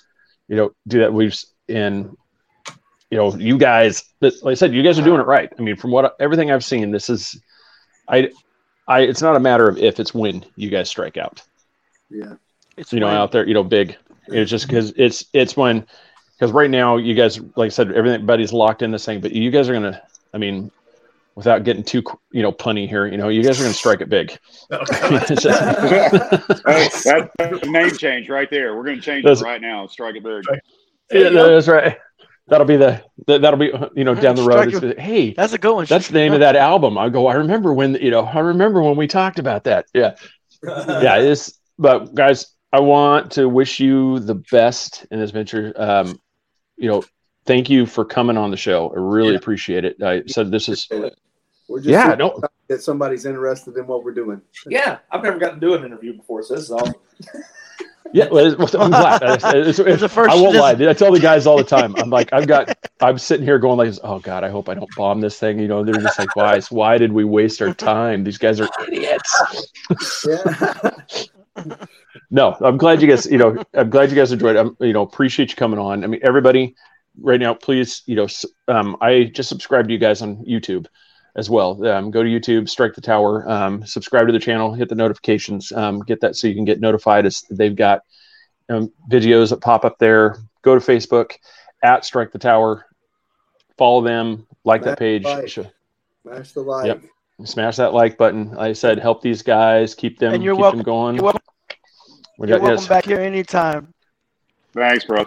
You 0.49 0.57
know, 0.57 0.71
do 0.87 0.99
that. 0.99 1.13
We've 1.13 1.35
in 1.69 2.15
you 3.09 3.17
know, 3.17 3.33
you 3.35 3.57
guys. 3.57 4.03
But 4.19 4.33
like 4.43 4.51
I 4.51 4.55
said, 4.55 4.73
you 4.73 4.83
guys 4.83 4.99
are 4.99 5.03
doing 5.03 5.21
it 5.21 5.25
right. 5.25 5.51
I 5.57 5.61
mean, 5.61 5.77
from 5.77 5.91
what 5.91 6.13
everything 6.19 6.51
I've 6.51 6.65
seen, 6.65 6.91
this 6.91 7.09
is 7.09 7.41
I 8.09 8.31
I, 8.85 9.01
it's 9.01 9.21
not 9.21 9.37
a 9.37 9.39
matter 9.39 9.69
of 9.69 9.77
if, 9.77 9.99
it's 9.99 10.13
when 10.13 10.45
you 10.57 10.69
guys 10.69 10.89
strike 10.89 11.15
out. 11.15 11.41
Yeah. 12.09 12.35
It's 12.75 12.91
You 12.91 12.99
know, 12.99 13.07
when- 13.07 13.15
out 13.15 13.31
there, 13.31 13.47
you 13.47 13.53
know, 13.53 13.63
big. 13.63 13.97
It's 14.27 14.49
just 14.51 14.67
because 14.67 14.93
it's 14.97 15.25
it's 15.33 15.55
when 15.57 15.85
because 16.37 16.51
right 16.51 16.69
now 16.69 16.97
you 16.97 17.13
guys, 17.15 17.39
like 17.55 17.67
I 17.67 17.69
said, 17.69 17.91
everything 17.91 18.15
everybody's 18.15 18.53
locked 18.53 18.81
in 18.81 18.91
this 18.91 19.05
thing, 19.05 19.21
but 19.21 19.31
you 19.31 19.51
guys 19.51 19.69
are 19.69 19.73
gonna. 19.73 20.01
I 20.33 20.37
mean, 20.37 20.71
without 21.35 21.63
getting 21.63 21.83
too 21.83 22.03
you 22.31 22.41
know 22.41 22.51
punny 22.51 22.87
here, 22.87 23.07
you 23.07 23.17
know, 23.17 23.29
you 23.29 23.43
guys 23.43 23.59
are 23.59 23.63
gonna 23.63 23.73
strike 23.73 24.01
it 24.01 24.09
big. 24.09 24.37
Oh, 24.71 24.79
it's 24.91 25.41
just- 25.43 25.59
Hey, 26.65 26.89
that, 27.05 27.31
that's 27.37 27.63
a 27.63 27.69
name 27.71 27.91
change 27.91 28.29
right 28.29 28.49
there. 28.49 28.75
We're 28.75 28.83
going 28.83 28.97
to 28.97 29.01
change 29.01 29.23
That's- 29.23 29.41
it 29.41 29.45
right 29.45 29.61
now. 29.61 29.87
Strike 29.87 30.15
it 30.15 30.23
big. 30.23 30.43
yeah, 31.11 31.29
that's 31.29 31.67
right. 31.67 31.97
That'll 32.47 32.65
be 32.67 32.77
the 32.77 33.03
that- 33.27 33.41
that'll 33.41 33.59
be 33.59 33.71
you 33.95 34.03
know 34.03 34.15
down 34.15 34.35
the 34.35 34.43
road. 34.43 34.69
Strike 34.69 34.83
It's, 34.83 35.01
hey, 35.01 35.33
That's 35.33 35.53
a 35.53 35.57
good 35.57 35.73
one. 35.73 35.85
that's 35.85 36.07
the 36.07 36.13
name 36.13 36.33
of 36.33 36.39
that 36.41 36.55
album. 36.55 36.97
I 36.97 37.09
go. 37.09 37.27
I 37.27 37.35
remember 37.35 37.73
when 37.73 37.95
you 37.95 38.11
know. 38.11 38.21
I 38.25 38.39
remember 38.39 38.81
when 38.81 38.95
we 38.97 39.07
talked 39.07 39.39
about 39.39 39.63
that. 39.65 39.85
Yeah. 39.93 40.15
yeah 40.63 41.17
it's 41.17 41.59
but 41.77 42.13
guys 42.15 42.47
i 42.77 42.79
want 42.79 43.31
to 43.37 43.47
wish 43.59 43.79
you 43.79 44.19
the 44.19 44.35
best 44.57 45.05
in 45.11 45.19
this 45.19 45.31
venture. 45.31 45.73
Um 45.75 46.07
you 46.83 46.87
know 46.89 47.03
thank 47.45 47.69
you 47.69 47.85
for 47.85 48.03
coming 48.05 48.37
on 48.37 48.51
the 48.51 48.57
show. 48.67 48.79
I 48.95 48.99
really 49.15 49.31
Yeah. 49.31 49.37
appreciate 49.43 49.83
it. 49.89 49.93
I 50.03 50.23
said 50.27 50.51
this 50.51 50.65
is 50.69 50.87
We're 50.91 51.79
just 51.79 51.89
yeah 51.95 52.03
super 52.11 52.17
no 52.17 52.41
that 52.69 52.81
somebody's 52.83 53.25
interested 53.25 53.73
in 53.77 53.85
what 53.87 54.03
we're 54.03 54.13
doing. 54.23 54.39
Yeah, 54.67 54.97
I've 55.11 55.23
never 55.23 55.39
gotten 55.43 55.59
to 55.59 55.65
do 55.67 55.73
an 55.73 55.83
interview 55.85 56.13
before, 56.21 56.43
so 56.43 56.55
this 56.55 56.65
is 56.65 56.71
awesome. 56.71 56.93
yeah 58.13 58.27
well, 58.31 58.45
it's- 58.53 58.75
i'm 58.83 58.89
glad. 58.91 59.21
It's- 59.35 59.43
it's- 59.55 59.79
It's 59.79 60.01
the 60.07 60.09
first- 60.17 60.31
i 60.33 60.35
won't 60.35 60.53
this- 60.53 60.61
lie. 60.61 60.89
I 60.91 60.93
tell 61.01 61.11
the 61.11 61.19
guys 61.31 61.43
all 61.47 61.57
the 61.57 61.69
time 61.77 61.91
i'm 62.01 62.09
like 62.19 62.29
i've 62.37 62.47
got 62.55 62.63
i'm 63.01 63.17
sitting 63.17 63.45
here 63.49 63.59
going 63.65 63.77
like 63.83 63.93
oh 64.09 64.19
god 64.31 64.41
i 64.47 64.49
hope 64.55 64.65
i 64.71 64.73
don't 64.79 64.93
bomb 64.95 65.19
this 65.21 65.37
thing. 65.39 65.55
You 65.59 65.67
know 65.71 65.79
they're 65.83 66.01
just 66.07 66.19
like 66.19 66.33
why 66.35 66.53
why 66.79 66.93
did 67.03 67.11
we 67.19 67.23
waste 67.37 67.61
our 67.63 67.73
time? 67.73 68.17
These 68.27 68.37
guys 68.45 68.59
are 68.61 68.69
idiots. 68.87 69.31
Yeah. 70.27 70.91
No, 72.31 72.55
I'm 72.61 72.77
glad 72.77 73.01
you 73.01 73.07
guys, 73.07 73.25
you 73.25 73.37
know, 73.37 73.63
I'm 73.73 73.89
glad 73.89 74.09
you 74.09 74.15
guys 74.15 74.31
enjoyed. 74.31 74.55
I'm, 74.55 74.75
you 74.79 74.93
know, 74.93 75.01
appreciate 75.01 75.49
you 75.49 75.55
coming 75.55 75.79
on. 75.79 76.03
I 76.03 76.07
mean, 76.07 76.19
everybody 76.23 76.75
right 77.21 77.39
now, 77.39 77.53
please, 77.53 78.03
you 78.05 78.15
know, 78.15 78.27
um, 78.67 78.97
I 79.01 79.25
just 79.25 79.49
subscribe 79.49 79.87
to 79.87 79.93
you 79.93 79.99
guys 79.99 80.21
on 80.21 80.37
YouTube 80.45 80.87
as 81.35 81.49
well. 81.49 81.85
Um, 81.87 82.11
go 82.11 82.23
to 82.23 82.29
YouTube, 82.29 82.67
strike 82.69 82.93
the 82.95 83.01
tower, 83.01 83.47
um, 83.49 83.85
subscribe 83.85 84.27
to 84.27 84.33
the 84.33 84.39
channel, 84.39 84.73
hit 84.73 84.89
the 84.89 84.95
notifications, 84.95 85.71
um, 85.71 85.99
get 86.01 86.19
that 86.21 86.35
so 86.35 86.47
you 86.47 86.55
can 86.55 86.65
get 86.65 86.79
notified 86.79 87.25
as 87.25 87.43
they've 87.51 87.75
got 87.75 88.01
um, 88.69 88.91
videos 89.09 89.49
that 89.51 89.61
pop 89.61 89.85
up 89.85 89.97
there. 89.99 90.37
Go 90.63 90.77
to 90.77 90.83
Facebook 90.85 91.33
at 91.83 92.03
strike 92.05 92.31
the 92.31 92.39
tower, 92.39 92.85
follow 93.77 94.01
them, 94.01 94.47
like 94.63 94.83
that 94.83 94.99
page, 94.99 95.23
Like. 95.23 95.49
Smash 96.23 96.51
the 96.51 96.61
like. 96.61 96.87
Yep. 96.87 97.03
smash 97.45 97.75
that 97.77 97.93
like 97.93 98.17
button. 98.17 98.49
Like 98.49 98.59
I 98.59 98.73
said, 98.73 98.99
help 98.99 99.21
these 99.21 99.41
guys, 99.43 99.95
keep 99.95 100.19
them, 100.19 100.33
And 100.33 100.43
you're 100.43 100.55
keep 100.55 100.61
welcome- 100.61 100.79
them 100.79 100.85
going. 100.85 101.36
You're 102.37 102.47
welcome, 102.47 102.47
We 102.47 102.47
you're 102.49 102.59
got- 102.59 102.63
welcome 102.63 102.81
yes. 102.81 102.87
back 102.87 103.05
here 103.05 103.19
anytime. 103.19 103.93
Thanks, 104.73 105.05
bro. 105.05 105.25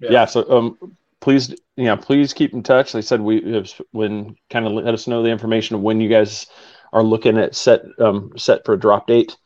yeah. 0.00 0.10
Yeah. 0.10 0.24
so 0.24 0.50
um 0.50 0.96
please 1.20 1.54
yeah 1.76 1.96
please 1.96 2.32
keep 2.32 2.52
in 2.52 2.62
touch 2.62 2.92
like 2.94 3.02
i 3.02 3.04
said 3.04 3.20
we 3.20 3.38
if- 3.38 3.80
when 3.92 4.36
kind 4.50 4.66
of 4.66 4.72
let 4.72 4.92
us 4.94 5.06
know 5.06 5.22
the 5.22 5.30
information 5.30 5.76
of 5.76 5.82
when 5.82 6.00
you 6.00 6.08
guys 6.08 6.46
are 6.92 7.02
looking 7.02 7.38
at 7.38 7.54
set 7.54 7.82
um 7.98 8.30
set 8.36 8.64
for 8.64 8.74
a 8.74 8.78
drop 8.78 9.06
date 9.06 9.36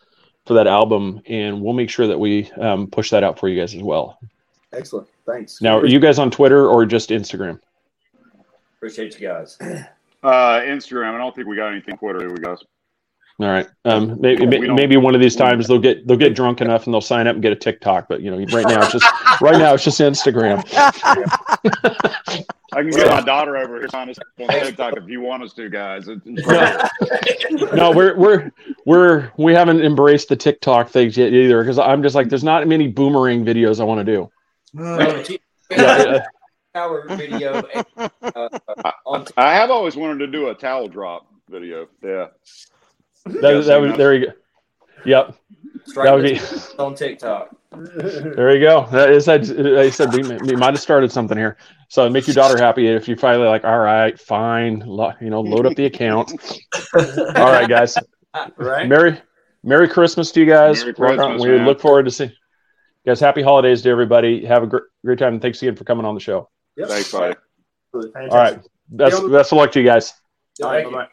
for 0.47 0.55
that 0.55 0.67
album 0.67 1.21
and 1.27 1.61
we'll 1.63 1.73
make 1.75 1.91
sure 1.91 2.07
that 2.07 2.19
we 2.19 2.51
um, 2.53 2.87
push 2.89 3.11
that 3.11 3.23
out 3.25 3.39
for 3.39 3.49
you 3.49 3.59
guys 3.61 3.75
as 3.75 3.83
well 3.83 4.19
Excellent. 4.73 5.07
Thanks. 5.27 5.61
now 5.63 5.79
are 5.79 5.87
you 5.87 5.99
guys 6.01 6.19
on 6.19 6.31
twitter 6.31 6.67
or 6.67 6.85
just 6.87 7.11
instagram 7.11 7.61
Appreciate 8.77 9.19
you 9.19 9.27
guys. 9.27 9.59
Uh, 9.61 10.61
Instagram. 10.61 11.15
I 11.15 11.19
don't 11.19 11.35
think 11.35 11.49
we 11.49 11.57
got 11.57 11.73
anything 11.73 11.97
Twitter, 11.97 12.21
do 12.21 12.29
we 12.29 12.39
guys? 12.39 12.59
All 13.41 13.47
right 13.47 13.69
um 13.85 14.21
maybe 14.21 14.47
We 14.47 14.69
maybe 14.69 14.97
one 14.97 15.15
of 15.15 15.21
these 15.21 15.37
times 15.37 15.69
they'll 15.69 15.79
get 15.79 16.07
they'll 16.07 16.17
get 16.17 16.35
drunk 16.35 16.61
enough 16.61 16.87
and 16.87 16.95
they'll 16.95 17.01
sign 17.01 17.27
up 17.29 17.35
and 17.35 17.43
get 17.43 17.53
a 17.53 17.57
tiktok 17.57 18.09
but 18.09 18.21
you 18.21 18.31
know 18.31 18.39
right 18.53 18.67
now 18.67 18.83
it's 18.83 18.93
just 18.93 19.07
right 19.41 19.59
now 19.59 19.75
it's 19.75 19.85
just 19.85 20.01
instagram 20.01 20.65
I 22.75 22.83
can 22.83 22.91
get 22.91 23.09
my 23.11 23.23
daughter 23.23 23.57
over 23.57 23.79
here 23.79 23.89
on 23.95 24.11
us 24.11 24.19
on 24.39 24.49
TikTok 24.49 24.97
if 24.99 25.09
you 25.09 25.23
want 25.23 25.43
us 25.43 25.55
to, 25.55 25.71
guys. 25.71 26.07
It's, 26.07 26.21
it's 26.27 26.47
right 26.47 26.91
here. 27.49 27.75
no 27.75 27.91
we're 27.93 28.15
we're 28.17 28.51
we're 28.85 29.33
we 29.39 29.55
haven't 29.55 29.81
embraced 29.81 30.29
the 30.29 30.37
tiktok 30.37 30.91
things 30.91 31.17
yet 31.17 31.33
either 31.33 31.63
because 31.63 31.79
i'm 31.79 32.03
just 32.03 32.15
like 32.15 32.29
there's 32.29 32.45
not 32.45 32.67
many 32.67 32.87
boomerang 32.89 33.45
videos 33.45 33.81
i 33.81 33.85
want 33.85 34.05
to 34.05 34.05
do 34.05 34.31
No, 34.75 35.23
T- 35.23 35.41
yeah, 35.71 36.25
Power 36.75 37.07
video 37.09 37.63
uh, 37.97 38.49
on 39.07 39.27
I 39.37 39.55
have 39.55 39.71
always 39.71 39.97
wanted 39.97 40.19
to 40.19 40.27
do 40.27 40.49
a 40.49 40.55
towel 40.55 40.89
drop 40.89 41.27
video. 41.49 41.89
Yeah. 42.03 42.27
That, 43.25 43.43
that 43.43 43.81
was 43.81 43.97
there 43.97 44.15
you 44.15 44.27
go. 44.27 44.33
Yep, 45.05 45.37
strike 45.87 46.07
that 46.07 46.15
would 46.15 46.25
be. 46.25 46.41
on 46.83 46.95
TikTok. 46.95 47.55
There 47.71 48.55
you 48.55 48.61
go. 48.61 48.87
That 48.91 49.11
is, 49.11 49.29
I 49.29 49.35
I 49.35 49.91
said 49.91 50.13
we, 50.13 50.23
we 50.23 50.57
might 50.57 50.75
have 50.75 50.81
started 50.81 51.13
something 51.13 51.37
here. 51.37 51.59
So 51.89 52.09
make 52.09 52.27
your 52.27 52.35
daughter 52.35 52.57
happy 52.57 52.87
if 52.89 53.09
you 53.09 53.17
finally 53.17 53.47
like. 53.47 53.65
All 53.65 53.79
right, 53.79 54.19
fine. 54.19 54.81
Lo, 54.81 55.13
you 55.21 55.31
know, 55.31 55.41
load 55.41 55.67
up 55.67 55.75
the 55.75 55.87
account. 55.87 56.33
All 56.95 57.53
right, 57.53 57.69
guys. 57.69 57.97
Right? 58.57 58.89
Merry 58.89 59.21
Merry 59.63 59.89
Christmas 59.89 60.31
to 60.33 60.41
you 60.41 60.47
guys. 60.47 60.81
Merry 60.81 60.93
uh, 60.93 60.97
Christmas, 60.97 61.43
we 61.43 61.49
man. 61.51 61.67
look 61.67 61.81
forward 61.81 62.05
to 62.05 62.11
seeing. 62.11 62.33
Guys, 63.07 63.21
happy 63.21 63.43
holidays 63.43 63.83
to 63.83 63.91
everybody. 63.91 64.45
Have 64.45 64.63
a 64.63 64.67
great, 64.67 64.83
great 65.05 65.19
time. 65.19 65.35
And 65.35 65.43
thanks 65.43 65.63
again 65.63 65.77
for 65.77 65.85
coming 65.85 66.05
on 66.05 66.15
the 66.15 66.21
show. 66.21 66.51
Yep. 66.77 66.89
Thanks, 66.89 67.13
buddy. 67.13 67.35
Fantastic. 67.93 68.33
All 68.33 68.39
right. 68.39 68.61
Best, 68.91 69.31
best 69.31 69.53
of 69.53 69.59
luck 69.59 69.73
to 69.73 69.81
you 69.81 69.87
guys. 69.87 70.13
All 70.63 70.71
right, 70.71 70.85
bye-bye. 70.85 71.09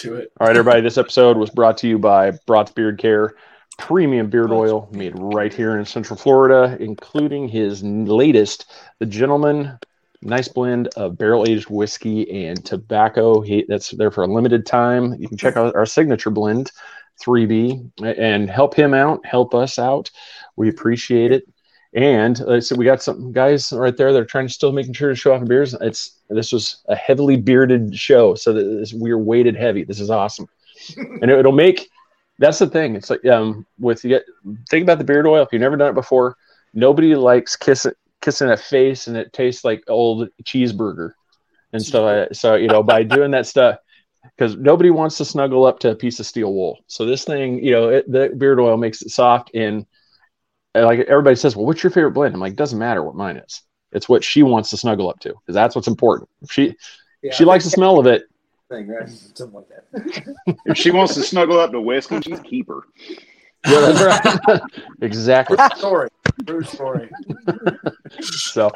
To 0.00 0.14
it. 0.14 0.32
All 0.40 0.46
right, 0.46 0.56
everybody. 0.56 0.80
This 0.80 0.96
episode 0.96 1.36
was 1.36 1.50
brought 1.50 1.76
to 1.78 1.88
you 1.88 1.98
by 1.98 2.30
Brott's 2.46 2.72
Beard 2.72 2.98
Care, 2.98 3.34
premium 3.76 4.30
beard 4.30 4.50
oil 4.50 4.88
made 4.92 5.12
right 5.14 5.52
here 5.52 5.78
in 5.78 5.84
Central 5.84 6.16
Florida, 6.16 6.76
including 6.80 7.48
his 7.48 7.82
latest, 7.82 8.72
the 8.98 9.04
Gentleman 9.04 9.78
Nice 10.22 10.48
blend 10.48 10.88
of 10.96 11.16
barrel 11.16 11.46
aged 11.48 11.70
whiskey 11.70 12.46
and 12.46 12.62
tobacco. 12.62 13.40
He, 13.40 13.64
that's 13.66 13.90
there 13.90 14.10
for 14.10 14.22
a 14.22 14.26
limited 14.26 14.66
time. 14.66 15.14
You 15.18 15.28
can 15.28 15.38
check 15.38 15.56
out 15.56 15.74
our 15.74 15.86
signature 15.86 16.28
blend, 16.28 16.70
3B, 17.22 17.90
and 18.02 18.50
help 18.50 18.74
him 18.74 18.92
out, 18.92 19.24
help 19.24 19.54
us 19.54 19.78
out. 19.78 20.10
We 20.56 20.68
appreciate 20.68 21.32
it. 21.32 21.44
And 21.92 22.40
uh, 22.42 22.60
so 22.60 22.76
we 22.76 22.84
got 22.84 23.02
some 23.02 23.32
guys 23.32 23.72
right 23.72 23.96
there 23.96 24.12
that 24.12 24.18
are 24.20 24.24
trying 24.24 24.46
to 24.46 24.52
still 24.52 24.70
making 24.70 24.92
sure 24.92 25.08
to 25.08 25.16
show 25.16 25.34
off 25.34 25.44
beers. 25.46 25.74
It's 25.80 26.18
this 26.28 26.52
was 26.52 26.82
a 26.88 26.94
heavily 26.94 27.36
bearded 27.36 27.96
show, 27.96 28.36
so 28.36 28.52
this, 28.52 28.92
we're 28.92 29.18
weighted 29.18 29.56
heavy. 29.56 29.82
This 29.82 29.98
is 29.98 30.08
awesome, 30.08 30.48
and 30.96 31.30
it, 31.30 31.44
will 31.44 31.52
make. 31.52 31.90
That's 32.38 32.60
the 32.60 32.68
thing. 32.68 32.94
It's 32.94 33.10
like 33.10 33.26
um 33.26 33.66
with 33.78 34.04
you 34.04 34.10
get 34.10 34.24
think 34.68 34.84
about 34.84 34.98
the 34.98 35.04
beard 35.04 35.26
oil. 35.26 35.42
If 35.42 35.48
you've 35.52 35.60
never 35.60 35.76
done 35.76 35.90
it 35.90 35.94
before, 35.94 36.36
nobody 36.72 37.16
likes 37.16 37.56
kissing 37.56 37.92
kissing 38.20 38.50
a 38.50 38.56
face 38.56 39.08
and 39.08 39.16
it 39.16 39.32
tastes 39.32 39.64
like 39.64 39.82
old 39.88 40.28
cheeseburger 40.44 41.12
and 41.72 41.82
stuff. 41.82 42.02
Like 42.02 42.28
that. 42.28 42.36
So 42.36 42.54
you 42.54 42.68
know 42.68 42.84
by 42.84 43.02
doing 43.02 43.32
that 43.32 43.46
stuff 43.46 43.78
because 44.36 44.56
nobody 44.56 44.90
wants 44.90 45.16
to 45.18 45.24
snuggle 45.24 45.66
up 45.66 45.80
to 45.80 45.90
a 45.90 45.96
piece 45.96 46.20
of 46.20 46.26
steel 46.26 46.52
wool. 46.52 46.78
So 46.86 47.04
this 47.04 47.24
thing, 47.24 47.62
you 47.64 47.72
know, 47.72 47.88
it, 47.88 48.10
the 48.10 48.32
beard 48.36 48.60
oil 48.60 48.76
makes 48.76 49.02
it 49.02 49.10
soft 49.10 49.50
and 49.54 49.86
like 50.74 51.00
everybody 51.00 51.36
says, 51.36 51.56
well, 51.56 51.66
what's 51.66 51.82
your 51.82 51.90
favorite 51.90 52.12
blend? 52.12 52.34
I'm 52.34 52.40
like, 52.40 52.56
doesn't 52.56 52.78
matter 52.78 53.02
what 53.02 53.14
mine 53.14 53.36
is. 53.36 53.62
It's 53.92 54.08
what 54.08 54.22
she 54.22 54.42
wants 54.42 54.70
to 54.70 54.76
snuggle 54.76 55.08
up 55.08 55.18
to 55.20 55.30
because 55.30 55.54
that's 55.54 55.74
what's 55.74 55.88
important. 55.88 56.28
If 56.42 56.52
she 56.52 56.76
yeah, 57.22 57.32
she 57.32 57.44
likes 57.44 57.64
the 57.64 57.70
smell 57.70 57.98
of 57.98 58.06
it. 58.06 58.28
Thing, 58.68 58.86
right? 58.86 59.08
Something 59.08 59.52
like 59.52 59.68
that. 59.68 60.36
if 60.66 60.76
she 60.76 60.90
wants 60.90 61.14
to 61.14 61.22
snuggle 61.22 61.58
up 61.58 61.72
to 61.72 61.80
whiskey, 61.80 62.20
she's 62.20 62.40
keeper. 62.40 62.86
Yeah, 63.66 63.92
that's 63.92 64.48
right. 64.48 64.60
exactly. 65.02 65.56
True 65.56 65.68
story. 65.76 66.08
True 66.46 66.62
story. 66.62 67.10
so, 68.20 68.70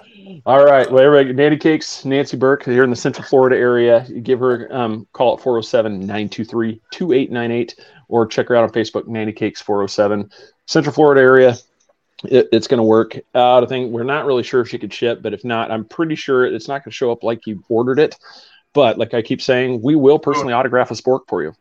all 0.44 0.64
right. 0.64 0.90
Well, 0.90 1.02
everybody, 1.02 1.32
Nanny 1.32 1.56
Cakes, 1.56 2.04
Nancy 2.04 2.36
Burke 2.36 2.64
here 2.64 2.84
in 2.84 2.90
the 2.90 2.96
Central 2.96 3.26
Florida 3.26 3.56
area. 3.56 4.04
You 4.08 4.20
give 4.20 4.40
her 4.40 4.68
um, 4.74 5.06
call 5.12 5.34
at 5.34 5.40
407 5.40 6.00
923 6.00 6.82
2898 6.90 7.76
or 8.08 8.26
check 8.26 8.48
her 8.48 8.56
out 8.56 8.64
on 8.64 8.70
Facebook, 8.70 9.06
Nanny 9.06 9.32
Cakes 9.32 9.62
407. 9.62 10.30
Central 10.66 10.92
Florida 10.92 11.22
area. 11.22 11.56
It, 12.24 12.48
it's 12.52 12.68
going 12.68 12.78
to 12.78 12.84
work 12.84 13.18
out. 13.34 13.64
I 13.64 13.66
think 13.66 13.92
we're 13.92 14.04
not 14.04 14.24
really 14.24 14.42
sure 14.42 14.60
if 14.60 14.68
she 14.68 14.78
could 14.78 14.92
ship, 14.92 15.20
but 15.20 15.34
if 15.34 15.44
not, 15.44 15.70
I'm 15.70 15.84
pretty 15.84 16.14
sure 16.14 16.46
it's 16.46 16.68
not 16.68 16.84
going 16.84 16.90
to 16.90 16.96
show 16.96 17.10
up 17.10 17.22
like 17.24 17.46
you 17.46 17.62
ordered 17.68 17.98
it. 17.98 18.16
But 18.72 18.98
like 18.98 19.14
I 19.14 19.22
keep 19.22 19.42
saying, 19.42 19.82
we 19.82 19.94
will 19.94 20.18
personally 20.18 20.52
autograph 20.52 20.90
a 20.90 20.94
spork 20.94 21.20
for 21.28 21.42
you 21.42 21.54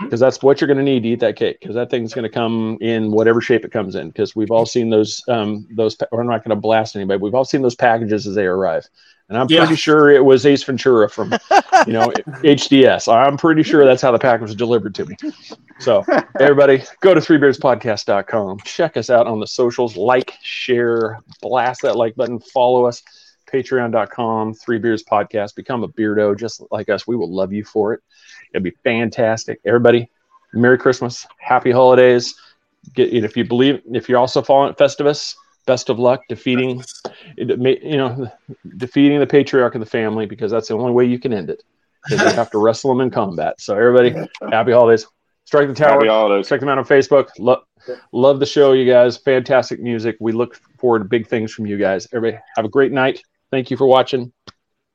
because 0.00 0.20
that's 0.20 0.42
what 0.42 0.60
you're 0.60 0.68
going 0.68 0.78
to 0.78 0.84
need 0.84 1.02
to 1.02 1.08
eat 1.10 1.20
that 1.20 1.36
cake 1.36 1.58
because 1.60 1.74
that 1.74 1.90
thing's 1.90 2.14
going 2.14 2.24
to 2.24 2.28
come 2.28 2.78
in 2.80 3.10
whatever 3.10 3.40
shape 3.40 3.64
it 3.64 3.72
comes 3.72 3.94
in 3.94 4.08
because 4.08 4.34
we've 4.34 4.50
all 4.50 4.66
seen 4.66 4.90
those 4.90 5.22
um 5.28 5.66
those 5.70 5.96
we're 6.10 6.22
not 6.22 6.44
going 6.44 6.54
to 6.54 6.60
blast 6.60 6.96
anybody 6.96 7.20
we've 7.20 7.34
all 7.34 7.44
seen 7.44 7.62
those 7.62 7.74
packages 7.74 8.26
as 8.26 8.34
they 8.34 8.46
arrive 8.46 8.86
and 9.28 9.38
i'm 9.38 9.46
yeah. 9.48 9.60
pretty 9.60 9.76
sure 9.76 10.10
it 10.10 10.24
was 10.24 10.44
ace 10.46 10.62
ventura 10.62 11.08
from 11.08 11.32
you 11.86 11.92
know 11.92 12.08
hds 12.42 13.12
i'm 13.12 13.36
pretty 13.36 13.62
sure 13.62 13.84
that's 13.84 14.02
how 14.02 14.10
the 14.10 14.18
package 14.18 14.42
was 14.42 14.54
delivered 14.54 14.94
to 14.94 15.04
me. 15.06 15.16
So 15.82 16.04
everybody 16.38 16.84
go 17.00 17.12
to 17.12 17.20
threebeardspodcast.com 17.20 18.60
check 18.60 18.96
us 18.96 19.10
out 19.10 19.26
on 19.26 19.40
the 19.40 19.46
socials. 19.46 19.96
Like 19.96 20.34
share 20.42 21.18
blast 21.40 21.82
that 21.82 21.96
like 21.96 22.14
button. 22.14 22.38
Follow 22.38 22.86
us. 22.86 23.02
Patreon.com 23.52 24.54
three 24.54 24.78
beards 24.78 25.02
podcast 25.02 25.54
become 25.54 25.82
a 25.82 25.88
beardo 25.88 26.38
just 26.38 26.62
like 26.70 26.88
us. 26.88 27.06
We 27.06 27.16
will 27.16 27.30
love 27.30 27.52
you 27.52 27.64
for 27.64 27.92
it. 27.92 28.00
It'll 28.54 28.62
be 28.62 28.72
fantastic. 28.82 29.60
Everybody, 29.66 30.08
Merry 30.54 30.78
Christmas, 30.78 31.26
Happy 31.38 31.70
Holidays. 31.70 32.34
Get 32.94 33.12
if 33.12 33.36
you 33.36 33.44
believe 33.44 33.82
if 33.92 34.08
you're 34.08 34.18
also 34.18 34.40
following 34.40 34.72
Festivus, 34.74 35.34
best 35.66 35.88
of 35.90 35.98
luck 35.98 36.22
defeating, 36.28 36.82
you 37.36 37.96
know, 37.96 38.28
defeating 38.76 39.20
the 39.20 39.26
patriarch 39.26 39.74
of 39.74 39.80
the 39.80 39.86
family 39.86 40.26
because 40.26 40.50
that's 40.50 40.68
the 40.68 40.74
only 40.74 40.92
way 40.92 41.04
you 41.04 41.18
can 41.18 41.32
end 41.32 41.50
it. 41.50 41.62
you 42.10 42.16
have 42.16 42.50
to 42.50 42.58
wrestle 42.62 42.90
them 42.90 43.00
in 43.00 43.10
combat. 43.10 43.60
So 43.60 43.76
everybody, 43.76 44.28
Happy 44.50 44.72
Holidays. 44.72 45.06
Strike 45.44 45.68
the 45.68 45.74
tower. 45.74 46.42
Check 46.44 46.60
them 46.60 46.68
out 46.68 46.78
on 46.78 46.84
Facebook. 46.84 47.28
Lo- 47.38 47.62
love 48.12 48.40
the 48.40 48.46
show, 48.46 48.72
you 48.72 48.90
guys. 48.90 49.16
Fantastic 49.16 49.80
music. 49.80 50.16
We 50.20 50.32
look 50.32 50.58
forward 50.78 51.00
to 51.00 51.04
big 51.04 51.26
things 51.26 51.52
from 51.52 51.66
you 51.66 51.78
guys. 51.78 52.06
Everybody, 52.12 52.42
have 52.56 52.64
a 52.64 52.68
great 52.68 52.92
night. 52.92 53.22
Thank 53.50 53.70
you 53.70 53.76
for 53.76 53.86
watching. 53.86 54.32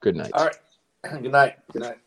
Good 0.01 0.15
night. 0.15 0.31
All 0.33 0.45
right. 0.45 0.55
Good 1.21 1.31
night. 1.31 1.57
Good 1.71 1.83
night. 1.83 1.97